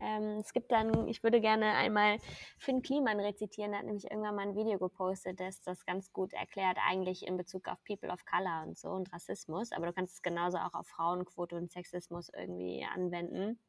Ähm, 0.04 0.40
es 0.40 0.52
gibt 0.52 0.72
dann, 0.72 1.08
ich 1.08 1.24
würde 1.24 1.40
gerne 1.40 1.74
einmal 1.76 2.18
Finn 2.58 2.82
Kliman 2.82 3.22
rezitieren, 3.22 3.72
der 3.72 3.80
hat 3.80 3.86
nämlich 3.86 4.12
irgendwann 4.12 4.36
mal 4.36 4.48
ein 4.48 4.56
Video 4.56 4.78
gepostet, 4.78 5.40
das 5.40 5.62
das 5.62 5.86
ganz 5.86 6.12
gut 6.12 6.34
erklärt, 6.34 6.78
eigentlich 6.86 7.26
in 7.26 7.38
Bezug 7.38 7.70
auf 7.70 7.82
People 7.86 8.10
of 8.12 8.26
Color 8.26 8.64
und 8.68 8.78
so 8.78 8.90
und 8.90 9.14
Rassismus. 9.14 9.72
Aber 9.72 9.88
du 9.88 9.94
kannst 9.94 10.16
es 10.16 10.22
genauso 10.22 10.58
auch 10.58 10.74
auf 10.74 10.88
Frauenquote 10.88 11.56
und 11.56 11.72
Sexismus 11.72 12.30
irgendwie 12.36 12.86
anwenden. 12.94 13.60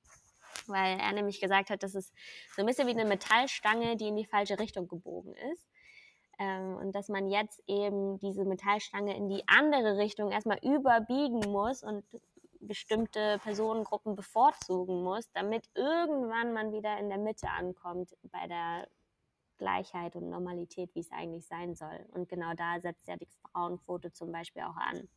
Weil 0.67 0.99
er 0.99 1.13
nämlich 1.13 1.41
gesagt 1.41 1.71
hat, 1.71 1.83
das 1.83 1.95
ist 1.95 2.13
so 2.57 2.63
ein 2.63 2.67
bisschen 2.67 2.89
wie 2.89 2.93
eine 2.93 3.05
Metallstange, 3.05 3.97
die 3.97 4.09
in 4.09 4.17
die 4.17 4.27
falsche 4.27 4.59
Richtung 4.59 4.89
gebogen 4.89 5.35
ist. 5.53 5.69
Ähm, 6.41 6.77
und 6.77 6.93
dass 6.93 7.09
man 7.09 7.29
jetzt 7.29 7.63
eben 7.69 8.19
diese 8.19 8.45
Metallstange 8.45 9.17
in 9.17 9.29
die 9.29 9.45
andere 9.47 9.99
Richtung 9.99 10.33
erstmal 10.33 10.59
überbiegen 10.63 11.41
muss 11.51 11.85
und 11.85 12.05
bestimmte 12.67 13.39
Personengruppen 13.43 14.17
bevorzugen 14.17 15.03
muss, 15.03 15.31
damit 15.33 15.69
irgendwann 15.75 16.53
man 16.53 16.73
wieder 16.73 16.99
in 16.99 17.09
der 17.09 17.19
Mitte 17.19 17.49
ankommt 17.49 18.17
bei 18.23 18.47
der 18.47 18.89
Gleichheit 19.59 20.17
und 20.17 20.31
Normalität, 20.31 20.95
wie 20.95 21.01
es 21.01 21.13
eigentlich 21.13 21.47
sein 21.47 21.75
soll. 21.75 22.07
Und 22.13 22.29
genau 22.29 22.55
da 22.55 22.81
setzt 22.81 23.07
ja 23.09 23.17
die 23.17 23.29
Frauenquote 23.53 24.13
zum 24.13 24.33
Beispiel 24.33 24.63
auch 24.63 24.77
an. 24.77 25.09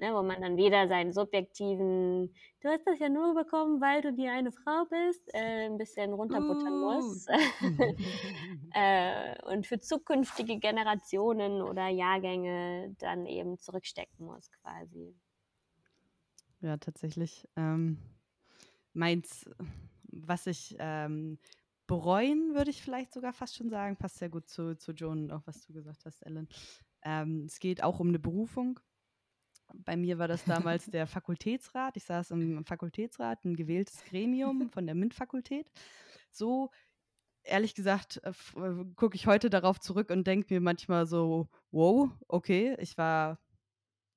Ne, 0.00 0.14
wo 0.14 0.22
man 0.22 0.40
dann 0.40 0.56
wieder 0.56 0.86
seinen 0.86 1.12
subjektiven, 1.12 2.32
du 2.60 2.68
hast 2.68 2.86
das 2.86 3.00
ja 3.00 3.08
nur 3.08 3.34
bekommen, 3.34 3.80
weil 3.80 4.00
du 4.00 4.12
die 4.12 4.28
eine 4.28 4.52
Frau 4.52 4.84
bist, 4.84 5.28
äh, 5.34 5.66
ein 5.66 5.76
bisschen 5.76 6.12
runterbuttern 6.12 6.72
Uh. 6.72 6.94
muss. 6.94 7.26
äh, 8.74 9.34
und 9.52 9.66
für 9.66 9.80
zukünftige 9.80 10.58
Generationen 10.58 11.62
oder 11.62 11.88
Jahrgänge 11.88 12.94
dann 13.00 13.26
eben 13.26 13.58
zurückstecken 13.58 14.24
muss 14.24 14.52
quasi. 14.62 15.16
Ja, 16.60 16.76
tatsächlich. 16.76 17.48
Ähm, 17.56 17.98
meins, 18.92 19.48
was 20.10 20.46
ich 20.46 20.76
ähm, 20.78 21.38
bereuen 21.86 22.54
würde 22.54 22.70
ich 22.70 22.82
vielleicht 22.82 23.12
sogar 23.12 23.32
fast 23.32 23.56
schon 23.56 23.70
sagen, 23.70 23.96
passt 23.96 24.18
sehr 24.18 24.28
gut 24.28 24.48
zu, 24.48 24.76
zu 24.76 24.92
Joan 24.92 25.24
und 25.24 25.32
auch 25.32 25.46
was 25.46 25.66
du 25.66 25.72
gesagt 25.72 26.04
hast, 26.04 26.22
Ellen. 26.22 26.48
Ähm, 27.02 27.44
es 27.46 27.60
geht 27.60 27.82
auch 27.82 28.00
um 28.00 28.08
eine 28.08 28.18
Berufung. 28.18 28.80
Bei 29.74 29.96
mir 29.96 30.18
war 30.18 30.28
das 30.28 30.44
damals 30.44 30.86
der 30.90 31.06
Fakultätsrat. 31.06 31.96
Ich 31.96 32.04
saß 32.04 32.32
im 32.32 32.64
Fakultätsrat, 32.64 33.44
ein 33.44 33.56
gewähltes 33.56 34.04
Gremium 34.04 34.68
von 34.70 34.86
der 34.86 34.94
MINT-Fakultät. 34.94 35.70
So, 36.30 36.70
ehrlich 37.42 37.74
gesagt, 37.74 38.20
äh, 38.24 38.32
äh, 38.60 38.84
gucke 38.96 39.16
ich 39.16 39.26
heute 39.26 39.50
darauf 39.50 39.80
zurück 39.80 40.10
und 40.10 40.26
denke 40.26 40.52
mir 40.52 40.60
manchmal 40.60 41.06
so, 41.06 41.48
wow, 41.70 42.10
okay, 42.28 42.76
ich 42.80 42.98
war 42.98 43.38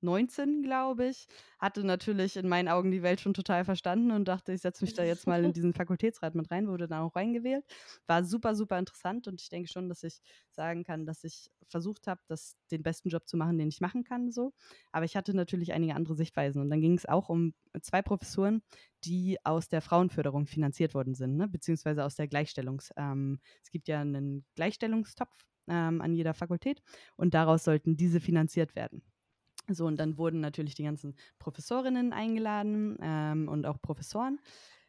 19, 0.02 0.62
glaube 0.62 1.06
ich, 1.06 1.26
hatte 1.58 1.84
natürlich 1.84 2.36
in 2.36 2.48
meinen 2.48 2.68
Augen 2.68 2.90
die 2.90 3.02
Welt 3.02 3.20
schon 3.20 3.34
total 3.34 3.64
verstanden 3.64 4.10
und 4.10 4.26
dachte, 4.26 4.52
ich 4.52 4.60
setze 4.60 4.84
mich 4.84 4.94
da 4.94 5.04
jetzt 5.04 5.26
mal 5.26 5.44
in 5.44 5.52
diesen 5.52 5.72
Fakultätsrat 5.72 6.34
mit 6.34 6.50
rein, 6.50 6.68
wurde 6.68 6.88
dann 6.88 7.02
auch 7.02 7.16
reingewählt. 7.16 7.64
War 8.06 8.24
super, 8.24 8.54
super 8.54 8.78
interessant 8.78 9.28
und 9.28 9.40
ich 9.40 9.48
denke 9.48 9.68
schon, 9.68 9.88
dass 9.88 10.02
ich 10.02 10.20
sagen 10.50 10.84
kann, 10.84 11.06
dass 11.06 11.24
ich 11.24 11.50
versucht 11.72 12.06
habe, 12.06 12.20
das, 12.28 12.56
den 12.70 12.82
besten 12.82 13.08
Job 13.08 13.26
zu 13.26 13.36
machen, 13.36 13.58
den 13.58 13.68
ich 13.68 13.80
machen 13.80 14.04
kann. 14.04 14.30
So. 14.30 14.52
Aber 14.92 15.04
ich 15.04 15.16
hatte 15.16 15.34
natürlich 15.34 15.72
einige 15.72 15.94
andere 15.94 16.14
Sichtweisen. 16.14 16.60
Und 16.60 16.70
dann 16.70 16.80
ging 16.80 16.94
es 16.94 17.06
auch 17.06 17.28
um 17.28 17.54
zwei 17.80 18.02
Professuren, 18.02 18.62
die 19.04 19.38
aus 19.44 19.68
der 19.68 19.80
Frauenförderung 19.80 20.46
finanziert 20.46 20.94
worden 20.94 21.14
sind, 21.14 21.36
ne? 21.36 21.48
beziehungsweise 21.48 22.04
aus 22.04 22.14
der 22.14 22.28
Gleichstellungs. 22.28 22.90
Ähm, 22.96 23.40
es 23.62 23.70
gibt 23.70 23.88
ja 23.88 24.00
einen 24.00 24.44
Gleichstellungstopf 24.54 25.34
ähm, 25.68 26.00
an 26.00 26.14
jeder 26.14 26.34
Fakultät 26.34 26.82
und 27.16 27.34
daraus 27.34 27.64
sollten 27.64 27.96
diese 27.96 28.20
finanziert 28.20 28.76
werden. 28.76 29.02
So, 29.68 29.86
und 29.86 29.98
dann 29.98 30.18
wurden 30.18 30.40
natürlich 30.40 30.74
die 30.74 30.84
ganzen 30.84 31.14
Professorinnen 31.38 32.12
eingeladen 32.12 32.98
ähm, 33.00 33.48
und 33.48 33.66
auch 33.66 33.80
Professoren. 33.80 34.40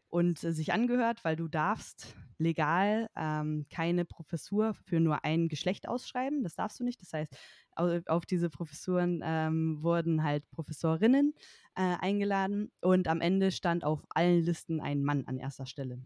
und 0.09 0.43
äh, 0.43 0.53
sich 0.53 0.73
angehört, 0.73 1.23
weil 1.25 1.35
du 1.35 1.47
darfst 1.47 2.15
legal 2.37 3.09
ähm, 3.17 3.65
keine 3.71 4.05
Professur 4.05 4.73
für 4.75 4.99
nur 4.99 5.25
ein 5.25 5.49
Geschlecht 5.49 5.87
ausschreiben. 5.87 6.43
Das 6.43 6.55
darfst 6.55 6.79
du 6.79 6.83
nicht. 6.83 7.01
Das 7.01 7.13
heißt, 7.13 7.35
auf 8.07 8.25
diese 8.25 8.49
Professuren 8.49 9.21
ähm, 9.23 9.81
wurden 9.83 10.23
halt 10.23 10.49
Professorinnen 10.51 11.33
äh, 11.75 11.81
eingeladen 11.99 12.71
und 12.81 13.07
am 13.07 13.21
Ende 13.21 13.51
stand 13.51 13.83
auf 13.83 14.05
allen 14.09 14.43
Listen 14.43 14.81
ein 14.81 15.03
Mann 15.03 15.25
an 15.25 15.39
erster 15.39 15.65
Stelle. 15.65 15.99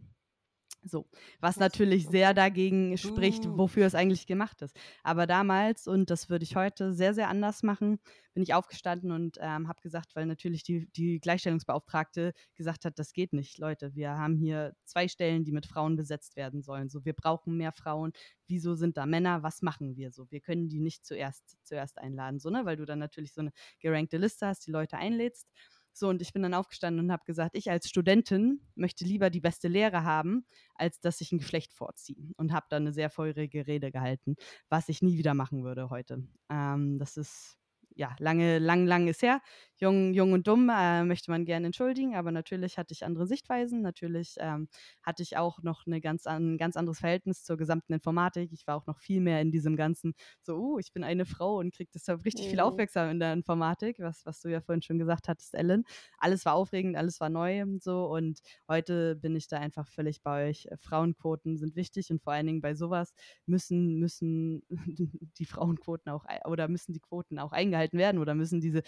So, 0.84 1.06
was 1.40 1.58
natürlich 1.58 2.08
sehr 2.08 2.34
dagegen 2.34 2.98
spricht, 2.98 3.46
uh. 3.46 3.58
wofür 3.58 3.86
es 3.86 3.96
eigentlich 3.96 4.28
gemacht 4.28 4.62
ist. 4.62 4.78
Aber 5.04 5.28
damals, 5.28 5.88
und 5.88 6.10
das 6.10 6.30
würde 6.30 6.44
ich 6.44 6.56
heute 6.56 6.94
sehr, 6.94 7.14
sehr 7.14 7.30
anders 7.30 7.64
machen, 7.64 8.00
bin 8.34 8.44
ich 8.44 8.54
aufgestanden 8.54 9.12
und 9.12 9.38
ähm, 9.42 9.68
habe 9.68 9.82
gesagt, 9.82 10.16
weil 10.16 10.28
natürlich 10.28 10.64
die, 10.64 10.88
die 10.92 11.20
Gleichstellungsbeauftragte 11.20 12.34
gesagt 12.56 12.86
hat, 12.86 13.00
das 13.00 13.14
geht 13.14 13.34
nicht, 13.34 13.58
Leute, 13.58 13.96
wir 13.96 14.12
haben 14.12 14.38
hier 14.38 14.76
zwei 14.86 15.08
Stellen, 15.08 15.44
die 15.44 15.52
mit 15.52 15.66
Frauen 15.66 15.96
besetzt 15.96 16.36
werden 16.36 16.62
sollen. 16.62 16.90
So, 16.90 17.04
wir 17.04 17.14
brauchen 17.14 17.58
mehr 17.58 17.72
Frauen. 17.72 18.14
Wieso 18.46 18.76
sind 18.76 18.96
da 18.96 19.06
Männer? 19.08 19.42
Was 19.44 19.64
machen 19.64 19.96
wir 19.96 20.12
so? 20.12 20.30
Wir 20.30 20.40
können 20.40 20.70
die 20.70 20.80
nicht 20.80 21.06
zuerst, 21.06 21.58
zuerst 21.64 21.98
einladen, 21.98 22.40
so, 22.40 22.50
ne? 22.50 22.64
Weil 22.64 22.78
du 22.78 22.86
dann 22.86 23.00
natürlich 23.00 23.34
so 23.34 23.42
eine 23.42 23.52
gerankte 23.80 24.18
Liste 24.18 24.46
hast, 24.48 24.68
die 24.68 24.72
Leute 24.72 24.98
einlädst. 24.98 25.50
So, 25.98 26.10
und 26.10 26.22
ich 26.22 26.32
bin 26.32 26.44
dann 26.44 26.54
aufgestanden 26.54 27.04
und 27.06 27.12
habe 27.12 27.24
gesagt, 27.26 27.56
ich 27.56 27.72
als 27.72 27.90
Studentin 27.90 28.62
möchte 28.76 29.04
lieber 29.04 29.32
die 29.32 29.40
beste 29.42 29.68
Lehre 29.68 30.04
haben, 30.04 30.46
als 30.76 31.00
dass 31.00 31.22
ich 31.22 31.32
ein 31.32 31.40
Geschlecht 31.40 31.74
vorziehe. 31.74 32.34
Und 32.38 32.54
habe 32.54 32.68
dann 32.70 32.84
eine 32.84 32.94
sehr 32.94 33.10
feurige 33.10 33.66
Rede 33.66 33.92
gehalten, 33.92 34.36
was 34.70 34.90
ich 34.90 35.02
nie 35.02 35.18
wieder 35.18 35.34
machen 35.34 35.64
würde 35.64 35.90
heute. 35.90 36.24
Ähm, 36.50 37.00
das 37.00 37.18
ist 37.18 37.58
ja, 37.96 38.16
lange, 38.20 38.60
lang, 38.60 38.86
lang 38.86 39.08
ist 39.08 39.24
her. 39.24 39.42
Jung, 39.80 40.14
jung 40.14 40.34
und 40.34 40.48
dumm 40.48 40.70
äh, 40.70 41.04
möchte 41.04 41.30
man 41.30 41.46
gerne 41.46 41.68
entschuldigen, 41.68 42.16
aber 42.16 42.32
natürlich 42.32 42.78
hatte 42.80 42.94
ich 42.94 43.06
andere 43.06 43.28
Sichtweisen. 43.28 43.82
Natürlich 43.82 44.36
ähm, 44.40 44.68
hatte 45.04 45.22
ich 45.22 45.38
auch 45.38 45.62
noch 45.62 45.86
eine 45.86 46.02
ganz, 46.02 46.26
ein 46.26 46.58
ganz 46.58 46.76
anderes 46.76 47.00
Verhältnis 47.00 47.44
zur 47.44 47.58
gesamten 47.58 47.94
Informatik. 47.94 48.52
Ich 48.54 48.66
war 48.66 48.76
auch 48.76 48.88
noch 48.88 48.98
viel 48.98 49.22
mehr 49.22 49.40
in 49.40 49.52
diesem 49.52 49.76
ganzen, 49.76 50.16
so, 50.42 50.58
uh, 50.58 50.80
ich 50.80 50.94
bin 50.94 51.04
eine 51.04 51.26
Frau 51.26 51.58
und 51.60 51.76
kriege 51.76 51.92
deshalb 51.94 52.26
richtig 52.26 52.48
mhm. 52.48 52.50
viel 52.50 52.60
Aufmerksamkeit 52.60 53.14
in 53.14 53.20
der 53.20 53.34
Informatik, 53.34 54.00
was, 54.00 54.26
was 54.26 54.42
du 54.42 54.50
ja 54.50 54.62
vorhin 54.62 54.82
schon 54.82 54.98
gesagt 54.98 55.28
hattest, 55.28 55.54
Ellen. 55.54 55.84
Alles 56.18 56.46
war 56.46 56.56
aufregend, 56.56 56.98
alles 56.98 57.20
war 57.20 57.30
neu 57.30 57.62
und 57.62 57.84
so. 57.84 58.08
Und 58.08 58.40
heute 58.68 59.16
bin 59.16 59.36
ich 59.36 59.48
da 59.48 59.60
einfach 59.60 59.88
völlig 59.88 60.24
bei 60.24 60.50
euch. 60.50 60.68
Frauenquoten 60.80 61.58
sind 61.58 61.76
wichtig 61.76 62.10
und 62.10 62.24
vor 62.24 62.34
allen 62.34 62.48
Dingen 62.48 62.62
bei 62.62 62.74
sowas 62.74 63.14
müssen, 63.46 64.00
müssen 64.00 64.64
die 65.38 65.46
Frauenquoten 65.46 66.12
auch 66.12 66.26
oder 66.46 66.68
müssen 66.68 66.94
die 66.94 67.00
Quoten 67.00 67.38
auch 67.38 67.52
eingehalten 67.52 68.00
werden 68.00 68.18
oder 68.18 68.34
müssen 68.34 68.60
diese 68.60 68.82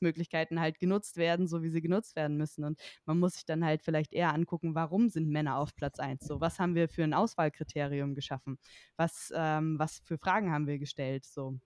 Finanzierungsmöglichkeiten 0.00 0.60
halt 0.60 0.78
genutzt 0.78 1.16
werden, 1.16 1.46
so 1.46 1.62
wie 1.62 1.70
sie 1.70 1.80
genutzt 1.80 2.16
werden 2.16 2.36
müssen. 2.36 2.64
Und 2.64 2.80
man 3.04 3.18
muss 3.18 3.34
sich 3.34 3.44
dann 3.44 3.64
halt 3.64 3.82
vielleicht 3.82 4.12
eher 4.12 4.34
angucken, 4.34 4.74
warum 4.74 5.08
sind 5.08 5.28
Männer 5.28 5.58
auf 5.58 5.74
Platz 5.76 5.98
1? 5.98 6.24
So, 6.26 6.40
was 6.40 6.58
haben 6.58 6.74
wir 6.74 6.88
für 6.88 7.04
ein 7.04 7.14
Auswahlkriterium 7.14 8.14
geschaffen? 8.14 8.58
Was, 8.96 9.32
ähm, 9.34 9.78
was 9.78 10.00
für 10.04 10.18
Fragen 10.18 10.52
haben 10.52 10.66
wir 10.66 10.78
gestellt? 10.78 11.24
So. 11.24 11.58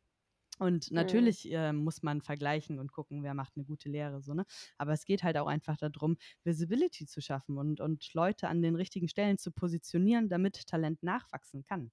Und 0.58 0.90
mhm. 0.90 0.96
natürlich 0.96 1.50
äh, 1.52 1.72
muss 1.72 2.02
man 2.02 2.20
vergleichen 2.20 2.78
und 2.78 2.92
gucken, 2.92 3.22
wer 3.22 3.34
macht 3.34 3.56
eine 3.56 3.64
gute 3.64 3.88
Lehre. 3.88 4.22
So, 4.22 4.34
ne? 4.34 4.44
Aber 4.78 4.92
es 4.92 5.04
geht 5.04 5.22
halt 5.22 5.36
auch 5.36 5.46
einfach 5.46 5.76
darum, 5.76 6.16
Visibility 6.44 7.06
zu 7.06 7.20
schaffen 7.20 7.58
und, 7.58 7.80
und 7.80 8.12
Leute 8.14 8.48
an 8.48 8.62
den 8.62 8.76
richtigen 8.76 9.08
Stellen 9.08 9.38
zu 9.38 9.50
positionieren, 9.50 10.28
damit 10.28 10.66
Talent 10.66 11.02
nachwachsen 11.02 11.64
kann. 11.64 11.90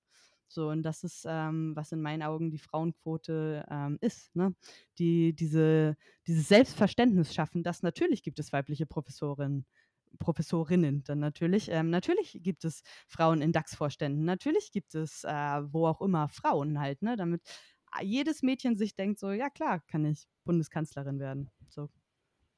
So, 0.54 0.70
und 0.70 0.84
das 0.84 1.04
ist, 1.04 1.26
ähm, 1.28 1.76
was 1.76 1.92
in 1.92 2.02
meinen 2.02 2.24
Augen 2.24 2.52
die 2.52 2.58
Frauenquote 2.58 3.66
ähm, 3.70 3.98
ist, 4.02 4.36
ne? 4.36 4.54
Die, 5.00 5.34
diese, 5.34 5.96
dieses 6.28 6.48
Selbstverständnis 6.50 7.34
schaffen, 7.34 7.64
dass 7.64 7.84
natürlich 7.84 8.24
gibt 8.24 8.40
es 8.40 8.52
weibliche 8.54 8.86
Professorinnen. 8.86 9.66
Professorinnen 10.20 11.04
dann 11.06 11.20
natürlich. 11.20 11.70
Ähm, 11.72 11.90
natürlich 11.90 12.40
gibt 12.44 12.66
es 12.66 12.82
Frauen 13.08 13.42
in 13.42 13.54
DAX-Vorständen. 13.54 14.26
Natürlich 14.26 14.72
gibt 14.72 14.94
es, 14.94 15.24
äh, 15.24 15.30
wo 15.30 15.88
auch 15.88 16.02
immer, 16.02 16.28
Frauen 16.28 16.80
halt, 16.80 17.02
ne? 17.02 17.16
Damit 17.16 17.42
jedes 18.02 18.42
Mädchen 18.44 18.78
sich 18.78 18.96
denkt, 18.96 19.20
so, 19.20 19.32
ja 19.32 19.50
klar, 19.50 19.82
kann 19.88 20.06
ich 20.06 20.28
Bundeskanzlerin 20.46 21.20
werden. 21.20 21.50
So, 21.70 21.90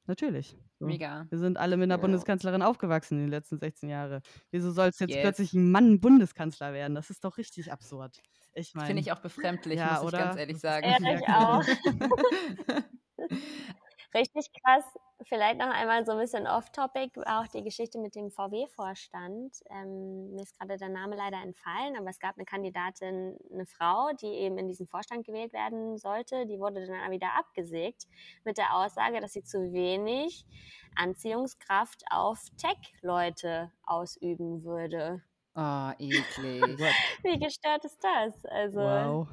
Natürlich. 0.06 0.56
So. 0.78 0.86
Mega. 0.86 1.26
Wir 1.30 1.38
sind 1.38 1.56
alle 1.56 1.76
mit 1.76 1.84
einer 1.84 1.94
ja. 1.94 2.00
Bundeskanzlerin 2.00 2.62
aufgewachsen 2.62 3.14
in 3.14 3.24
den 3.24 3.30
letzten 3.30 3.58
16 3.58 3.88
Jahren. 3.88 4.20
Wieso 4.50 4.70
soll 4.70 4.88
es 4.88 4.98
jetzt 4.98 5.10
yes. 5.10 5.22
plötzlich 5.22 5.54
ein 5.54 5.70
Mann 5.70 6.00
Bundeskanzler 6.00 6.72
werden? 6.72 6.94
Das 6.94 7.10
ist 7.10 7.24
doch 7.24 7.38
richtig 7.38 7.72
absurd. 7.72 8.20
Ich 8.52 8.74
meine. 8.74 8.86
Finde 8.86 9.02
ich 9.02 9.12
auch 9.12 9.20
befremdlich, 9.20 9.78
ja, 9.78 9.94
muss 9.94 10.08
oder? 10.12 10.18
ich 10.18 10.24
ganz 10.24 10.36
ehrlich 10.36 10.58
sagen. 10.58 10.86
Ja, 10.86 11.14
ich 11.14 11.28
auch. 11.28 11.64
Richtig 14.14 14.50
krass. 14.62 14.84
Vielleicht 15.22 15.58
noch 15.58 15.70
einmal 15.70 16.04
so 16.06 16.12
ein 16.12 16.18
bisschen 16.18 16.46
off-topic, 16.46 17.20
auch 17.26 17.46
die 17.48 17.62
Geschichte 17.62 17.98
mit 17.98 18.14
dem 18.14 18.30
VW-Vorstand. 18.30 19.56
Ähm, 19.70 20.34
mir 20.34 20.42
ist 20.42 20.56
gerade 20.58 20.76
der 20.76 20.88
Name 20.88 21.16
leider 21.16 21.42
entfallen, 21.42 21.96
aber 21.96 22.10
es 22.10 22.20
gab 22.20 22.36
eine 22.36 22.44
Kandidatin, 22.44 23.36
eine 23.52 23.66
Frau, 23.66 24.10
die 24.20 24.26
eben 24.26 24.58
in 24.58 24.68
diesen 24.68 24.86
Vorstand 24.86 25.26
gewählt 25.26 25.52
werden 25.52 25.98
sollte. 25.98 26.46
Die 26.46 26.60
wurde 26.60 26.86
dann 26.86 27.10
wieder 27.10 27.34
abgesägt 27.36 28.04
mit 28.44 28.58
der 28.58 28.76
Aussage, 28.76 29.20
dass 29.20 29.32
sie 29.32 29.42
zu 29.42 29.72
wenig 29.72 30.46
Anziehungskraft 30.94 32.04
auf 32.10 32.40
Tech-Leute 32.56 33.72
ausüben 33.84 34.62
würde. 34.64 35.22
Oh, 35.56 35.90
eklig. 35.98 36.62
Wie 37.22 37.38
gestört 37.38 37.84
ist 37.84 38.02
das? 38.02 38.44
Also, 38.46 38.80
wow. 38.80 39.28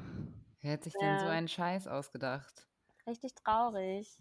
Wer 0.60 0.72
hat 0.72 0.84
sich 0.84 0.94
ja. 0.94 1.00
denn 1.00 1.18
so 1.20 1.26
einen 1.26 1.48
Scheiß 1.48 1.86
ausgedacht? 1.86 2.66
Richtig 3.06 3.34
traurig. 3.34 4.16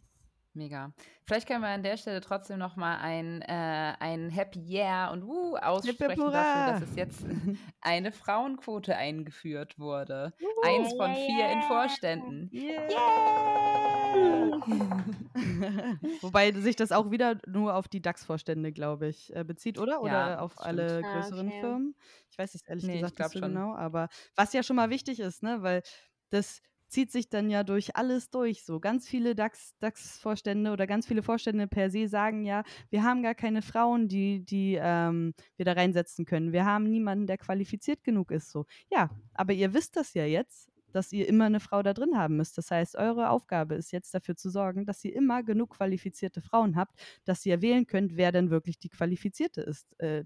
Mega. 0.53 0.91
Vielleicht 1.25 1.47
können 1.47 1.61
wir 1.61 1.69
an 1.69 1.81
der 1.81 1.95
Stelle 1.95 2.19
trotzdem 2.19 2.59
noch 2.59 2.75
mal 2.75 2.97
ein, 2.97 3.41
äh, 3.41 3.93
ein 3.99 4.29
Happy 4.29 4.59
Year 4.59 5.09
und 5.13 5.23
uh, 5.23 5.55
aussprechen 5.55 6.29
dafür, 6.29 6.73
dass 6.73 6.81
es 6.81 6.95
jetzt 6.95 7.25
eine 7.81 8.11
Frauenquote 8.11 8.97
eingeführt 8.97 9.79
wurde. 9.79 10.33
Uh, 10.41 10.67
Eins 10.67 10.89
von 10.89 11.11
yeah, 11.11 11.25
vier 11.25 11.49
in 11.51 11.61
Vorständen. 11.61 12.49
Yeah. 12.53 12.89
Wobei 16.21 16.51
sich 16.51 16.75
das 16.75 16.91
auch 16.91 17.11
wieder 17.11 17.37
nur 17.47 17.75
auf 17.75 17.87
die 17.87 18.01
DAX-Vorstände, 18.01 18.73
glaube 18.73 19.07
ich, 19.07 19.33
äh, 19.33 19.45
bezieht, 19.45 19.79
oder? 19.79 20.01
Oder 20.01 20.11
ja, 20.11 20.39
auf 20.39 20.59
alle 20.59 20.99
stimmt. 20.99 21.13
größeren 21.13 21.47
okay. 21.47 21.59
Firmen? 21.61 21.95
Ich 22.29 22.37
weiß 22.37 22.55
es 22.55 22.61
ehrlich 22.63 22.83
nee, 22.83 22.99
gesagt 22.99 23.19
nicht 23.19 23.31
so 23.31 23.39
schon. 23.39 23.53
genau, 23.53 23.73
aber 23.73 24.09
was 24.35 24.51
ja 24.51 24.63
schon 24.63 24.75
mal 24.75 24.89
wichtig 24.89 25.21
ist, 25.21 25.43
ne, 25.43 25.61
weil 25.61 25.81
das 26.29 26.61
zieht 26.91 27.11
sich 27.11 27.29
dann 27.29 27.49
ja 27.49 27.63
durch 27.63 27.95
alles 27.95 28.29
durch. 28.29 28.63
So 28.63 28.79
ganz 28.79 29.07
viele 29.07 29.35
DAX-Vorstände 29.35 30.69
DAX 30.69 30.73
oder 30.73 30.87
ganz 30.87 31.07
viele 31.07 31.23
Vorstände 31.23 31.67
per 31.67 31.89
se 31.89 32.07
sagen 32.07 32.43
ja, 32.43 32.63
wir 32.89 33.03
haben 33.03 33.23
gar 33.23 33.35
keine 33.35 33.61
Frauen, 33.61 34.07
die, 34.07 34.43
die 34.43 34.77
ähm, 34.79 35.33
wir 35.55 35.65
da 35.65 35.73
reinsetzen 35.73 36.25
können. 36.25 36.51
Wir 36.51 36.65
haben 36.65 36.83
niemanden, 36.83 37.27
der 37.27 37.37
qualifiziert 37.37 38.03
genug 38.03 38.31
ist. 38.31 38.51
So, 38.51 38.65
ja, 38.91 39.09
aber 39.33 39.53
ihr 39.53 39.73
wisst 39.73 39.95
das 39.95 40.13
ja 40.13 40.25
jetzt 40.25 40.70
dass 40.91 41.11
ihr 41.11 41.27
immer 41.27 41.45
eine 41.45 41.59
Frau 41.59 41.81
da 41.83 41.93
drin 41.93 42.17
haben 42.17 42.37
müsst. 42.37 42.57
Das 42.57 42.71
heißt, 42.71 42.95
eure 42.95 43.29
Aufgabe 43.29 43.75
ist 43.75 43.91
jetzt 43.91 44.13
dafür 44.13 44.35
zu 44.35 44.49
sorgen, 44.49 44.85
dass 44.85 45.03
ihr 45.03 45.15
immer 45.15 45.43
genug 45.43 45.77
qualifizierte 45.77 46.41
Frauen 46.41 46.75
habt, 46.75 46.99
dass 47.25 47.45
ihr 47.45 47.61
wählen 47.61 47.87
könnt, 47.87 48.15
wer 48.17 48.31
denn 48.31 48.49
wirklich 48.49 48.77
die 48.77 48.89
qualifizierte 48.89 49.61
ist, 49.61 49.87
äh, 49.99 50.23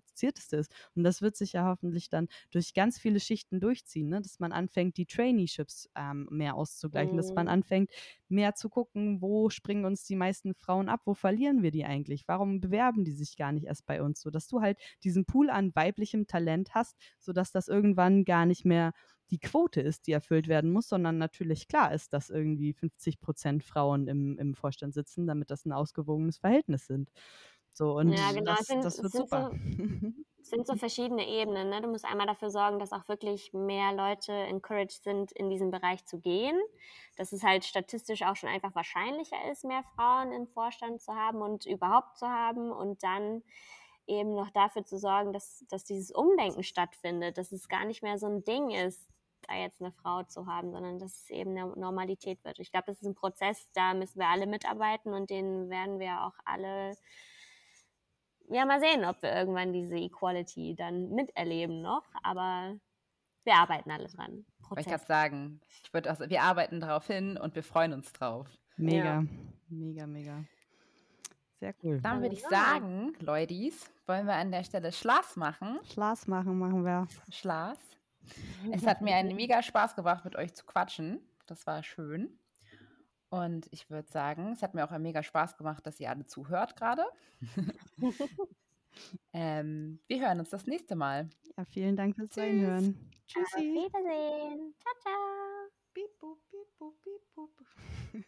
ist. 0.51 0.71
Und 0.95 1.03
das 1.03 1.21
wird 1.21 1.35
sich 1.35 1.53
ja 1.53 1.65
hoffentlich 1.65 2.09
dann 2.09 2.27
durch 2.51 2.73
ganz 2.73 2.99
viele 2.99 3.19
Schichten 3.19 3.59
durchziehen, 3.59 4.09
ne? 4.09 4.21
dass 4.21 4.39
man 4.39 4.51
anfängt, 4.51 4.97
die 4.97 5.05
Traineeships 5.05 5.89
ähm, 5.95 6.27
mehr 6.31 6.55
auszugleichen, 6.55 7.13
mhm. 7.13 7.17
dass 7.17 7.33
man 7.33 7.45
mhm. 7.45 7.53
anfängt, 7.53 7.91
mehr 8.27 8.55
zu 8.55 8.69
gucken, 8.69 9.21
wo 9.21 9.49
springen 9.49 9.85
uns 9.85 10.03
die 10.03 10.15
meisten 10.15 10.53
Frauen 10.53 10.89
ab, 10.89 11.01
wo 11.05 11.13
verlieren 11.13 11.63
wir 11.63 11.71
die 11.71 11.85
eigentlich, 11.85 12.27
warum 12.27 12.59
bewerben 12.59 13.03
die 13.03 13.13
sich 13.13 13.37
gar 13.37 13.51
nicht 13.51 13.65
erst 13.65 13.85
bei 13.85 14.01
uns, 14.01 14.21
so 14.21 14.29
dass 14.29 14.47
du 14.47 14.61
halt 14.61 14.77
diesen 15.03 15.25
Pool 15.25 15.49
an 15.49 15.75
weiblichem 15.75 16.27
Talent 16.27 16.73
hast, 16.73 16.97
sodass 17.19 17.51
das 17.51 17.67
irgendwann 17.67 18.25
gar 18.25 18.45
nicht 18.45 18.65
mehr 18.65 18.93
die 19.31 19.39
Quote 19.39 19.81
ist, 19.81 20.07
die 20.07 20.11
erfüllt 20.11 20.47
werden 20.47 20.71
muss, 20.71 20.89
sondern 20.89 21.17
natürlich 21.17 21.67
klar 21.67 21.93
ist, 21.93 22.13
dass 22.13 22.29
irgendwie 22.29 22.73
50 22.73 23.19
Prozent 23.19 23.63
Frauen 23.63 24.07
im, 24.07 24.37
im 24.37 24.53
Vorstand 24.53 24.93
sitzen, 24.93 25.27
damit 25.27 25.51
das 25.51 25.65
ein 25.65 25.71
ausgewogenes 25.71 26.37
Verhältnis 26.37 26.85
sind. 26.85 27.09
So, 27.73 27.97
und 27.97 28.13
ja, 28.13 28.31
genau. 28.31 28.55
das, 28.55 28.67
sind, 28.67 28.85
das 28.85 29.03
wird 29.03 29.11
super. 29.11 29.51
So, 29.51 30.13
sind 30.43 30.65
so 30.65 30.75
verschiedene 30.77 31.27
Ebenen. 31.27 31.69
Ne? 31.69 31.81
Du 31.81 31.89
musst 31.89 32.05
einmal 32.05 32.25
dafür 32.25 32.49
sorgen, 32.49 32.79
dass 32.79 32.93
auch 32.93 33.09
wirklich 33.09 33.51
mehr 33.51 33.91
Leute 33.91 34.31
encouraged 34.31 35.03
sind, 35.03 35.33
in 35.33 35.49
diesen 35.49 35.71
Bereich 35.71 36.05
zu 36.05 36.19
gehen. 36.19 36.57
Dass 37.17 37.33
es 37.33 37.43
halt 37.43 37.65
statistisch 37.65 38.21
auch 38.21 38.37
schon 38.37 38.47
einfach 38.47 38.73
wahrscheinlicher 38.75 39.35
ist, 39.51 39.65
mehr 39.65 39.83
Frauen 39.95 40.31
im 40.31 40.47
Vorstand 40.47 41.01
zu 41.01 41.13
haben 41.13 41.41
und 41.41 41.65
überhaupt 41.65 42.17
zu 42.17 42.27
haben. 42.27 42.71
Und 42.71 43.03
dann 43.03 43.43
eben 44.07 44.35
noch 44.35 44.51
dafür 44.51 44.85
zu 44.85 44.97
sorgen, 44.97 45.33
dass, 45.33 45.65
dass 45.69 45.83
dieses 45.83 46.11
Umdenken 46.11 46.63
stattfindet, 46.63 47.37
dass 47.37 47.51
es 47.51 47.67
gar 47.67 47.83
nicht 47.83 48.03
mehr 48.03 48.17
so 48.17 48.27
ein 48.27 48.45
Ding 48.45 48.69
ist, 48.69 49.09
da 49.47 49.55
jetzt 49.55 49.81
eine 49.81 49.91
Frau 49.91 50.23
zu 50.23 50.45
haben, 50.47 50.71
sondern 50.71 50.99
dass 50.99 51.23
es 51.23 51.29
eben 51.29 51.51
eine 51.51 51.67
Normalität 51.75 52.43
wird. 52.43 52.59
Ich 52.59 52.71
glaube, 52.71 52.87
das 52.87 53.01
ist 53.01 53.07
ein 53.07 53.15
Prozess, 53.15 53.69
da 53.73 53.93
müssen 53.93 54.19
wir 54.19 54.27
alle 54.27 54.47
mitarbeiten 54.47 55.13
und 55.13 55.29
den 55.29 55.69
werden 55.69 55.99
wir 55.99 56.23
auch 56.23 56.33
alle, 56.45 56.95
ja, 58.49 58.65
mal 58.65 58.79
sehen, 58.79 59.05
ob 59.05 59.21
wir 59.21 59.33
irgendwann 59.33 59.73
diese 59.73 59.95
Equality 59.95 60.75
dann 60.75 61.09
miterleben 61.09 61.81
noch, 61.81 62.03
aber 62.23 62.75
wir 63.43 63.53
arbeiten 63.53 63.91
alle 63.91 64.07
dran. 64.07 64.45
Prozess. 64.61 64.85
Ich 64.85 64.91
kann 64.91 65.05
sagen, 65.05 65.61
ich 65.83 65.93
würde 65.93 66.09
also, 66.09 66.29
wir 66.29 66.41
arbeiten 66.41 66.79
darauf 66.79 67.07
hin 67.07 67.37
und 67.37 67.55
wir 67.55 67.63
freuen 67.63 67.93
uns 67.93 68.11
drauf. 68.11 68.47
Mega, 68.77 69.05
ja. 69.05 69.23
mega, 69.69 70.07
mega. 70.07 70.43
Sehr 71.59 71.73
cool. 71.83 72.01
Dann 72.01 72.21
würde 72.21 72.35
ich 72.35 72.43
sagen, 72.43 73.13
Leutis, 73.19 73.89
wollen 74.05 74.27
wir 74.27 74.33
an 74.33 74.51
der 74.51 74.63
Stelle 74.63 74.91
Schluss 74.91 75.35
machen. 75.35 75.79
Schlaß 75.85 76.27
machen, 76.27 76.59
machen 76.59 76.83
wir. 76.83 77.07
Schluss. 77.31 77.79
Es 78.71 78.85
hat 78.87 79.01
mir 79.01 79.15
einen 79.15 79.35
mega 79.35 79.61
Spaß 79.61 79.95
gemacht, 79.95 80.25
mit 80.25 80.35
euch 80.35 80.53
zu 80.53 80.65
quatschen. 80.65 81.19
Das 81.45 81.67
war 81.67 81.83
schön. 81.83 82.39
Und 83.29 83.67
ich 83.71 83.89
würde 83.89 84.09
sagen, 84.09 84.53
es 84.53 84.61
hat 84.61 84.73
mir 84.75 84.85
auch 84.85 84.91
einen 84.91 85.03
mega 85.03 85.21
Spaß 85.23 85.57
gemacht, 85.57 85.85
dass 85.85 85.99
ihr 85.99 86.09
alle 86.09 86.25
zuhört 86.25 86.75
gerade. 86.75 87.05
ähm, 89.33 89.99
wir 90.07 90.21
hören 90.21 90.39
uns 90.39 90.49
das 90.49 90.65
nächste 90.67 90.95
Mal. 90.95 91.29
Ja, 91.57 91.65
vielen 91.65 91.95
Dank 91.95 92.15
fürs 92.15 92.29
Tschüss. 92.29 92.43
Reinhören. 92.43 92.87
Auf 92.87 93.27
Tschüssi. 93.27 93.61
Wiedersehen. 93.61 94.73
Ciao, 94.79 94.93
ciao. 95.01 95.69
Piep, 95.93 96.19
boop, 96.19 96.39
piep, 96.49 96.77
boop, 96.77 97.01
piep, 97.01 97.35
boop. 97.35 97.51